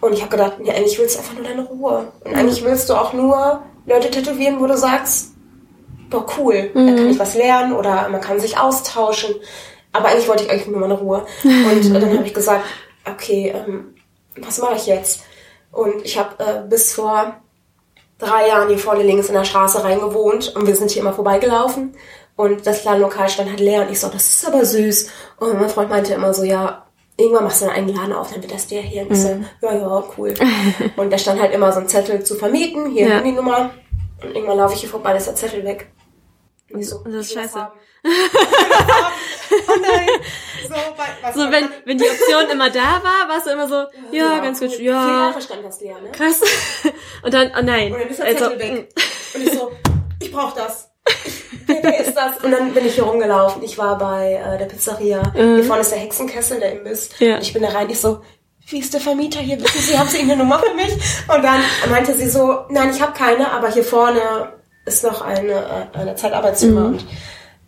[0.00, 2.12] Und ich habe gedacht, ja, eigentlich willst du einfach nur deine Ruhe.
[2.24, 5.32] Und eigentlich willst du auch nur Leute tätowieren, wo du sagst,
[6.10, 9.34] boah, cool, da kann ich was lernen oder man kann sich austauschen.
[9.92, 11.24] Aber eigentlich wollte ich eigentlich nur meine Ruhe.
[11.44, 12.64] Und dann habe ich gesagt,
[13.10, 13.94] okay, ähm,
[14.36, 15.22] was mache ich jetzt?
[15.70, 17.36] Und ich habe äh, bis vor
[18.18, 21.94] drei Jahren hier vorne links in der Straße reingewohnt und wir sind hier immer vorbeigelaufen.
[22.42, 25.08] Und das Ladenlokal stand halt leer und ich so, das ist aber süß.
[25.38, 26.86] Und mein Freund meinte immer so, ja,
[27.16, 29.02] irgendwann machst du einen eigenen Laden auf, dann wird das der hier.
[29.02, 29.28] Und ich so,
[29.60, 30.34] ja, ja, cool.
[30.96, 33.14] und da stand halt immer so ein Zettel zu vermieten, hier Ja.
[33.18, 33.70] Handynummer.
[34.20, 35.92] Und irgendwann laufe ich hier vorbei, ist der Zettel weg.
[36.72, 37.58] Und ich so, Das ist scheiße.
[38.04, 40.08] oh nein.
[40.66, 40.74] So,
[41.22, 44.60] was So, wenn, wenn die Option immer da war, warst du immer so, ja, ganz
[44.60, 44.66] cool.
[44.66, 46.10] gut, Vier ja, Jahre stand das leer, ne?
[46.10, 46.40] krass.
[47.22, 47.92] Und dann, oh nein.
[47.92, 48.88] Und dann ist der Also, Zettel weg.
[49.34, 49.70] Und ich so,
[50.20, 50.88] ich brauch das.
[51.82, 52.38] Wer ist das?
[52.42, 53.62] Und dann bin ich hier rumgelaufen.
[53.62, 55.32] Ich war bei äh, der Pizzeria.
[55.34, 57.10] Hier vorne ist der Hexenkessel, der Imbiss.
[57.18, 57.36] Ja.
[57.36, 58.20] Und ich bin da rein, ich so,
[58.66, 59.60] wie ist der Vermieter hier?
[59.60, 60.92] Wissen Sie, haben Sie irgendeine Nummer für mich?
[61.28, 61.60] Und dann
[61.90, 64.52] meinte sie so, nein, ich habe keine, aber hier vorne
[64.84, 66.86] ist noch eine, äh, eine Zeitarbeitsfirma.
[66.86, 67.04] Und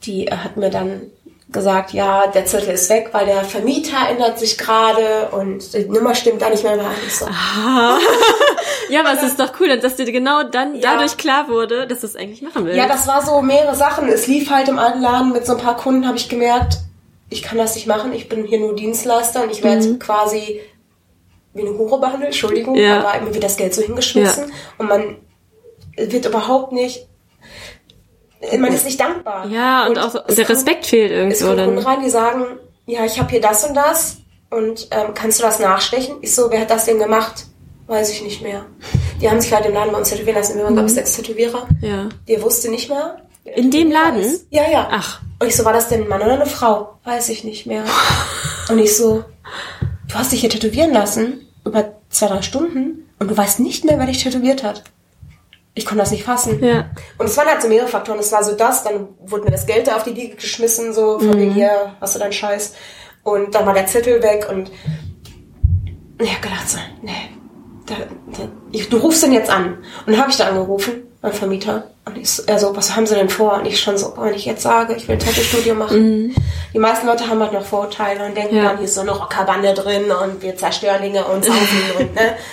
[0.05, 1.11] die äh, hat mir dann
[1.55, 6.15] gesagt, ja, der Zettel ist weg, weil der Vermieter ändert sich gerade und die Nummer
[6.15, 6.77] stimmt da nicht mehr.
[6.77, 7.25] War ich so,
[8.91, 12.07] ja, aber es ist doch cool, dass dir genau dann dadurch klar wurde, dass du
[12.07, 12.77] es eigentlich machen willst.
[12.77, 14.09] Ja, das war so mehrere Sachen.
[14.09, 16.79] Es lief halt im alten Laden mit so ein paar Kunden, habe ich gemerkt,
[17.31, 18.13] ich kann das nicht machen.
[18.13, 20.61] Ich bin hier nur Dienstleister und ich werde quasi
[21.55, 22.81] wie eine Hure behandelt, Entschuldigung, Mhm.
[22.81, 23.01] Ja.
[23.07, 25.17] aber mir wird das Geld so hingeschmissen und man
[25.97, 27.07] wird überhaupt nicht,
[28.59, 29.47] man ist nicht dankbar.
[29.47, 32.11] ja, und, auch so, es der kommt- Respekt fehlt Es irgendwo kommen Kunden rein, die
[32.11, 32.45] sagen,
[32.87, 34.19] ja, ich habe hier das und das
[34.51, 36.17] und ähm, kannst du das nachstechen?
[36.21, 37.47] Ich so, wer hat das denn gemacht?
[37.87, 38.65] Weiß ich nicht mehr.
[39.21, 40.57] Die haben sich halt im Laden bei uns tätowieren lassen.
[40.57, 41.67] Wir waren, glaube ich, sechs Tätowierer.
[41.83, 42.09] Ja.
[42.29, 43.19] Der wusste nicht mehr.
[43.45, 44.41] In dem Laden?
[44.51, 44.89] Ja, ja.
[44.91, 45.21] Ach.
[45.39, 46.95] Und ich so, war das denn ein Mann oder eine Frau?
[47.05, 47.85] Weiß ich nicht mehr.
[48.71, 49.23] Und ich so,
[50.09, 53.99] du hast dich hier tätowieren lassen über zwei, drei Stunden und du weißt nicht mehr,
[53.99, 54.85] wer dich tätowiert hat.
[55.77, 56.63] Ich konnte das nicht fassen.
[56.63, 56.91] Ja.
[57.19, 58.19] Und es waren halt so mehrere Faktoren.
[58.21, 61.19] Es war so das, dann wurde mir das Geld da auf die Liege geschmissen, so
[61.19, 61.53] von Mhm.
[61.53, 62.75] hier, hast du deinen Scheiß.
[63.25, 64.71] Und dann war der Zettel weg und
[66.21, 67.11] ich hab gedacht so, nee,
[67.87, 67.95] da,
[68.37, 69.79] da, ich, du rufst den jetzt an.
[70.07, 71.91] Und dann habe ich da angerufen, mein Vermieter.
[72.05, 73.55] Und ich so, er so, was haben sie denn vor?
[73.55, 76.35] Und ich schon so, wenn ich jetzt sage, ich will ein Tattoo-Studio machen.
[76.73, 78.63] Die meisten Leute haben halt noch Vorurteile und denken Mhm.
[78.63, 78.69] Ja.
[78.69, 82.37] dann, hier ist so eine Rockerbande drin und wir zerstören Dinge und saufen drin, ne?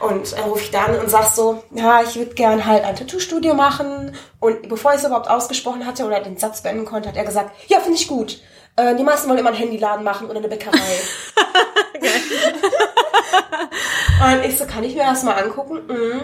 [0.00, 2.94] Und dann rufe ich da an und sag so, ja, ich würde gern halt ein
[2.94, 4.14] Tattoo-Studio machen.
[4.38, 7.50] Und bevor ich es überhaupt ausgesprochen hatte oder den Satz beenden konnte, hat er gesagt,
[7.66, 8.40] ja, finde ich gut.
[8.76, 10.78] Äh, die meisten wollen immer einen Handyladen machen oder eine Bäckerei.
[14.24, 15.80] und ich so, kann ich mir das mal angucken?
[15.88, 16.20] Mhm.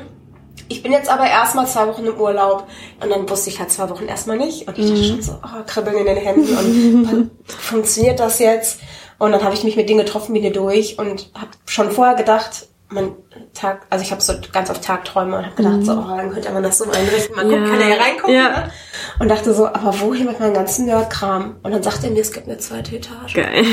[0.69, 2.69] Ich bin jetzt aber erstmal zwei Wochen im Urlaub.
[3.03, 4.69] Und dann wusste ich halt zwei Wochen erstmal nicht.
[4.69, 6.57] Und ich dachte schon so, oh, kribbeln in den Händen.
[6.57, 8.79] Und funktioniert das jetzt?
[9.19, 12.15] Und dann habe ich mich mit denen getroffen, bin hier durch und habe schon vorher
[12.15, 13.13] gedacht, mein
[13.53, 16.51] Tag, also ich habe so ganz auf Tagträume und habe gedacht, so, oh, dann könnte
[16.53, 17.69] man das so einrichten, man guckt, Ja.
[17.69, 18.35] kann ja hier reingucken.
[18.35, 18.49] Ja.
[18.49, 18.71] Ne?
[19.19, 21.57] Und dachte so, aber wohin mit meinem ganzen Nerdkram?
[21.63, 23.35] Und dann sagte er mir, es gibt eine zweite Etage.
[23.35, 23.65] Geil.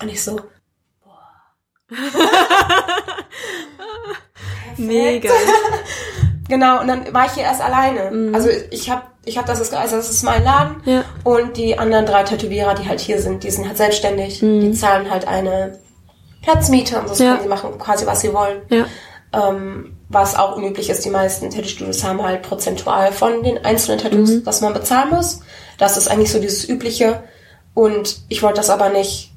[0.00, 0.40] Und ich so,
[4.76, 5.30] Mega.
[6.50, 8.32] Genau, und dann war ich hier erst alleine.
[8.34, 10.76] Also ich habe ich hab das, also das ist mein Laden.
[10.86, 10.90] Mhm.
[10.90, 11.04] Ja.
[11.22, 14.38] Und die anderen drei Tätowierer, die halt hier sind, die sind halt selbstständig.
[14.40, 15.78] Die zahlen halt eine
[16.42, 17.22] Platzmiete und so.
[17.24, 17.32] Ja.
[17.32, 18.62] können sie machen quasi, was sie wollen.
[18.70, 18.86] Ja.
[19.32, 24.30] Ähm, was auch unüblich ist, die meisten Tattoo-Studios haben halt prozentual von den einzelnen Tattoos,
[24.30, 24.46] Mhm.
[24.46, 25.40] was man bezahlen muss.
[25.76, 27.22] Das ist eigentlich so dieses Übliche.
[27.74, 29.32] Und ich wollte das aber nicht,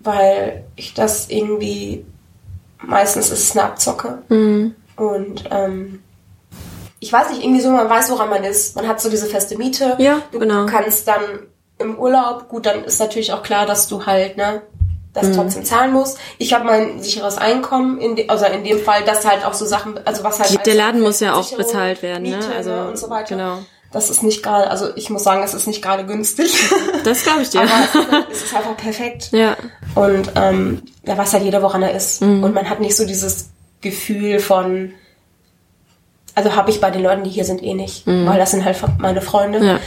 [0.00, 2.04] weil ich das irgendwie,
[2.82, 4.18] meistens ist es eine Abzocke.
[4.28, 4.74] Mhm.
[4.96, 6.02] Und ähm,
[7.00, 8.76] ich weiß nicht, irgendwie so, man weiß, woran man ist.
[8.76, 9.96] Man hat so diese feste Miete.
[9.98, 10.66] Ja, du genau.
[10.66, 11.22] kannst dann
[11.78, 14.62] im Urlaub, gut, dann ist natürlich auch klar, dass du halt, ne,
[15.14, 15.34] das Mhm.
[15.34, 16.18] trotzdem zahlen musst.
[16.38, 19.66] Ich habe mein sicheres Einkommen, in de, also in dem Fall, dass halt auch so
[19.66, 20.50] Sachen, also was halt...
[20.50, 22.36] Die- der Laden muss ja auch bezahlt werden, ne?
[22.36, 23.36] Miete, Also, und so weiter.
[23.36, 23.58] genau.
[23.92, 26.50] Das ist nicht gerade, also ich muss sagen, es ist nicht gerade günstig.
[27.04, 27.60] Das glaube ich dir.
[27.60, 29.28] Aber es ist, halt- es ist einfach perfekt.
[29.32, 29.54] Ja.
[29.94, 32.22] Und ähm, da weiß halt jeder, woran er ist.
[32.22, 32.42] Mhm.
[32.42, 33.50] Und man hat nicht so dieses
[33.82, 34.92] Gefühl von,
[36.34, 38.78] also habe ich bei den Leuten, die hier sind, eh nicht, weil das sind halt
[38.98, 39.60] meine Freunde.
[39.60, 39.66] Mhm.
[39.66, 39.78] Ja.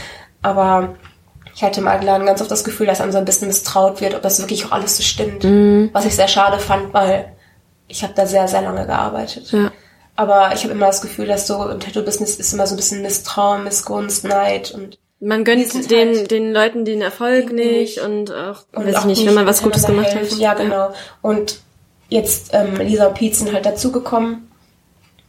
[0.42, 0.94] Aber
[1.56, 4.14] ich hatte im Laden ganz oft das Gefühl, dass einem so ein bisschen misstraut wird,
[4.14, 5.42] ob das wirklich auch alles so stimmt.
[5.42, 5.88] Mhm.
[5.94, 7.32] Was ich sehr schade fand, weil
[7.88, 9.50] ich habe da sehr, sehr lange gearbeitet.
[9.52, 9.72] Ja.
[10.16, 13.00] Aber ich habe immer das Gefühl, dass so im Tattoo-Business ist immer so ein bisschen
[13.00, 17.96] Misstrauen, Missgunst, Neid und Man gönnt sind den, halt- den Leuten den Erfolg Nicht.
[17.96, 20.30] nicht und auch, Und weiß ich auch nicht, wenn man was Gutes gemacht hat.
[20.32, 20.92] Ja, genau.
[21.22, 21.60] Und
[22.10, 24.50] jetzt ähm, Lisa und Pete sind halt dazugekommen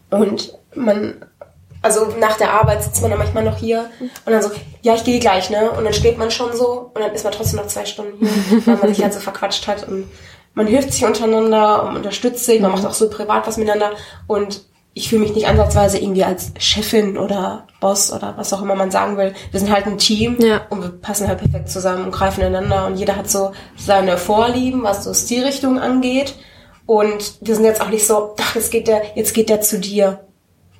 [0.09, 1.25] und man
[1.81, 3.89] also nach der Arbeit sitzt man dann manchmal noch hier
[4.25, 4.49] und dann so,
[4.81, 5.71] ja, ich gehe gleich, ne?
[5.71, 8.65] Und dann steht man schon so und dann ist man trotzdem noch zwei Stunden hier,
[8.67, 10.05] weil man sich halt so verquatscht hat und
[10.53, 13.91] man hilft sich untereinander und unterstützt sich, man macht auch so privat was miteinander
[14.25, 14.65] und
[14.95, 18.89] ich fühle mich nicht ansatzweise irgendwie als Chefin oder Boss oder was auch immer man
[18.89, 19.35] sagen will.
[19.51, 20.61] Wir sind halt ein Team Ja.
[20.71, 24.81] und wir passen halt perfekt zusammen und greifen ineinander und jeder hat so seine Vorlieben,
[24.81, 26.33] was so Stilrichtung angeht.
[26.87, 29.77] Und wir sind jetzt auch nicht so, ach, jetzt geht der, jetzt geht der zu
[29.79, 30.26] dir.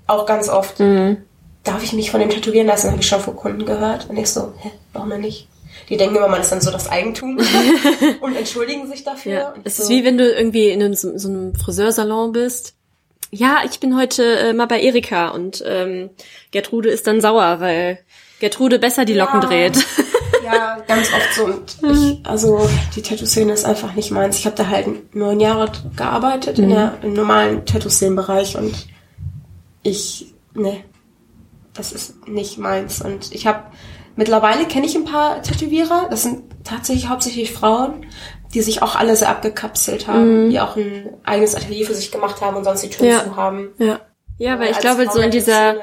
[0.08, 0.80] Auch ganz oft.
[0.80, 2.90] Darf ich mich von dem tätowieren lassen?
[2.92, 4.10] Habe ich schon von Kunden gehört.
[4.10, 5.48] Und ich so, hä, warum denn nicht?
[5.90, 7.38] Die denken immer, man ist dann so das Eigentum
[8.22, 9.32] und entschuldigen sich dafür.
[9.34, 12.74] Ja, es so, ist wie wenn du irgendwie in einem, so, so einem Friseursalon bist.
[13.32, 16.10] Ja, ich bin heute äh, mal bei Erika und ähm,
[16.52, 18.00] Gertrude ist dann sauer, weil
[18.40, 19.48] Gertrude besser die Locken Ja.
[19.48, 19.78] dreht.
[20.44, 21.46] Ja, ganz oft so.
[21.46, 24.38] Und ich, also die Tattoo-Szene ist einfach nicht meins.
[24.38, 28.74] Ich habe da halt neun Jahre gearbeitet in der, im normalen Tattoo-Szenen-Bereich und
[29.88, 30.84] ich, ne,
[31.74, 33.02] das ist nicht meins.
[33.02, 33.64] Und ich habe,
[34.16, 38.06] mittlerweile kenne ich ein paar Tätowierer, das sind tatsächlich hauptsächlich Frauen,
[38.54, 42.42] die sich auch alle sehr abgekapselt haben, die auch ein eigenes Atelier für sich gemacht
[42.42, 43.24] haben und sonst die Türen Ja.
[43.24, 43.70] zu haben.
[43.78, 44.00] Ja.
[44.40, 45.78] Ja, weil ich glaube, Frau so in dieser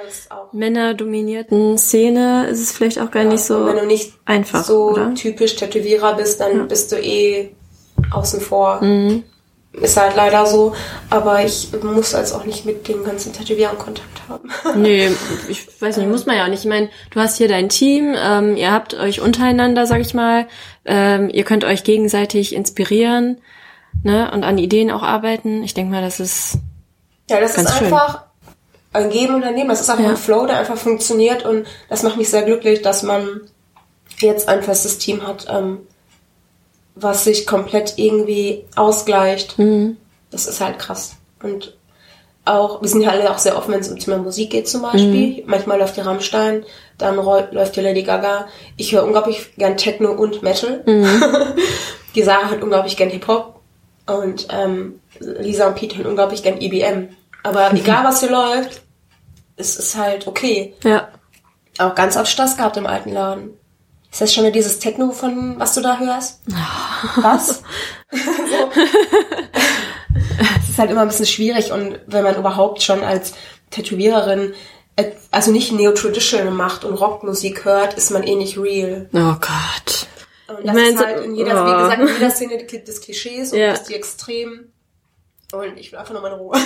[0.53, 5.13] männerdominierten Szene ist es vielleicht auch gar nicht so wenn du nicht einfach, so oder?
[5.15, 7.51] typisch Tätowierer bist, dann bist du eh
[8.13, 8.81] außen vor.
[8.83, 9.25] Mhm.
[9.81, 10.75] Ist halt leider so.
[11.11, 14.49] Aber ich muss jetzt auch nicht mit den ganzen Tätowierern Kontakt haben.
[14.81, 15.11] Nee,
[15.49, 16.61] ich weiß nicht, muss man ja auch nicht.
[16.65, 20.47] Ich meine, du hast hier dein Team, ähm, ihr habt euch untereinander, sag ich mal,
[20.85, 23.39] ähm, ihr könnt euch gegenseitig inspirieren,
[24.03, 25.63] ne, und an Ideen auch arbeiten.
[25.65, 26.59] Ich denke mal, das ist
[27.29, 27.87] Ja, das Ganz ist schön.
[27.89, 28.23] einfach
[28.93, 29.71] ein Geben und ein Nehmen.
[29.71, 30.11] Das ist einfach Ja.
[30.11, 33.41] ein Flow, der einfach funktioniert und das macht mich sehr glücklich, dass man
[34.21, 35.81] jetzt ein festes Team hat, ähm,
[36.95, 39.59] was sich komplett irgendwie ausgleicht.
[39.59, 39.97] Mhm.
[40.31, 41.17] Das ist halt krass.
[41.43, 41.77] Und
[42.45, 44.83] auch, wir sind ja alle auch sehr offen, wenn es um Thema Musik geht zum
[44.83, 45.43] Beispiel.
[45.43, 45.43] Mhm.
[45.47, 46.65] Manchmal läuft die Rammstein,
[46.99, 48.47] dann läuft die Lady Gaga.
[48.77, 50.83] Ich höre unglaublich gern Techno und Metal.
[50.85, 51.23] Mhm.
[52.15, 53.61] die Sarah hört unglaublich gern Hip-Hop.
[54.07, 57.09] Und ähm, Lisa und Pete hören unglaublich gern EBM.
[57.43, 58.83] Aber egal was hier läuft,
[59.57, 60.75] es ist halt okay.
[60.83, 61.09] ja.
[61.79, 63.51] Auch ganz oft Stress gehabt im alten Laden.
[64.15, 66.41] Ist das schon wieder dieses Techno von, was du da hörst?
[67.17, 67.63] Was?
[68.13, 68.71] so.
[70.63, 73.35] Es ist halt immer ein bisschen schwierig und wenn man überhaupt schon als
[73.71, 74.55] Tätowiererin
[74.95, 79.09] äh, also nicht Neo-Traditional macht und Rockmusik hört, ist man eh nicht real.
[79.13, 80.07] Oh Gott.
[80.47, 81.67] Und Ich das mein, ist halt in jeder, oh.
[81.67, 83.73] wie gesagt, in jeder Szene des Klischees und Ja.
[83.73, 84.73] des die Extremen.
[85.59, 86.57] Und ich will einfach nur meine Ruhe.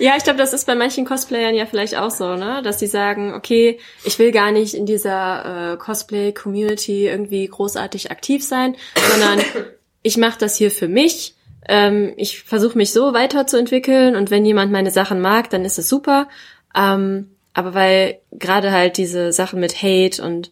[0.00, 2.62] Ja, ich glaube, das ist bei manchen Cosplayern ja vielleicht auch so, ne?
[2.62, 8.44] Dass sie sagen, okay, ich will gar nicht in dieser äh, Cosplay-Community irgendwie großartig aktiv
[8.44, 8.76] sein,
[9.10, 9.40] sondern
[10.02, 11.36] ich mache das hier für mich.
[11.68, 15.88] Ähm, ich versuche mich so weiterzuentwickeln und wenn jemand meine Sachen mag, dann ist es
[15.88, 16.28] super.
[16.74, 20.50] Ähm, aber weil gerade halt diese Sachen mit Hate und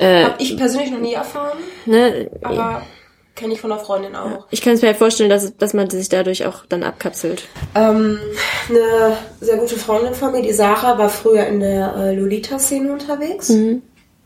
[0.00, 2.82] Hab ich persönlich noch nie erfahren, ne, aber
[3.34, 4.46] kenne ich von einer Freundin auch.
[4.50, 7.44] ich kann es mir halt vorstellen, dass, dass man sich dadurch auch dann abkapselt.
[7.74, 8.18] Ähm,
[8.68, 13.50] eine sehr gute Freundin von mir, die Sarah, war früher in der äh, Lolita-Szene unterwegs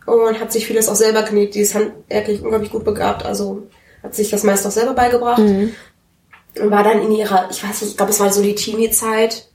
[0.05, 1.55] und hat sich vieles auch selber genäht.
[1.55, 3.63] Die ist handwerklich unglaublich gut begabt, also
[4.03, 5.39] hat sich das meist auch selber beigebracht.
[5.39, 9.49] Und war dann in ihrer, ich weiß nicht, ich glaube, es war so die Teenie-Zeit.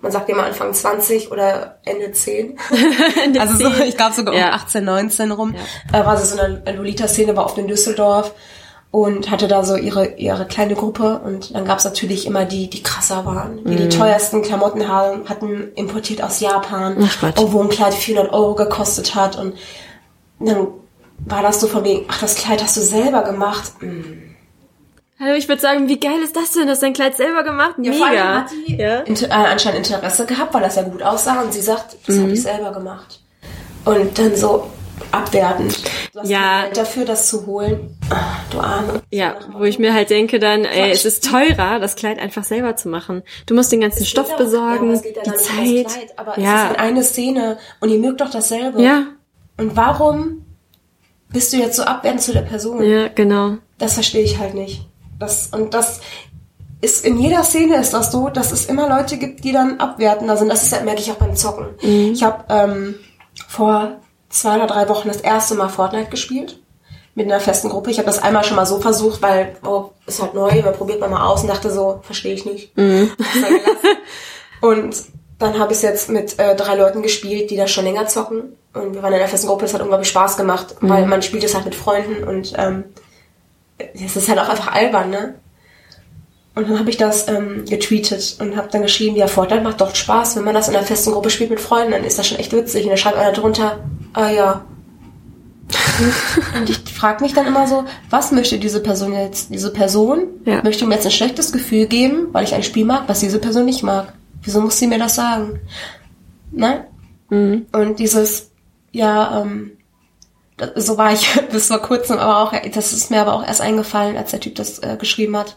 [0.00, 2.58] Man sagt immer Anfang 20 oder Ende 10.
[3.38, 4.52] also so, ich glaube sogar um Ja.
[4.52, 5.54] 18, 19 rum.
[5.92, 8.32] Äh, war sie so in der Lolita-Szene, war oft in Düsseldorf
[8.90, 12.82] und hatte da so ihre, ihre kleine Gruppe und dann gab's natürlich immer die, die
[12.82, 17.94] krasser waren, die die teuersten Klamotten haben, hatten importiert aus Japan, und wo ein Kleid
[17.94, 19.54] 400 Euro gekostet hat und
[20.38, 20.68] dann
[21.18, 23.72] war das so von wegen, ach, das Kleid hast du selber gemacht.
[23.80, 24.35] Mm.
[25.18, 26.68] Hallo, ich würde sagen, wie geil ist das denn?
[26.68, 27.76] Hast dein Kleid selber gemacht?
[27.82, 28.34] Ja, vor allem Mega.
[28.42, 28.98] hat die Ja.
[29.00, 32.30] Inter äh, anscheinend Interesse gehabt, weil das ja gut aussah und sie sagt, das habe
[32.32, 33.20] ich selber gemacht.
[33.86, 34.70] Und dann so
[35.12, 35.78] abwertend.
[36.12, 36.68] Du hast Ja.
[36.74, 37.96] dafür, das zu holen.
[38.10, 39.02] Ah, du Arme.
[39.10, 42.76] Ja, wo ich mir halt denke dann, ey, es ist teurer, das Kleid einfach selber
[42.76, 43.22] zu machen.
[43.46, 45.22] Du musst den ganzen Stoff Ja, besorgen, es ja die
[45.84, 45.86] Zeit.
[45.94, 48.82] Kleid, aber ja, es ist halt eine Szene und ihr mögt doch dasselbe.
[48.82, 49.04] ja,
[49.56, 50.44] Und warum
[51.30, 52.82] bist du jetzt so abwertend zu der Person?
[52.84, 53.56] ja, genau.
[53.78, 54.86] Das verstehe ich halt nicht.
[55.18, 56.00] Das, und das
[56.80, 60.36] ist in jeder Szene ist das so, dass es immer Leute gibt, die dann abwertender
[60.36, 60.48] sind.
[60.48, 61.68] Das ist, merke ich auch beim Zocken.
[62.12, 62.94] Ich habe ähm,
[63.48, 63.96] vor
[64.28, 66.60] zwei oder drei Wochen das erste Mal Fortnite gespielt
[67.14, 67.90] mit einer festen Gruppe.
[67.90, 71.00] Ich habe das einmal schon mal so versucht, weil oh, ist halt neu, man probiert
[71.00, 72.74] man mal aus und dachte so, verstehe ich nicht.
[73.16, 73.58] Gelassen.
[74.60, 74.96] und
[75.38, 78.56] dann habe ich es jetzt mit äh, drei Leuten gespielt, die da schon länger zocken.
[78.74, 81.44] Und wir waren in einer festen Gruppe, es hat unglaublich Spaß gemacht, weil man spielt
[81.44, 82.84] es halt mit Freunden und ähm,
[83.78, 85.34] es ist halt auch einfach albern, ne?
[86.54, 89.94] Und dann habe ich das ähm, getweetet und habe dann geschrieben, ja, Fortnite macht doch
[89.94, 92.38] Spaß, wenn man das in einer festen Gruppe spielt mit Freunden, dann ist das schon
[92.38, 92.84] echt witzig.
[92.84, 94.64] Und dann schreibt einer drunter, ah ja.
[96.56, 99.50] und ich frage mich dann immer so, was möchte diese Person jetzt?
[99.50, 100.62] Diese Person Ja.
[100.62, 103.66] möchte mir jetzt ein schlechtes Gefühl geben, weil ich ein Spiel mag, was diese Person
[103.66, 104.14] nicht mag.
[104.42, 105.60] Wieso muss sie mir das sagen?
[106.52, 106.86] Ne?
[107.72, 108.50] Und dieses,
[108.92, 109.75] ja, ähm, das,
[110.74, 114.16] so war ich bis vor kurzem, aber auch, das ist mir aber auch erst eingefallen,
[114.16, 115.56] als der Typ das äh, geschrieben hat.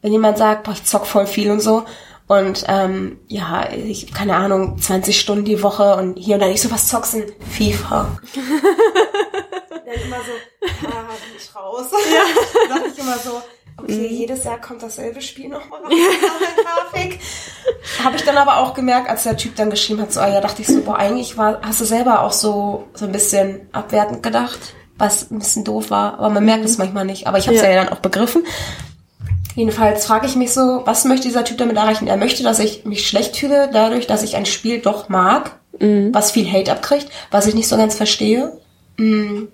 [0.00, 1.84] Wenn jemand sagt, boah, ich zock voll viel und so,
[2.28, 6.62] und ähm, ja, ich, keine Ahnung, 20 Stunden die Woche und hier und da nicht
[6.62, 8.18] so was zocksen, FIFA.
[9.84, 10.32] Dann immer so,
[10.86, 11.90] ah, bin ich raus.
[11.90, 12.68] Ja.
[12.68, 13.42] Dann ich immer so,
[13.76, 16.62] okay, jedes Jahr kommt dasselbe Spiel nochmal raus, ja.
[16.92, 17.20] Grafik.
[18.02, 20.40] Habe ich dann aber auch gemerkt, als der Typ dann geschrieben hat, so, ah ja,
[20.40, 24.22] dachte ich so, boah, eigentlich war, hast du selber auch so, so ein bisschen abwertend
[24.22, 27.26] gedacht, was ein bisschen doof war, aber man merkt es manchmal nicht.
[27.26, 27.70] Aber ich habe es Ja.
[27.70, 27.84] ja.
[27.84, 28.44] dann auch begriffen.
[29.54, 32.06] Jedenfalls frage ich mich so, was möchte dieser Typ damit erreichen?
[32.08, 36.30] Er möchte, dass ich mich schlecht fühle, dadurch, dass ich ein Spiel doch mag, was
[36.30, 38.52] viel Hate abkriegt, was ich nicht so ganz verstehe.
[38.98, 39.44] Mm.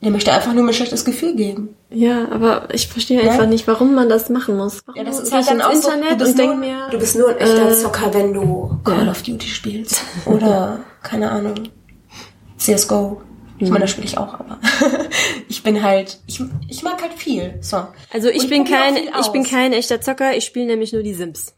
[0.00, 1.74] Er möchte einfach nur mir ein schlechtes Gefühl geben.
[1.90, 3.30] Ja, aber ich verstehe Ja.
[3.32, 4.82] einfach nicht, warum man das machen muss.
[4.86, 6.58] Warum Ja, das ist halt ich dann auch so, Internet du bist, und denk nur,
[6.58, 9.10] mir, du bist nur ein echter äh, Zocker, wenn du Call ja.
[9.10, 10.02] of Duty spielst.
[10.26, 11.54] Oder, keine Ahnung,
[12.58, 13.22] CSGO.
[13.58, 13.72] Ich Mhm.
[13.72, 14.58] meine, das spiele ich auch, aber
[15.48, 17.54] ich bin halt, ich, ich mag halt viel.
[17.60, 17.86] So.
[18.12, 21.14] Also ich Und bin kein, ich bin kein echter Zocker, ich spiele nämlich nur die
[21.14, 21.54] Sims.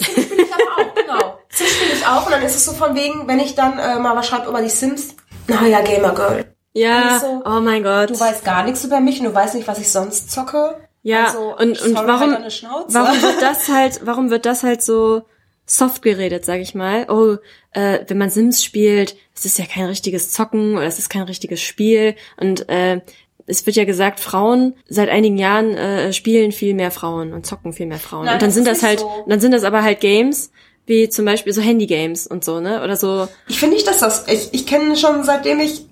[0.00, 1.38] Spiele ich aber auch, genau.
[1.50, 3.98] Sims spiele ich auch und dann ist es so von wegen, wenn ich dann äh,
[4.00, 5.14] mal was schreibe über die Sims,
[5.46, 6.54] naja, Gamer Girl.
[6.78, 8.10] Ja, so, oh mein Gott.
[8.10, 10.76] Du weißt gar nichts über mich und du weißt nicht, was ich sonst zocke.
[11.02, 15.22] Ja, Also, und, und warum, halt warum wird das halt, warum wird das halt so
[15.66, 17.06] soft geredet, sag ich mal?
[17.08, 17.36] Oh,
[17.72, 21.22] äh, wenn man Sims spielt, es ist ja kein richtiges Zocken oder es ist kein
[21.22, 23.00] richtiges Spiel und äh,
[23.46, 27.72] es wird ja gesagt, Frauen seit einigen Jahren äh, spielen viel mehr Frauen und zocken
[27.72, 28.26] viel mehr Frauen.
[28.26, 29.24] Nein, und dann das sind das halt, so.
[29.26, 30.50] dann sind das aber halt Games
[30.88, 32.82] wie zum Beispiel so Handy-Games und so, ne?
[32.82, 33.28] Oder so.
[33.46, 34.26] Ich finde nicht, dass das.
[34.26, 35.84] Ich, ich kenne schon seitdem ich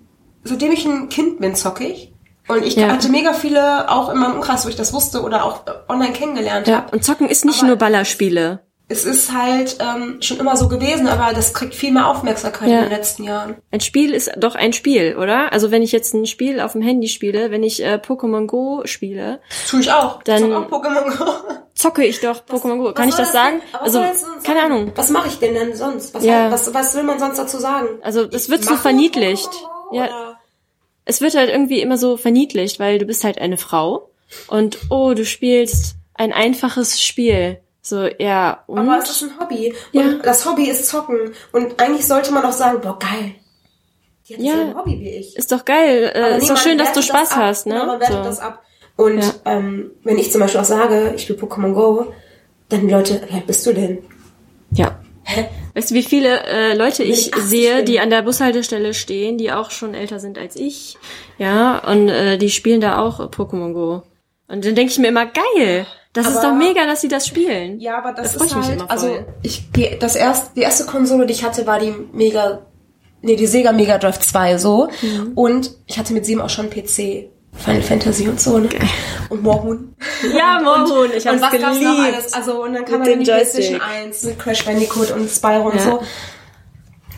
[0.47, 2.12] seitdem ich ein Kind bin, zocke ich.
[2.49, 2.88] Und ich Ja.
[2.88, 6.68] hatte mega viele, auch in meinem Umkreis, wo ich das wusste oder auch online kennengelernt
[6.68, 6.92] Ja, habe.
[6.97, 8.61] und zocken ist nicht Aber- nur Ballerspiele.
[8.88, 12.76] Es ist halt ähm, schon immer so gewesen, aber das kriegt viel mehr Aufmerksamkeit Ja.
[12.76, 13.57] in den letzten Jahren.
[13.72, 15.53] Ein Spiel ist doch ein Spiel, oder?
[15.53, 18.82] Also wenn ich jetzt ein Spiel auf dem Handy spiele, wenn ich äh, Pokémon Go
[18.84, 20.22] spiele, Das tue ich auch.
[20.22, 21.24] Dann- ich auch Pokémon Go.
[21.74, 22.92] zocke ich doch Pokémon Go.
[22.92, 23.61] Kann ich soll das sagen?
[23.80, 24.62] Also das keine?
[24.62, 24.92] Ahnung.
[24.94, 26.14] Was mache ich denn denn sonst?
[26.14, 26.53] Was, Ja.
[26.53, 27.88] was, was will man sonst dazu sagen?
[28.03, 29.51] Also das wird so verniedlicht.
[29.90, 30.36] Ja.
[31.07, 34.11] Es wird halt irgendwie immer so verniedlicht, weil du bist halt eine Frau
[34.48, 37.59] und oh, du spielst ein einfaches Spiel.
[37.80, 38.78] So, ja, und?
[38.80, 39.72] Aber es ist ein Hobby.
[39.92, 40.02] Ja.
[40.02, 41.32] Und das Hobby ist Zocken.
[41.52, 43.36] Und eigentlich sollte man doch sagen, boah, geil.
[44.28, 44.54] Die hat Ja.
[44.57, 44.61] ja.
[44.62, 45.36] ein Hobby wie ich.
[45.36, 46.11] ist doch geil.
[46.12, 47.74] Äh, Aber ist doch schön, dass du Spaß das hast, ne?
[47.86, 48.22] Man wertet so.
[48.24, 48.62] das ab.
[48.96, 49.32] Und Ja.
[49.44, 52.12] ähm, wenn ich zum Beispiel auch sage, ich spiele Pokémon Go,
[52.68, 53.98] dann Leute, alt bist du denn?
[55.77, 59.37] Weißt du, wie viele äh, Leute ich ich 80 sehe, die an der Bushaltestelle stehen,
[59.37, 60.97] die auch schon älter sind als ich,
[61.37, 64.03] ja, und äh, die spielen da auch Pokémon Go.
[64.49, 67.27] Und dann denke ich mir immer, geil, das ist Aber- doch mega, dass sie das
[67.27, 67.79] spielen.
[67.79, 70.62] Ja, aber das Da freu ist ich mich halt, also ich, die, das erst, die
[70.62, 72.64] erste Konsole, die ich hatte, war die Mega,
[73.20, 74.89] nee, die Sega Mega Drive 2 so.
[75.03, 75.33] Mhm.
[75.35, 77.29] Und ich hatte mit sieben auch schon PC.
[77.59, 78.68] Final Fantasy und so, ne?
[79.28, 79.94] Und Moorhuhn.
[80.36, 82.14] Ja, Mohun, ich und hab's was gab's noch geliebt.
[82.14, 82.32] alles?
[82.32, 84.04] Also, und dann kam Mit dann die dem PlayStation Joystick.
[84.04, 85.82] 1 mit Crash Bandicoot und Spyro und Ja.
[85.82, 86.00] so.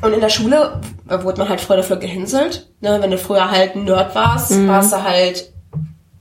[0.00, 2.70] Und in der Schule wurde man halt früher dafür gehänselt.
[2.80, 2.98] Ne?
[3.00, 4.68] Wenn du früher halt ein Nerd warst, Mhm.
[4.68, 5.52] warst du halt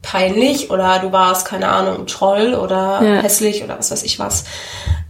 [0.02, 3.22] peinlich oder du warst, keine Ahnung, Troll oder Ja.
[3.22, 4.44] hässlich oder was weiß ich was.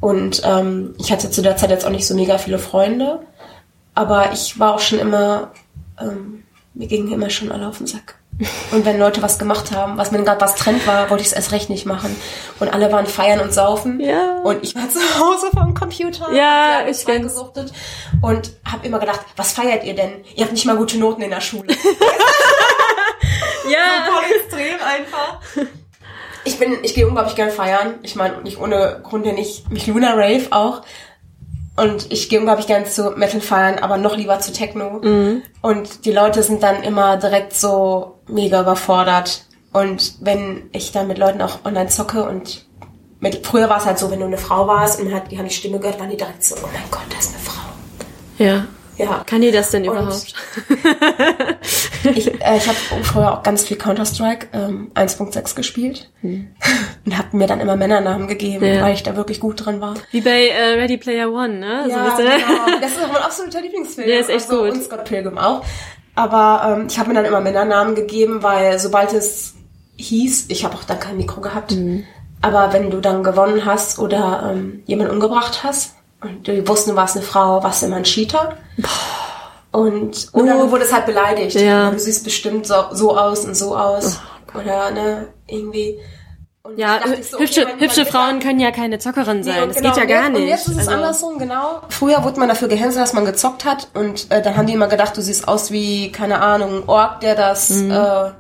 [0.01, 3.21] Und ähm, ich hatte zu der Zeit jetzt auch nicht so mega viele Freunde.
[3.95, 5.51] Aber ich war auch schon immer,
[6.01, 6.45] ähm,
[6.75, 8.17] mir gingen immer schon alle auf den Sack.
[8.71, 11.33] Und wenn Leute was gemacht haben, was mir gerade was Trend war, wollte ich es
[11.33, 12.15] erst recht nicht machen.
[12.61, 13.99] Und alle waren feiern und saufen.
[14.01, 14.37] Ja.
[14.45, 16.33] Und ich war zu Hause vom Computer.
[16.33, 17.35] Ja, ich kenn's.
[17.35, 17.73] gesuchtet
[18.23, 20.25] und habe immer gedacht, was feiert ihr denn?
[20.37, 21.69] Ihr habt nicht mal gute Noten in der Schule.
[23.69, 25.41] Ja, Voll extrem einfach.
[26.45, 27.97] Ich bin, ich gehe unglaublich gern feiern.
[28.03, 30.83] Ich meine, nicht ohne Grund nenne ich mich Luna Rave auch.
[31.79, 35.01] Und ich gehe unglaublich gern zu Metal feiern, aber noch lieber zu Techno.
[35.63, 39.45] Und die Leute sind dann immer direkt so mega überfordert.
[39.73, 42.67] Und wenn ich dann mit Leuten auch online zocke und
[43.21, 45.49] mit, früher war es halt so, wenn du eine Frau warst und hat, die haben
[45.49, 48.45] die Stimme gehört, waren die direkt so, oh mein Gott, das ist eine Frau.
[48.45, 48.67] ja.
[48.99, 49.23] Ja.
[49.27, 50.35] Kann die das denn überhaupt?
[52.15, 56.49] Ich, äh, ich habe früher auch ganz viel Counter-Strike ähm, 1.6 gespielt und
[57.19, 58.83] habe mir dann immer Männernamen gegeben, Ja.
[58.83, 59.95] weil ich da wirklich gut drin war.
[60.13, 61.83] Wie bei äh, Ready Player One, ne?
[61.85, 62.23] so, Ja, du?
[62.23, 62.79] genau.
[62.81, 64.07] Das ist auch mein absoluter Lieblingsfilm.
[64.07, 64.73] Der ist echt also, gut.
[64.75, 65.65] Und Scott Pilgrim auch.
[66.15, 69.55] Aber ähm, ich habe mir dann immer Männernamen gegeben, weil sobald es
[69.97, 72.05] hieß, ich habe auch dann kein Mikro gehabt, Mhm.
[72.41, 76.97] aber wenn du dann gewonnen hast oder ähm, jemanden umgebracht hast und die wussten, du
[76.97, 78.57] warst eine Frau, warst immer ein Cheater.
[79.71, 80.63] Und, oder Oh.
[80.65, 81.55] du wurdest halt beleidigt.
[81.61, 81.91] Ja.
[81.91, 84.19] Du siehst bestimmt so, so aus und so aus.
[84.55, 85.99] oder, ne, irgendwie.
[86.63, 87.01] Und Ja,
[87.31, 89.61] so, hübsche, okay, hübsche Frauen können ja keine Zockerin sein.
[89.61, 90.43] Nee, das genau, geht ja gar jetzt, nicht.
[90.43, 91.83] Und jetzt ist es Also- andersrum, genau.
[91.91, 94.89] Früher wurde man dafür gehänselt, dass man gezockt hat und äh, dann haben die immer
[94.89, 97.91] gedacht, du siehst aus wie, keine Ahnung, ein Ork, der das Mhm.
[97.91, 98.31] äh,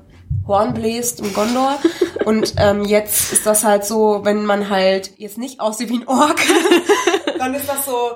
[0.47, 1.75] Horn bläst im Gondor.
[2.25, 6.09] und ähm, jetzt ist das halt so, wenn man halt jetzt nicht aussieht wie ein
[6.09, 6.41] Ork,
[7.39, 8.13] dann ist das so,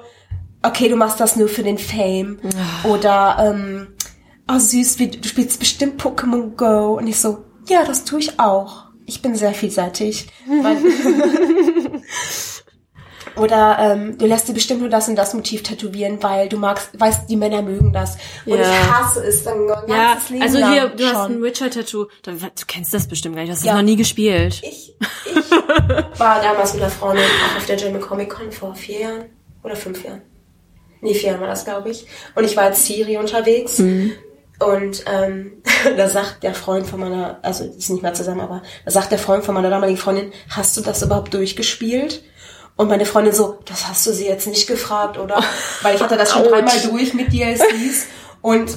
[0.62, 2.38] okay, du machst das nur für den Fame.
[2.84, 3.94] Oder, ähm,
[4.50, 6.96] oh süß, wie, du spielst bestimmt Pokémon Go.
[6.98, 8.86] Und ich so, ja, das tue ich auch.
[9.06, 10.28] Ich bin sehr vielseitig.
[10.46, 10.78] Mein,
[13.36, 16.88] oder ähm, du lässt dir bestimmt nur das und das Motiv tätowieren, weil du magst,
[16.98, 18.16] weißt, die Männer mögen das.
[18.46, 18.62] Und Ja.
[18.62, 21.32] ich hasse es dann mein ja, ganzes Leben also hier, du hast schon.
[21.32, 22.06] ein Witcher-Tattoo.
[22.22, 22.32] Du
[22.66, 23.50] kennst das bestimmt gar nicht.
[23.52, 23.72] Du hast Ja.
[23.72, 24.60] das noch nie gespielt.
[24.62, 24.94] Ich,
[25.26, 25.50] ich
[26.18, 29.24] war damals mit einer Freundin auch auf der German Comic Con vor vier Jahren
[29.62, 30.22] oder fünf Jahren.
[31.00, 32.06] Nee, vier Jahren war das, glaube ich.
[32.34, 33.80] Und ich war als Siri unterwegs.
[33.80, 35.52] Und ähm,
[35.96, 39.18] da sagt der Freund von meiner, also sind nicht mehr zusammen, aber da sagt der
[39.18, 42.22] Freund von meiner damaligen Freundin, hast du das überhaupt durchgespielt?
[42.82, 45.40] Und meine Freundin so, das hast du sie jetzt nicht gefragt, oder?
[45.82, 48.06] Weil ich hatte das schon dreimal durch mit DLCs
[48.40, 48.76] und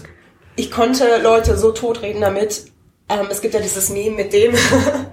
[0.56, 2.66] ich konnte Leute so totreden damit.
[3.10, 4.54] Ähm, es gibt ja dieses Meme mit dem,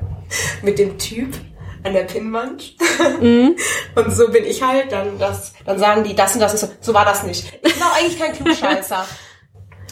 [0.62, 1.32] mit dem Typ
[1.84, 2.76] an der Pinnwand.
[3.18, 3.56] Und
[4.10, 6.54] so bin ich halt, dann das, dann sagen die das und das.
[6.54, 7.44] Ich so, so war das nicht.
[7.62, 9.04] Ich bin auch eigentlich kein Klugscheißer.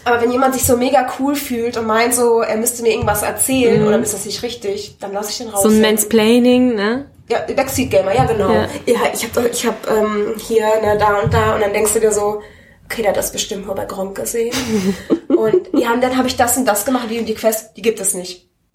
[0.05, 3.23] Aber wenn jemand sich so mega cool fühlt und meint so, er müsste mir irgendwas
[3.23, 5.63] erzählen oder ist das nicht richtig, dann lasse ich den raus.
[5.63, 7.10] So ein Mansplaining, ne?
[7.31, 8.51] Ja, Backseat Gamer, ja genau.
[8.51, 8.69] Ja.
[8.87, 12.01] Ja, ich habe ich hab, ähm, hier, ne, da und da und dann denkst du
[12.01, 12.43] dir so,
[12.85, 14.55] okay, der hat das bestimmt nur bei Gronk gesehen.
[15.29, 18.01] und ja, und dann habe ich das und das gemacht, die die Quest, die gibt
[18.01, 18.49] es nicht.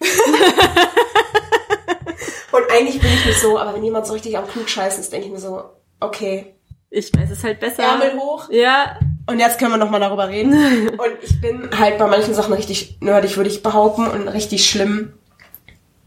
[2.52, 5.26] und eigentlich bin ich nicht so, aber wenn jemand so richtig am Klugscheißen ist, denke
[5.26, 5.62] ich mir so,
[6.00, 6.54] okay,
[6.88, 7.82] Ich weiß es halt besser.
[7.82, 8.48] Ärmel hoch.
[8.50, 8.98] Ja.
[9.28, 10.88] Und jetzt können wir noch mal darüber reden.
[10.90, 15.14] Und ich bin halt bei manchen Sachen richtig nerdig, würde ich behaupten, und richtig schlimm.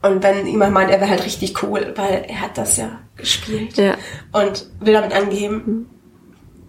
[0.02, 3.76] Und wenn jemand meint, er wäre halt richtig cool, weil er hat das ja gespielt
[3.78, 3.96] Ja.
[4.32, 5.90] und will damit angeben,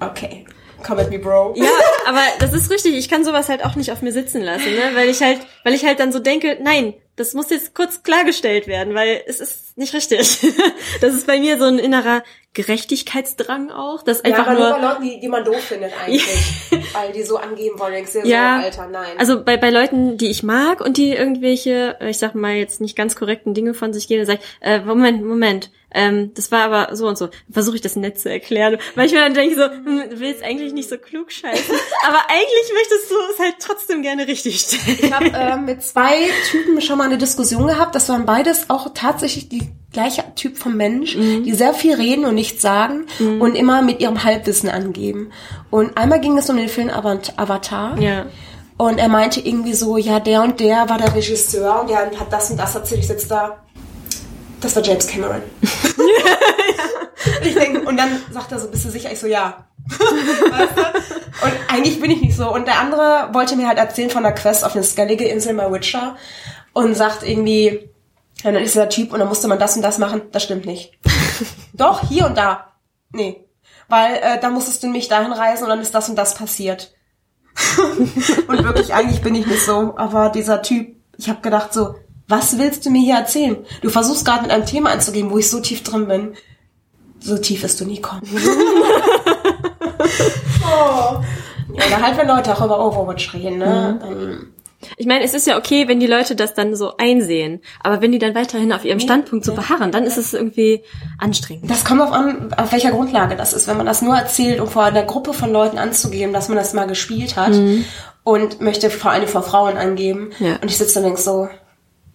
[0.00, 0.44] okay,
[0.82, 1.54] come at me, bro.
[1.56, 1.68] Ja,
[2.06, 2.94] aber das ist richtig.
[2.96, 4.90] Ich kann sowas halt auch nicht auf mir sitzen lassen, ne?
[4.94, 8.66] Weil ich halt, weil ich halt dann so denke, nein, das muss jetzt kurz klargestellt
[8.66, 10.38] werden, weil es ist nicht richtig.
[11.00, 14.78] Das ist bei mir so ein innerer Gerechtigkeitsdrang auch, das Ja, einfach aber nur nur
[14.78, 16.26] bei Leuten, die, die man doof findet eigentlich.
[16.92, 19.18] weil die so angeben wollen, denkst du ja, so, Alter, nein.
[19.18, 22.80] also bei, bei Leuten, die ich mag und die irgendwelche, äh, ich sag mal jetzt
[22.80, 26.52] nicht ganz korrekten Dinge von sich geben, dann sag ich, äh, Moment, Moment, ähm, das
[26.52, 27.30] war aber so und so.
[27.50, 28.78] Versuche ich das nett zu erklären.
[28.94, 31.74] Manchmal dann denke ich so, hm, du willst eigentlich nicht so klug scheißen,
[32.06, 34.98] aber eigentlich möchtest du es halt trotzdem gerne richtig stellen.
[35.00, 37.94] Ich habe äh, mit zwei Typen schon mal eine Diskussion gehabt.
[37.94, 41.44] Das waren beides auch tatsächlich die gleiche Typ von Mensch, Mhm.
[41.44, 45.30] die sehr viel reden und nichts sagen und immer mit ihrem Halbwissen angeben.
[45.70, 47.98] Und einmal ging es um den Film Avatar.
[47.98, 48.26] Ja.
[48.76, 52.32] Und er meinte irgendwie so, ja, der und der war der Regisseur und der hat
[52.32, 53.00] das und das erzählt.
[53.00, 53.58] Ich sitze da,
[54.60, 55.42] das war James Cameron.
[57.44, 59.12] ich denk, und dann sagt er so, bist du sicher?
[59.12, 59.66] Ich so, ja.
[59.90, 61.44] weißt du?
[61.46, 62.52] Und eigentlich bin ich nicht so.
[62.52, 65.70] Und der andere wollte mir halt erzählen von der Quest auf eine skellige Insel bei
[65.70, 66.16] Witcher
[66.72, 67.89] und sagt irgendwie,
[68.42, 70.22] ja, dann ist dieser Typ und dann musste man das und das machen.
[70.32, 70.92] Das stimmt nicht.
[71.72, 72.72] Doch, hier und da.
[73.12, 73.44] Nee.
[73.88, 76.94] Weil äh, da musstest du mich dahin reisen und dann ist das und das passiert.
[78.48, 79.94] und wirklich, eigentlich bin ich nicht so.
[79.96, 81.96] Aber dieser Typ, ich habe gedacht so,
[82.28, 83.58] was willst du mir hier erzählen?
[83.82, 86.34] Du versuchst gerade mit einem Thema anzugehen, wo ich so tief drin bin.
[87.18, 88.22] So tief wirst du nie kommen.
[90.64, 91.20] oh.
[91.74, 93.98] Ja, da halt, wenn Leute auch über Overwatch reden, ne?
[94.00, 94.52] Dann,
[94.96, 98.12] Ich meine, es ist ja okay, wenn die Leute das dann so einsehen, aber wenn
[98.12, 100.82] die dann weiterhin auf ihrem Standpunkt so beharren, dann ist es irgendwie
[101.18, 101.70] anstrengend.
[101.70, 103.68] das kommt auf an, auf welcher Grundlage das ist.
[103.68, 106.72] Wenn man das nur erzählt, um vor einer Gruppe von Leuten anzugeben, dass man das
[106.72, 107.52] mal gespielt hat
[108.24, 110.30] und möchte vor allem vor Frauen angeben.
[110.38, 110.56] Ja.
[110.62, 111.48] Und ich sitze dann und denk so,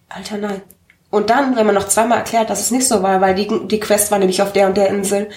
[0.08, 0.62] Alter, nein.
[1.10, 3.80] Und dann, wenn man noch zweimal erklärt, dass es nicht so war, weil die, die
[3.80, 5.28] Quest war nämlich auf der und der Insel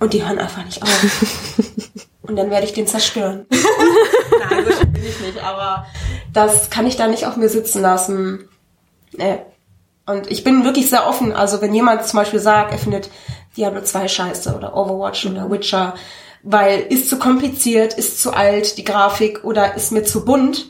[0.00, 0.88] und die hören einfach nicht auf.
[2.22, 3.46] und dann werde ich den zerstören.
[4.50, 5.86] nein, so bin ich nicht, aber
[6.34, 8.48] das kann ich da nicht auf mir sitzen lassen.
[9.12, 9.38] Nee.
[10.06, 11.32] Und ich bin wirklich sehr offen.
[11.32, 13.08] Also wenn jemand zum Beispiel sagt, er findet
[13.56, 15.94] Diablo 2 scheiße oder Overwatch oder Witcher,
[16.42, 20.66] weil ist zu kompliziert, ist zu alt, die Grafik oder ist mir zu bunt,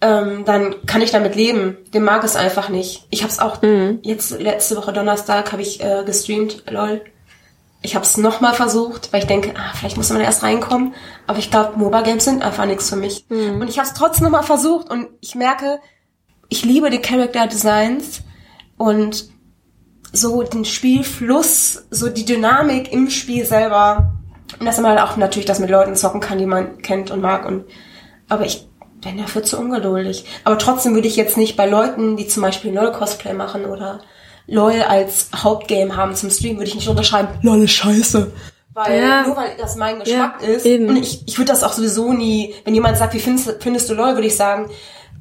[0.00, 1.76] ähm, dann kann ich damit leben.
[1.94, 3.06] Dem mag es einfach nicht.
[3.10, 3.62] Ich habe es auch
[4.02, 7.02] jetzt letzte Woche Donnerstag habe ich äh, gestreamt, lol.
[7.82, 10.94] Ich habe es nochmal versucht, weil ich denke, ah, vielleicht muss man erst reinkommen.
[11.26, 13.26] Aber ich glaube, Mobile Games sind einfach nichts für mich.
[13.28, 15.80] Und ich habe es trotzdem nochmal versucht und ich merke,
[16.48, 18.22] ich liebe die Character Designs
[18.76, 19.26] und
[20.12, 24.12] so den Spielfluss, so die Dynamik im Spiel selber.
[24.58, 27.20] Und dass man halt auch natürlich das mit Leuten zocken kann, die man kennt und
[27.20, 27.46] mag.
[27.46, 27.64] Und
[28.28, 28.68] aber ich
[29.00, 30.24] bin dafür zu ungeduldig.
[30.44, 34.00] Aber trotzdem würde ich jetzt nicht bei Leuten, die zum Beispiel LOL Cosplay machen oder
[34.46, 38.32] LOL als Hauptgame haben zum Stream, würde ich nicht unterschreiben, LOL ist scheiße.
[38.74, 39.22] Weil, Ja.
[39.26, 40.64] nur weil das mein Geschmack Ja, ist.
[40.64, 40.88] eben.
[40.88, 43.94] Und ich, ich würde das auch sowieso nie, wenn jemand sagt, wie findest, findest du
[43.94, 44.70] LOL, würde ich sagen,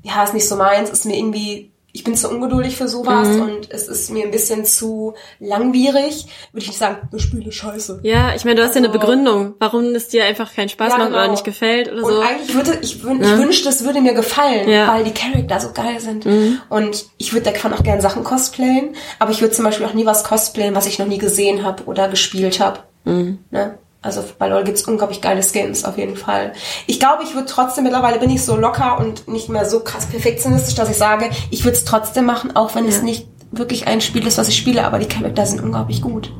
[0.03, 3.41] ja, ist nicht so meins, ist mir irgendwie, ich bin zu ungeduldig für sowas Mhm.
[3.41, 7.55] und es ist mir ein bisschen zu langwierig, würde ich nicht sagen, das Spiel ist
[7.55, 7.99] scheiße.
[8.03, 10.93] Ja, ich meine, du hast ja eine Also- Begründung, warum es dir einfach keinen Spaß
[10.93, 11.31] Ja, macht oder genau.
[11.31, 12.19] nicht gefällt oder Und so.
[12.21, 13.33] eigentlich würde ich, wün Ja.
[13.33, 14.85] ich wünschte, es würde mir gefallen, Ja.
[14.85, 14.89] Mhm.
[14.89, 16.25] weil die Charakter so geil sind.
[16.69, 20.05] Und ich würde davon auch gerne Sachen cosplayen, aber ich würde zum Beispiel auch nie
[20.05, 22.79] was cosplayen, was ich noch nie gesehen habe oder gespielt habe.
[23.03, 23.39] Mhm.
[23.51, 23.77] Ne?
[24.03, 26.53] Also bei LoL gibt's unglaublich geile Skins, auf jeden Fall.
[26.87, 30.07] Ich glaube, ich würde trotzdem, mittlerweile bin ich so locker und nicht mehr so krass
[30.07, 33.03] perfektionistisch, dass ich sage, ich würde es trotzdem machen, auch wenn es Ja.
[33.03, 36.31] nicht wirklich ein Spiel ist, was ich spiele, aber die Charakter sind unglaublich gut.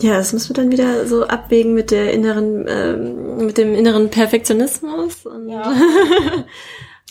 [0.00, 4.10] Ja, das müssen wir dann wieder so abwägen mit der inneren, ähm, mit dem inneren
[4.10, 5.24] Perfektionismus.
[5.48, 5.72] Ja.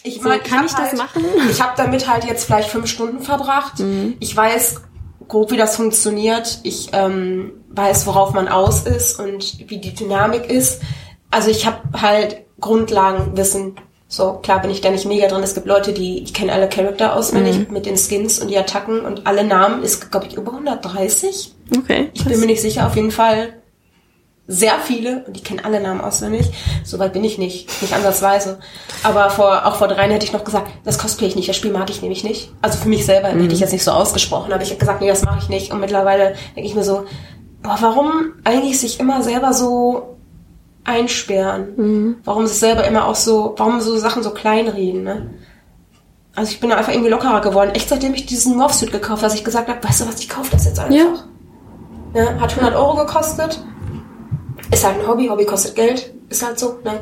[0.03, 1.25] Ich So, mein, kann hab ich das halt, machen?
[1.49, 3.73] Ich habe damit halt jetzt vielleicht fünf Stunden verbracht.
[4.19, 4.81] Ich weiß
[5.28, 6.59] grob, wie das funktioniert.
[6.63, 10.82] Ich ähm, weiß, worauf man aus ist und wie die Dynamik ist.
[11.32, 13.75] Also ich habe halt Grundlagenwissen.
[14.09, 15.43] So, klar bin ich da nicht mega drin.
[15.43, 19.01] Es gibt Leute, die, die kennen alle Charakter auswendig mit den Skins und die Attacken
[19.01, 19.84] und alle Namen.
[19.84, 21.53] Ist, glaube ich, über 130.
[21.78, 22.09] okay.
[22.13, 23.53] Ich bin mir nicht sicher, auf jeden Fall
[24.47, 26.49] sehr viele und die kennen alle Namen auswendig.
[26.85, 28.59] Soweit bin ich nicht, nicht ansatzweise.
[29.03, 31.71] Aber vor, auch vor dreien hätte ich noch gesagt, das cosplay ich nicht, das Spiel
[31.71, 32.51] mag ich nämlich nicht.
[32.61, 35.09] Also für mich selber hätte ich jetzt nicht so ausgesprochen, aber ich habe gesagt, nee,
[35.09, 35.71] das mache ich nicht.
[35.71, 37.05] Und mittlerweile denke ich mir so,
[37.61, 40.15] boah, warum eigentlich sich immer selber so
[40.85, 42.15] einsperren?
[42.23, 45.29] Warum sich selber immer auch so, warum so Sachen so kleinreden, ne?
[46.35, 47.71] Also ich bin einfach irgendwie lockerer geworden.
[47.73, 50.29] Echt seitdem ich diesen Morphsuit gekauft habe, dass ich gesagt habe, weißt du was, ich
[50.29, 50.95] kaufe das jetzt einfach.
[50.95, 51.05] Ja.
[52.13, 52.39] Ne?
[52.39, 53.59] Hat 100 Euro gekostet.
[54.72, 55.28] Ist halt ein Hobby.
[55.28, 56.13] Hobby kostet Geld.
[56.30, 56.80] Ist halt so.
[56.84, 56.99] Ne?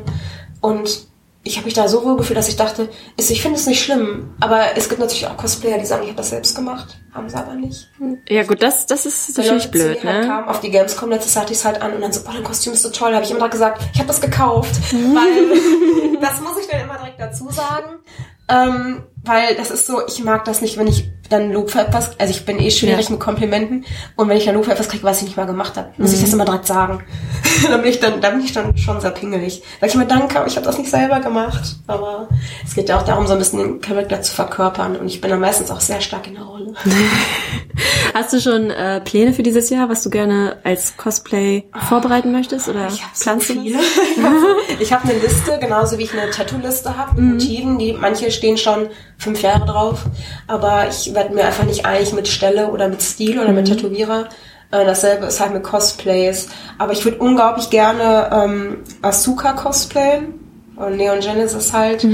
[0.60, 1.06] Und
[1.46, 3.80] ich habe mich da so wohl gefühlt, dass ich dachte, ist, ich finde es nicht
[3.80, 4.34] schlimm.
[4.40, 6.98] Aber es gibt natürlich auch Cosplayer, die sagen, ich habe das selbst gemacht.
[7.14, 7.88] Haben sie aber nicht.
[8.28, 10.28] Ja gut, das, das ist natürlich Leute blöd, mir halt ne?
[10.28, 12.32] kamen auf die Gamescom letztes Jahr hatte ich es halt an und dann so, boah,
[12.32, 13.14] dein Kostüm ist so toll.
[13.14, 14.74] habe ich immer gesagt, ich habe das gekauft.
[14.92, 18.00] Weil, das muss ich dann immer direkt dazu sagen.
[18.48, 22.18] Ähm, weil das ist so, ich mag das nicht, wenn ich dann Lob für etwas,
[22.18, 23.10] also ich bin eh schwierig Ja.
[23.12, 23.84] mit Komplimenten
[24.16, 26.12] und wenn ich dann Lob für etwas kriege, was ich nicht mal gemacht habe, muss
[26.12, 26.24] ich Mhm.
[26.24, 27.02] das immer direkt sagen.
[27.70, 29.62] dann bin ich dann, dann bin ich dann schon sehr pingelig.
[29.80, 31.76] Sag ich mir danke, aber ich habe das nicht selber gemacht.
[31.86, 32.28] Aber
[32.64, 35.30] es geht ja auch darum, so ein bisschen den Charakter zu verkörpern und ich bin
[35.30, 36.74] dann meistens auch sehr stark in der Rolle.
[38.14, 42.68] Hast du schon äh, Pläne für dieses Jahr, was du gerne als Cosplay vorbereiten möchtest?
[42.68, 43.78] Oder Ich habe so planst du viele.
[43.78, 44.36] Ich habe
[44.80, 47.78] ich hab eine Liste, genauso wie ich eine Tattoo-Liste habe mit Motiven.
[47.78, 50.04] Die, manche stehen schon fünf Jahre drauf.
[50.46, 54.28] Aber ich werde mir einfach nicht einig mit Stelle oder mit Stil oder mit Tätowierer.
[54.70, 56.48] Äh, Dasselbe ist halt mit Cosplays.
[56.78, 60.34] Aber ich würde unglaublich gerne ähm, Asuka cosplayen.
[60.76, 62.04] Und Neon Genesis halt.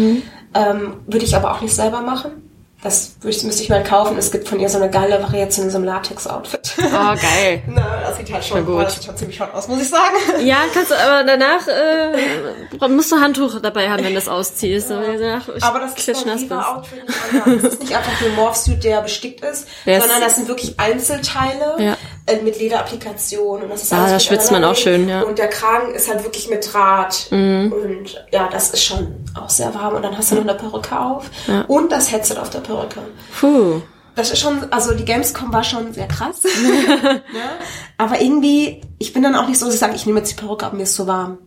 [0.55, 2.41] Ähm, würde ich aber auch nicht selber machen.
[2.83, 4.18] Das müsste ich mal kaufen.
[4.18, 6.74] Es gibt von ihr so eine geile Variation in so einem Latex-Outfit.
[6.78, 7.62] Oh, geil.
[7.68, 8.83] Na, das sieht halt schon, gut.
[8.83, 10.16] das sieht schon ziemlich hot aus, muss ich sagen.
[10.45, 14.91] Ja, kannst du, aber danach äh, musst du Handtuch dabei haben, wenn du das ausziehst.
[14.91, 16.53] Aber danach Aber das ist ein.
[16.53, 17.05] Outfit.
[17.45, 20.80] Das ist nicht einfach nur ein Morphsuit, der bestickt ist, Ja, sondern das sind wirklich
[20.80, 21.97] Einzelteile Ja.
[22.41, 23.64] Äh, mit Lederapplikationen.
[23.64, 25.20] Und das ist Ah, alles da schwitzt man auch schön, ja.
[25.22, 25.28] Mhm.
[25.28, 27.28] Und der Kragen ist halt wirklich mit Draht.
[27.30, 29.95] Und ja, das ist schon auch sehr warm.
[29.95, 31.62] Und dann hast du noch eine Perücke auf Ja.
[31.62, 33.01] und das Headset auf der Perücke.
[33.41, 33.80] Puh.
[34.14, 36.43] Das ist schon, also die Gamescom war schon sehr krass.
[36.45, 37.51] ne?
[37.97, 40.35] Aber irgendwie, ich bin dann auch nicht so, dass ich sage, ich nehme jetzt die
[40.45, 41.39] Perücke ab, mir ist zu warm.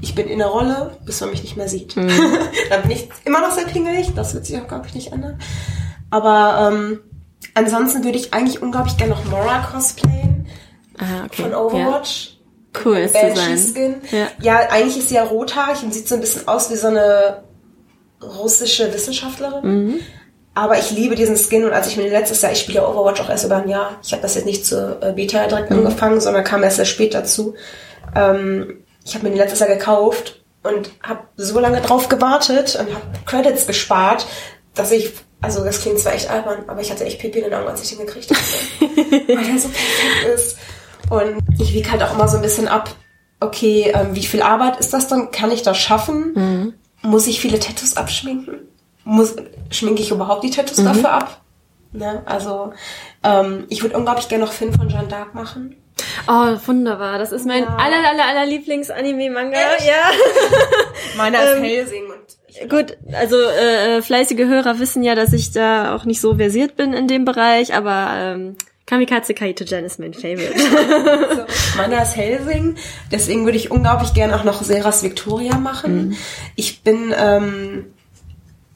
[0.00, 1.96] Ich bin in der Rolle, bis man mich nicht mehr sieht.
[1.96, 2.08] Mhm.
[2.70, 5.38] dann bin ich immer noch sehr pingelig, das wird sich auch, glaube ich, nicht ändern.
[6.10, 7.00] Aber ähm,
[7.54, 10.31] ansonsten würde ich eigentlich unglaublich gerne noch Mora cosplayen
[10.98, 11.42] Ah, okay.
[11.42, 12.36] von Overwatch.
[12.74, 12.80] Ja.
[12.84, 13.34] Cool ist zu sein.
[13.34, 13.94] Banshee-Skin.
[14.12, 14.26] Ja.
[14.40, 17.42] ja, eigentlich ist sie ja rothaarig und sieht so ein bisschen aus wie so eine
[18.22, 19.64] russische Wissenschaftlerin.
[19.86, 20.00] Mhm.
[20.54, 23.20] Aber ich liebe diesen Skin und als ich mir letztes Jahr, ich spiele ja Overwatch
[23.20, 23.98] auch erst über ein Jahr.
[24.02, 25.78] Ich habe das jetzt nicht zur äh, Beta direkt Mhm.
[25.78, 27.54] angefangen, sondern kam erst sehr spät dazu.
[28.14, 32.94] Ähm, ich habe mir den letztes Jahr gekauft und habe so lange drauf gewartet und
[32.94, 34.26] habe Credits gespart,
[34.74, 37.54] dass ich, also das klingt zwar echt albern, aber ich hatte echt Pipi in den
[37.54, 38.40] Augen, als ich den gekriegt habe.
[39.28, 40.56] weil er so perfekt ist.
[41.12, 42.88] Und ich wiege halt auch immer so ein bisschen ab,
[43.38, 45.30] okay, ähm, wie viel Arbeit ist das dann?
[45.30, 46.74] Kann ich das schaffen?
[47.02, 48.54] Muss ich viele Tattoos abschminken?
[49.04, 49.36] Muss,
[49.70, 51.42] schminke ich überhaupt die Tattoos dafür ab?
[51.92, 52.22] Ne?
[52.24, 52.72] Also,
[53.22, 55.76] ähm, ich würde unglaublich gerne noch Finn von Jeanne d'Arc machen.
[56.26, 57.18] Oh, wunderbar.
[57.18, 57.76] Das ist mein Ja.
[57.76, 59.58] aller, aller, aller Lieblings-Anime-Manga.
[59.58, 60.10] Ja.
[61.18, 66.04] Meiner ist Helsing und Gut, also äh, fleißige Hörer wissen ja, dass ich da auch
[66.04, 68.56] nicht so versiert bin in dem Bereich, aber ähm,
[68.86, 70.54] Kamikaze Kaito-Jan ist mein Favorite.
[71.28, 71.42] also,
[71.76, 72.76] meiner ist Helsing,
[73.10, 76.08] deswegen würde ich unglaublich gerne auch noch Seras Victoria machen.
[76.08, 76.16] Mhm.
[76.56, 77.86] Ich bin ähm,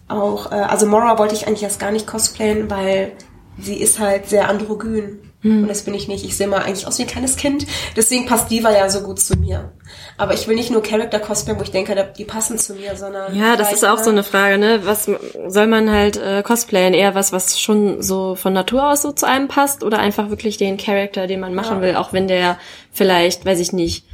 [0.08, 3.12] auch, äh, also Mora wollte ich eigentlich erst gar nicht cosplayen, weil
[3.58, 5.25] sie ist halt sehr androgyn.
[5.46, 5.62] Mhm.
[5.62, 6.24] Und das bin ich nicht.
[6.24, 7.66] Ich sehe mal eigentlich aus wie ein kleines Kind.
[7.96, 9.72] Deswegen passt Diva ja so gut zu mir.
[10.16, 13.36] Aber ich will nicht nur Character cosplayen, wo ich denke, die passen zu mir, sondern.
[13.36, 14.80] Ja, das ist auch so eine Frage, ne?
[14.84, 15.08] Was
[15.46, 16.94] soll man halt äh, cosplayen?
[16.94, 20.56] Eher was, was schon so von Natur aus so zu einem passt oder einfach wirklich
[20.56, 21.82] den Charakter, den man machen ja.
[21.82, 22.58] will, auch wenn der
[22.92, 24.04] vielleicht, weiß ich nicht,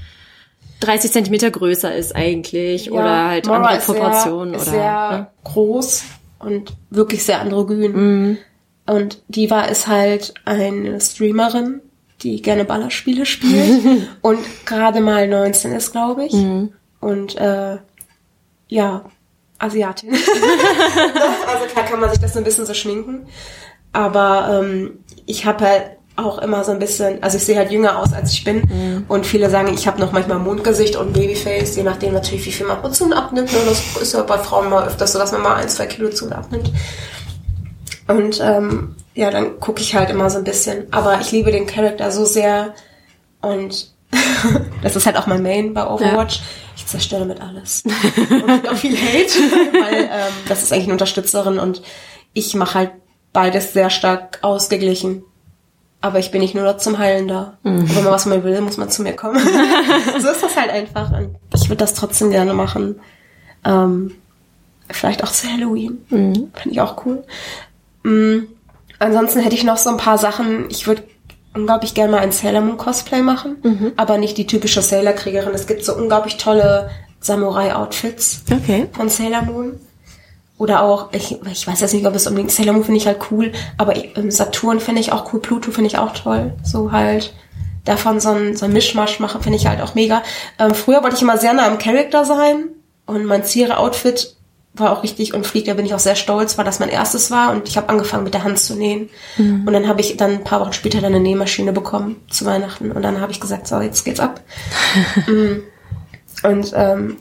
[0.81, 4.71] 30 Zentimeter größer ist eigentlich ja, oder halt Mora andere Proportionen ist oder.
[4.71, 5.27] Sehr ne?
[5.45, 6.03] groß
[6.41, 7.93] und wirklich sehr androgyn.
[7.93, 8.39] Mhm.
[8.87, 11.81] Und Diva ist halt eine Streamerin,
[12.23, 16.33] die gerne Ballerspiele spielt und gerade mal 19 ist, glaube ich.
[16.33, 16.73] Mhm.
[17.01, 17.79] Und äh,
[18.69, 19.05] ja,
[19.59, 20.11] Asiatin.
[21.47, 23.27] also klar kann man sich das so ein bisschen so schminken.
[23.93, 25.83] Aber ähm, ich habe halt
[26.17, 28.59] auch immer so ein bisschen, also ich sehe halt jünger aus, als ich bin.
[28.59, 29.05] Mhm.
[29.09, 32.67] Und viele sagen, ich habe noch manchmal Mondgesicht und Babyface, je nachdem natürlich, wie viel
[32.67, 33.53] man Portionen abnimmt.
[33.53, 36.11] Und das ist ja bei Frauen mal öfters so, dass man mal ein, zwei Kilo
[36.11, 36.71] zu abnimmt.
[38.09, 40.93] Und ähm, ja, dann gucke ich halt immer so ein bisschen.
[40.93, 42.75] Aber ich liebe den Charakter so sehr.
[43.41, 43.93] Und
[44.83, 46.37] das ist halt auch mein Main bei Overwatch.
[46.37, 46.43] Ja.
[46.77, 47.85] Ich zerstöre mit alles.
[48.31, 49.33] und auch viel Hate,
[49.73, 51.83] weil ähm, das ist eigentlich eine Unterstützerin und
[52.33, 52.91] ich mache halt
[53.33, 55.23] beides sehr stark ausgeglichen.
[56.01, 57.59] Aber ich bin nicht nur dort zum Heilen da.
[57.63, 57.89] Mhm.
[57.95, 59.39] wenn man was mal will, muss man zu mir kommen.
[60.21, 61.13] so ist das halt einfach.
[61.13, 63.01] Und ich würde das trotzdem gerne machen.
[63.65, 64.17] Ähm,
[64.91, 66.05] vielleicht auch zu Halloween.
[66.09, 66.51] Mhm.
[66.55, 67.23] Finde ich auch cool.
[68.03, 68.49] Mhm.
[68.99, 70.67] Ansonsten hätte ich noch so ein paar Sachen.
[70.71, 71.03] Ich würde
[71.55, 73.93] unglaublich gerne mal ein Sailor Moon Cosplay machen, mhm.
[73.97, 75.55] aber nicht die typische Sailor Kriegerin.
[75.55, 76.91] Es gibt so unglaublich tolle
[77.21, 78.89] Samurai Outfits okay.
[78.93, 79.81] von Sailor Moon.
[80.59, 83.19] Oder auch, ich, ich weiß jetzt nicht, ob es unbedingt Sailor Moon finde ich halt
[83.31, 83.95] cool, aber
[84.29, 86.53] Saturn finde ich auch cool, Pluto finde ich auch toll.
[86.63, 87.35] So halt
[87.85, 90.23] davon so ein, so ein Mischmasch machen, finde ich halt auch mega.
[90.59, 92.69] Ähm, früher wollte ich immer sehr nah am Charakter sein
[93.07, 94.37] und mein Ziere-Outfit
[94.75, 97.31] war auch richtig und fliegt, da bin ich auch sehr stolz, weil das mein erstes
[97.31, 99.11] war und ich habe angefangen mit der Hand zu nähen.
[99.37, 99.67] Mhm.
[99.67, 102.91] Und dann habe ich dann ein paar Wochen später dann eine Nähmaschine bekommen zu Weihnachten
[102.91, 104.41] und dann habe ich gesagt, so, jetzt geht's ab.
[105.27, 105.63] Mhm.
[106.43, 107.17] und ähm,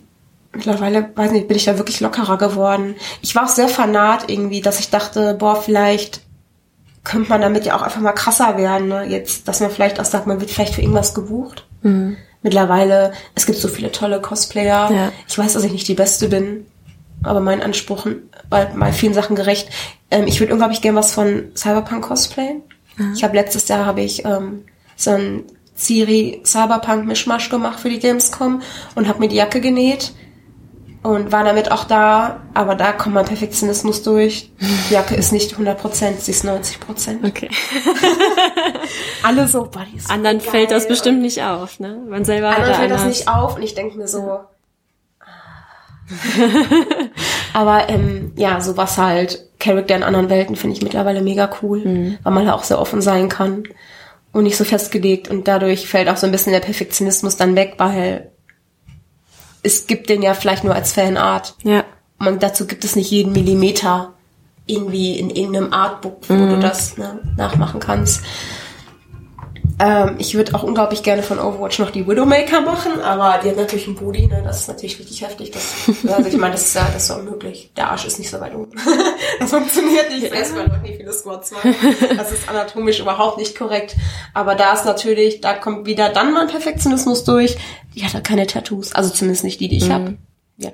[0.53, 2.95] mittlerweile, weiß nicht, bin ich da wirklich lockerer geworden.
[3.21, 6.21] Ich war auch sehr fanat irgendwie, dass ich dachte, boah, vielleicht
[7.03, 8.87] könnte man damit ja auch einfach mal krasser werden.
[8.87, 9.05] Ne?
[9.05, 11.65] Jetzt, dass man vielleicht auch sagt, man wird vielleicht für irgendwas gebucht.
[11.81, 12.17] Mhm.
[12.43, 14.91] Mittlerweile, es gibt so viele tolle Cosplayer.
[14.91, 15.11] Ja.
[15.27, 16.65] Ich weiß, dass ich nicht die Beste bin
[17.23, 19.69] aber meinen Ansprüchen bei, bei vielen Sachen gerecht.
[20.09, 22.63] Ähm, ich würde unglaublich gern was von Cyberpunk cosplayen.
[22.97, 23.13] Mhm.
[23.15, 24.65] Ich habe letztes Jahr habe ich ähm,
[24.95, 25.43] so ein
[25.75, 28.61] Siri Cyberpunk Mischmasch gemacht für die Gamescom
[28.95, 30.13] und habe mir die Jacke genäht
[31.03, 34.51] und war damit auch da, aber da kommt mein Perfektionismus durch.
[34.59, 37.27] Die Jacke ist nicht 100%, sie ist 90%.
[37.27, 37.49] Okay.
[39.23, 40.09] Alle so, Buddies.
[40.09, 40.47] Anderen geil.
[40.47, 41.99] fällt das bestimmt nicht auf, ne?
[42.07, 44.41] Man selber Anderen fällt das nicht auf und ich denke mir so,
[47.53, 52.17] Aber ähm, ja, sowas halt, Charakter in anderen Welten finde ich mittlerweile mega cool, mhm.
[52.23, 53.63] weil man da auch sehr offen sein kann
[54.31, 55.27] und nicht so festgelegt.
[55.27, 58.31] Und dadurch fällt auch so ein bisschen der Perfektionismus dann weg, weil
[59.63, 61.55] es gibt den ja vielleicht nur als Fanart.
[61.63, 61.83] Ja.
[62.19, 64.13] Und dazu gibt es nicht jeden Millimeter
[64.65, 66.49] irgendwie in irgendeinem Artbook, wo mhm.
[66.49, 68.23] du das ne, nachmachen kannst.
[69.79, 73.57] Ähm, ich würde auch unglaublich gerne von Overwatch noch die Widowmaker machen, aber die hat
[73.57, 74.41] natürlich einen Booty, ne?
[74.43, 75.51] Das ist natürlich richtig heftig.
[75.51, 75.73] Das,
[76.17, 77.71] also ich meine, das ist ja das ist unmöglich.
[77.75, 78.71] Der Arsch ist nicht so weit oben.
[79.39, 80.23] das funktioniert nicht.
[80.23, 81.75] Ich weiß mal noch nie viele Squats machen.
[82.17, 83.95] Das ist anatomisch überhaupt nicht korrekt.
[84.33, 87.57] Aber da ist natürlich, da kommt wieder dann mein Perfektionismus durch.
[87.95, 88.93] Die hat halt keine Tattoos.
[88.93, 89.93] Also zumindest nicht die, die ich mhm.
[89.93, 90.17] habe.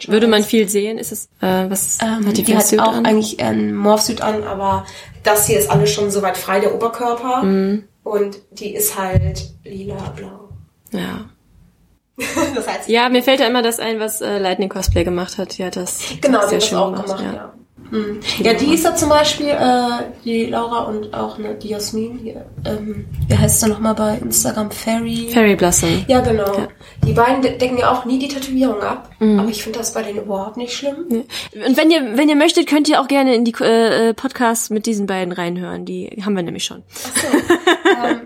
[0.08, 0.98] Würde man viel sehen?
[0.98, 3.06] Ist es äh, was ähm, hat die, die hat auch an?
[3.06, 4.86] eigentlich ein Morphsuit an, aber
[5.24, 7.44] das hier ist alles schon soweit frei der Oberkörper.
[7.44, 7.84] Mhm.
[8.08, 10.50] Und die ist halt lila-blau.
[10.92, 11.30] Ja.
[12.56, 15.60] das heißt, ja, mir fällt ja immer das ein, was äh, Lightning Cosplay gemacht hat.
[15.60, 17.22] Hat das genau, sehr schön auch gemacht.
[17.22, 17.34] ja.
[17.34, 17.54] ja.
[17.92, 18.20] Mhm.
[18.40, 22.46] Ja, die ist ja zum Beispiel, äh, die Laura und auch ne, die Jasmin hier.
[22.66, 24.72] Ähm, wie heißt sie nochmal bei Instagram?
[24.72, 25.30] Fairy.
[25.34, 26.06] Fairy Blossom.
[26.08, 26.58] Ja, genau.
[26.58, 26.68] Ja.
[27.06, 29.10] Die beiden decken ja auch nie die Tätowierung ab.
[29.20, 29.40] Mhm.
[29.40, 31.06] Aber ich finde das bei denen überhaupt nicht schlimm.
[31.10, 31.66] Ja.
[31.68, 34.86] Und wenn ihr, wenn ihr möchtet, könnt ihr auch gerne in die äh, Podcasts mit
[34.86, 35.86] diesen beiden reinhören.
[35.86, 36.84] Die haben wir nämlich schon.
[36.90, 37.28] Ach so.
[38.08, 38.22] ähm,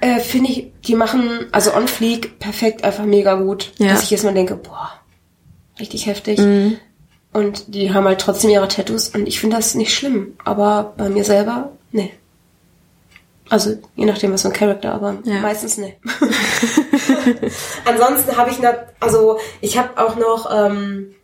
[0.00, 3.72] äh, finde ich, die machen, also on fleek, perfekt, einfach mega gut.
[3.78, 3.88] Ja.
[3.88, 4.92] Dass ich jetzt mal denke, boah,
[5.78, 6.38] richtig heftig.
[6.38, 6.78] Mhm.
[7.34, 10.34] Und die haben halt trotzdem ihre Tattoos und ich finde das nicht schlimm.
[10.44, 12.12] Aber bei mir selber, nee.
[13.50, 15.40] Also je nachdem, was für ein Charakter, aber ja.
[15.40, 15.96] meistens nee.
[17.84, 21.14] Ansonsten habe ich noch, also ich habe auch noch ähm,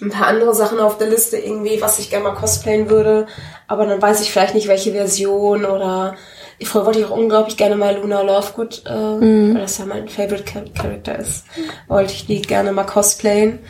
[0.00, 3.26] ein paar andere Sachen auf der Liste irgendwie, was ich gerne mal cosplayen würde.
[3.68, 6.16] Aber dann weiß ich vielleicht nicht, welche Version oder
[6.62, 9.54] früher wollte ich auch unglaublich gerne mal Luna Lovegood, äh, Mhm.
[9.54, 11.44] weil das ja mein Favorite Char- Character ist,
[11.86, 13.60] wollte ich die gerne mal cosplayen.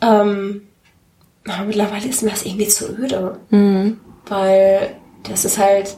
[0.00, 0.67] Ähm,
[1.50, 3.38] aber mittlerweile ist mir das irgendwie zu öde.
[3.50, 4.00] Mhm.
[4.26, 4.96] Weil
[5.28, 5.96] das ist halt,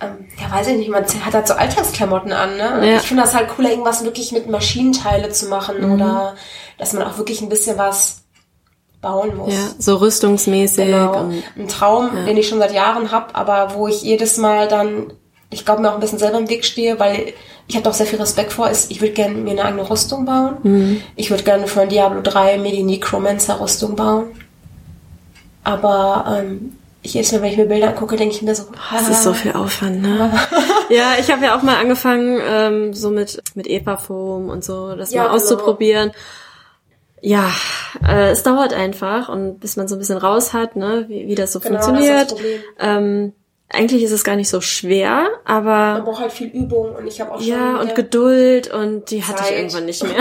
[0.00, 2.88] ähm, ja weiß ich nicht, man hat halt so Alltagsklamotten an, ne?
[2.88, 2.96] Ja.
[2.96, 5.92] Ich finde das halt cooler, irgendwas wirklich mit Maschinenteile zu machen Mhm.
[5.94, 6.34] oder
[6.78, 8.22] dass man auch wirklich ein bisschen was
[9.00, 9.52] bauen muss.
[9.54, 10.86] Ja, so rüstungsmäßig.
[10.86, 11.20] Genau.
[11.20, 15.12] Und, Ein Traum, den ich schon seit Jahren habe, aber wo ich jedes Mal dann,
[15.50, 17.32] ich glaube mir auch ein bisschen selber im Weg stehe, weil
[17.68, 20.24] ich habe doch sehr viel Respekt vor, ist, ich würde gerne mir eine eigene Rüstung
[20.24, 20.56] bauen.
[20.62, 21.02] Mhm.
[21.16, 24.28] Ich würde gerne von Diablo 3 mir die Necromancer Rüstung bauen.
[25.64, 29.08] Aber ähm, ich jedes Mal, wenn ich mir Bilder angucke, denke ich mir so, das
[29.08, 30.32] ist so viel Aufwand, ne?
[30.90, 35.12] ja, ich habe ja auch mal angefangen, ähm, so mit, mit Epafoam und so, das
[35.12, 35.36] Ja, mal genau.
[35.36, 36.12] auszuprobieren.
[37.20, 37.50] Ja,
[38.06, 41.34] äh, es dauert einfach und bis man so ein bisschen raus hat, ne, wie, wie
[41.34, 42.30] das so Genau, funktioniert.
[42.30, 42.46] das das
[42.78, 43.32] ähm,
[43.70, 47.20] eigentlich ist es gar nicht so schwer, aber Man braucht halt viel Übung und ich
[47.20, 49.56] habe auch schon ja, und wieder Geduld und die hatte ich Zeit.
[49.58, 50.16] irgendwann nicht mehr.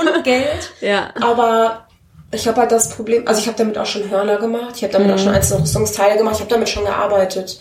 [0.00, 0.70] und, und Geld.
[0.80, 1.10] ja.
[1.20, 1.86] Aber
[2.30, 4.92] ich habe halt das Problem, also ich habe damit auch schon Hörner gemacht, ich habe
[4.92, 5.14] damit Mhm.
[5.14, 7.60] auch schon einzelne Rüstungsteile gemacht, ich habe damit schon gearbeitet.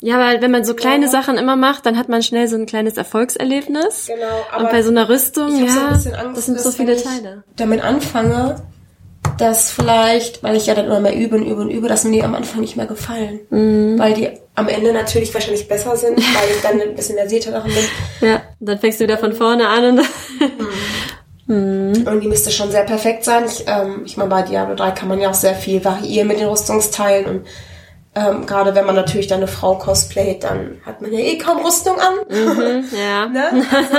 [0.00, 2.66] Ja, weil wenn man so kleine Sachen immer macht, dann hat man schnell so ein
[2.66, 4.06] kleines Erfolgserlebnis.
[4.08, 6.60] Genau, Und aber bei so einer Rüstung, ich habe so ja, ein Angst, das sind
[6.60, 7.44] so viele ich Teile.
[7.56, 8.56] damit anfange,
[9.38, 12.12] dass vielleicht, weil ich ja dann immer mehr übe und übe und übe, dass mir
[12.12, 13.40] die am Anfang nicht mehr gefallen.
[13.50, 13.98] Mhm.
[13.98, 17.72] Weil die am Ende natürlich wahrscheinlich besser sind, weil ich dann ein bisschen versierter darin
[17.72, 18.28] bin.
[18.28, 20.06] Ja, dann fängst du wieder von vorne an und
[21.48, 23.44] Und die müsste schon sehr perfekt sein.
[23.46, 26.40] Ich, ähm, ich meine, bei Diablo 3 kann man ja auch sehr viel variieren mit
[26.40, 27.46] den Rüstungsteilen und
[28.16, 31.58] ähm, gerade wenn man natürlich dann eine Frau cosplayt, dann hat man ja eh kaum
[31.64, 32.14] Rüstung an.
[32.90, 33.26] ja.
[33.36, 33.66] Ne?
[33.70, 33.96] Also,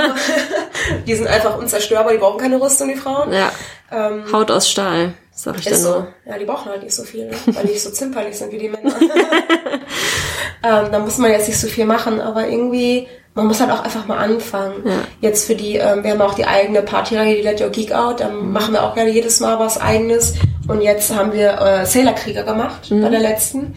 [1.06, 3.32] die sind einfach unzerstörbar, die brauchen keine Rüstung, die Frauen.
[3.32, 3.52] Ja,
[3.90, 5.90] Ähm, Haut aus Stahl, sag ich dann so.
[5.90, 6.08] nur.
[6.26, 7.36] Ja, die brauchen halt nicht so viel, ne?
[7.46, 8.94] weil die nicht so zimperlich sind wie die Männer.
[10.62, 13.82] ähm, da muss man jetzt nicht so viel machen, aber irgendwie, man muss halt auch
[13.82, 14.82] einfach mal anfangen.
[14.84, 14.92] Ja.
[15.20, 18.20] Jetzt für die, ähm, wir haben auch die eigene Partyreihe, die Let Your Geek Out,
[18.20, 20.34] da machen wir auch gerne jedes Mal was eigenes.
[20.66, 23.74] Und jetzt haben wir äh, Sailor-Krieger gemacht bei der letzten.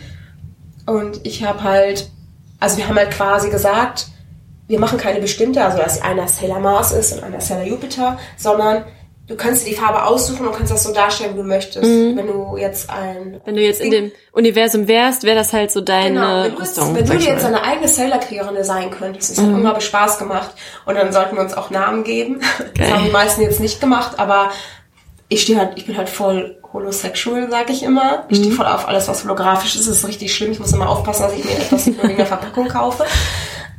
[0.85, 2.09] Und ich habe halt,
[2.59, 4.07] also wir haben halt quasi gesagt,
[4.67, 8.83] wir machen keine bestimmte, also dass einer Sailor Mars ist und einer Sailor Jupiter, sondern
[9.31, 11.83] du kannst dir die Farbe aussuchen und kannst das so darstellen, wie du möchtest.
[11.83, 15.81] Wenn du jetzt ein Wenn du jetzt in dem Universum wärst, wäre das halt so
[15.81, 16.95] deine Genau, wenn du, jetzt, Rüstung.
[16.95, 17.47] wenn du dir jetzt mal.
[17.55, 19.47] eine eigene Sailor-Kriegerin designen könntest, das Mhm.
[19.49, 20.51] hat unglaublich Spaß gemacht.
[20.85, 22.41] Und dann sollten wir uns auch Namen geben.
[22.57, 22.93] Das Geil.
[22.93, 24.51] haben die meisten jetzt nicht gemacht, aber
[25.29, 28.25] ich stehe halt, ich bin halt voll holosexual, sag ich immer.
[28.29, 28.43] Ich Mhm.
[28.43, 29.87] stehe voll auf alles, was holographisch ist.
[29.87, 30.51] Das ist richtig schlimm.
[30.51, 33.05] Ich muss immer aufpassen, dass ich mir etwas nicht nur wegen der Verpackung kaufe.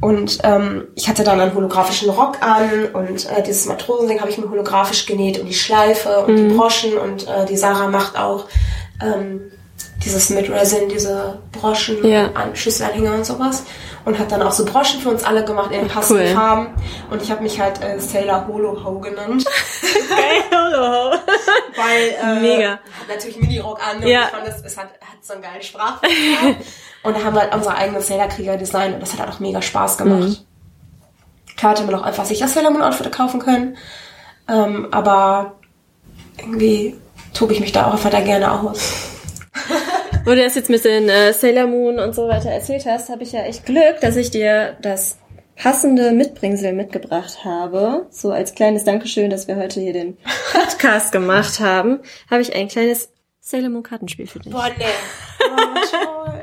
[0.03, 4.37] Und ähm, ich hatte dann einen holographischen Rock an und äh, dieses Matrosending habe ich
[4.37, 6.49] mir holographisch genäht und die Schleife und Mhm.
[6.51, 8.47] die Broschen und äh, die Sarah macht auch
[9.01, 9.41] ähm,
[10.05, 12.31] dieses mit Resin, diese Broschen, Ja.
[12.35, 13.63] an Schlüsselanhänger und sowas.
[14.05, 16.35] Und hat dann auch so Broschen für uns alle gemacht in den passenden Cool.
[16.35, 16.67] Farben.
[17.11, 19.45] Und ich habe mich halt äh, Sailor Holo Ho genannt.
[20.51, 21.13] Hallo.
[21.77, 22.71] Weil, äh, Mega.
[22.73, 23.99] Hat natürlich Minirock an.
[23.99, 24.25] Und Ja.
[24.25, 26.57] ich fand, es, es hat, hat so einen geilen Sprachverkehr.
[27.05, 28.95] und da haben wir halt unsere eigenen Sailor-Krieger designt.
[28.95, 30.21] Und das hat halt auch mega Spaß gemacht.
[30.21, 30.37] Mhm.
[31.57, 33.77] Klar hätte man auch einfach sich das Sailor Moon Outfit kaufen können.
[34.49, 35.55] Ähm, aber
[36.39, 36.97] irgendwie
[37.35, 38.81] tobe ich mich da auch einfach da gerne aus.
[40.25, 43.25] Wo du das jetzt mit den äh, Sailor Moon und so weiter erzählt hast, habe
[43.25, 45.19] ich ja echt Glück, dass ich dir das
[45.57, 48.07] passende Mitbringsel mitgebracht habe.
[48.11, 50.17] So als kleines Dankeschön, dass wir heute hier den
[50.53, 52.01] Podcast gemacht haben,
[52.31, 53.09] habe ich ein kleines
[53.41, 54.53] Sailor Moon Kartenspiel für dich.
[54.53, 54.85] Boah, nee.
[55.41, 55.57] Oh,
[55.91, 56.41] toll.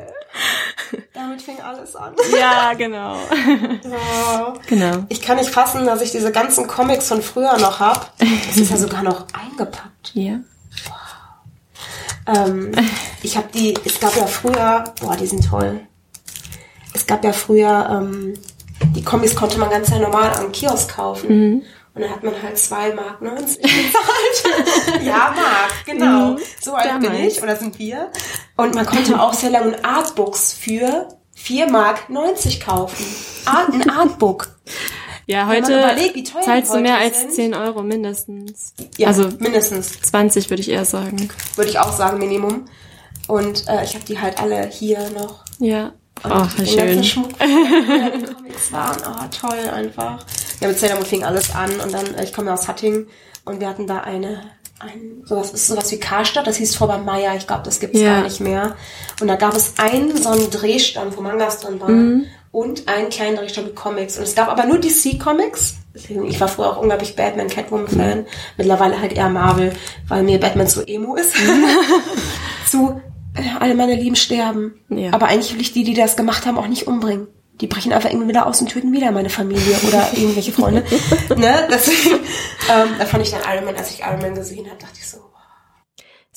[1.14, 2.16] Damit fing alles an.
[2.38, 3.16] Ja, genau.
[3.84, 4.54] Ja.
[4.68, 5.06] genau.
[5.08, 8.12] Ich kann nicht fassen, dass ich diese ganzen Comics von früher noch hab.
[8.18, 10.12] Das ist ja sogar noch eingepackt.
[10.16, 10.40] Ja.
[12.36, 12.72] Ähm,
[13.24, 15.82] ich habe die, es gab ja früher, boah, die sind toll.
[16.94, 18.34] Es gab ja früher, ähm,
[18.96, 21.28] die Comics konnte man ganz normal am Kiosk kaufen.
[21.96, 25.04] Und dann hat man halt zwei Mark 90 bezahlt.
[25.04, 26.38] ja, Mark, genau.
[26.62, 28.12] So alt bin ich, oder sind wir.
[28.56, 33.06] Und man konnte auch Sailor Moon Artbooks für 4 Mark 90 kaufen.
[33.46, 34.50] Art, ein Artbook.
[35.30, 37.34] Ja, heute überlegt, die zahlst du mehr als sind.
[37.34, 38.74] 10 Euro mindestens.
[38.98, 40.02] Ja, Also mindestens.
[40.02, 41.30] 20 würde ich eher sagen.
[41.56, 42.66] Würde ich auch sagen, Minimum.
[43.28, 45.46] Und äh, ich habe die halt alle hier noch.
[45.60, 45.94] Ja.
[46.24, 46.78] Und Oh, den schön.
[46.78, 48.98] ganzen Schmuck, den Comics waren.
[49.06, 50.26] Oh, toll einfach.
[50.62, 53.08] Ja, mit Sailor Moon fing alles an und dann, äh, ich komme ja aus Hattingen
[53.46, 54.42] und wir hatten da eine,
[54.80, 58.16] ein, sowas, ist sowas wie Karstadt, das hieß vorher Meier, ich glaube, das gibt's Ja.
[58.16, 58.76] gar nicht mehr.
[59.22, 62.26] Und da gab es einen so einen Drehstand, wo Mangas drin waren Mhm.
[62.52, 64.18] Und einen kleinen Drehstand mit Comics.
[64.18, 68.26] Und es gab aber nur DC Comics Ich war früher auch unglaublich Batman, Catwoman-Fan.
[68.58, 69.74] Mittlerweile halt eher Marvel,
[70.08, 71.36] weil mir Batman zu emo ist.
[72.70, 73.02] zu
[73.36, 74.74] äh, alle meine Lieben sterben.
[74.90, 75.14] Ja.
[75.14, 77.28] Aber eigentlich will ich die, die das gemacht haben, auch nicht umbringen.
[77.62, 80.84] Die brechen einfach irgendwie wieder aus und töten wieder meine Familie oder irgendwelche Freunde.
[81.36, 81.68] ne?
[81.70, 82.16] Deswegen,
[82.72, 85.08] ähm, da fand ich dann Iron Man, als ich Iron Man gesehen habe, dachte ich
[85.08, 85.18] so,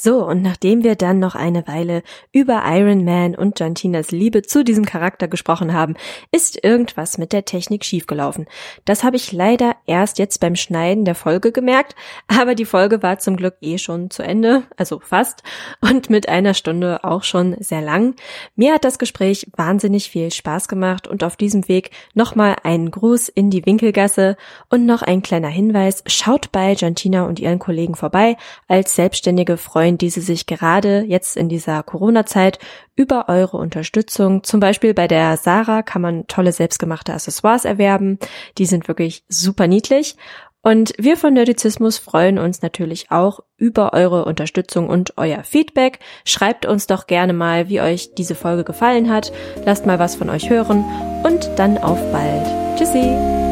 [0.04, 2.02] So, und nachdem wir dann noch eine Weile
[2.32, 5.94] über Iron Man und John Tinas Liebe zu diesem Charakter gesprochen haben,
[6.32, 8.48] ist irgendwas mit der Technik schiefgelaufen.
[8.84, 11.94] Das habe ich leider erst jetzt beim Schneiden der Folge gemerkt,
[12.26, 15.44] aber die Folge war zum Glück eh schon zu Ende, also fast,
[15.80, 18.16] und mit einer Stunde auch schon sehr lang.
[18.56, 23.28] Mir hat das Gespräch wahnsinnig viel Spaß gemacht und auf diesem Weg nochmal einen Gruß
[23.28, 24.36] in die Winkelgasse
[24.68, 29.56] und noch ein kleiner Hinweis, schaut bei John Tina und ihren Kollegen vorbei als selbstständige
[29.56, 32.58] Freundin freuen, die sich gerade jetzt in dieser Corona-Zeit
[32.96, 34.42] über eure Unterstützung.
[34.44, 38.18] Zum Beispiel bei der Sarah kann man tolle selbstgemachte Accessoires erwerben.
[38.58, 40.16] Die sind wirklich super niedlich.
[40.64, 45.98] Und wir von Nerdizismus freuen uns natürlich auch über eure Unterstützung und euer Feedback.
[46.24, 49.32] Schreibt uns doch gerne mal, wie euch diese Folge gefallen hat.
[49.64, 50.84] Lasst mal was von euch hören
[51.24, 52.78] und dann auf bald.
[52.78, 53.51] Tschüssi!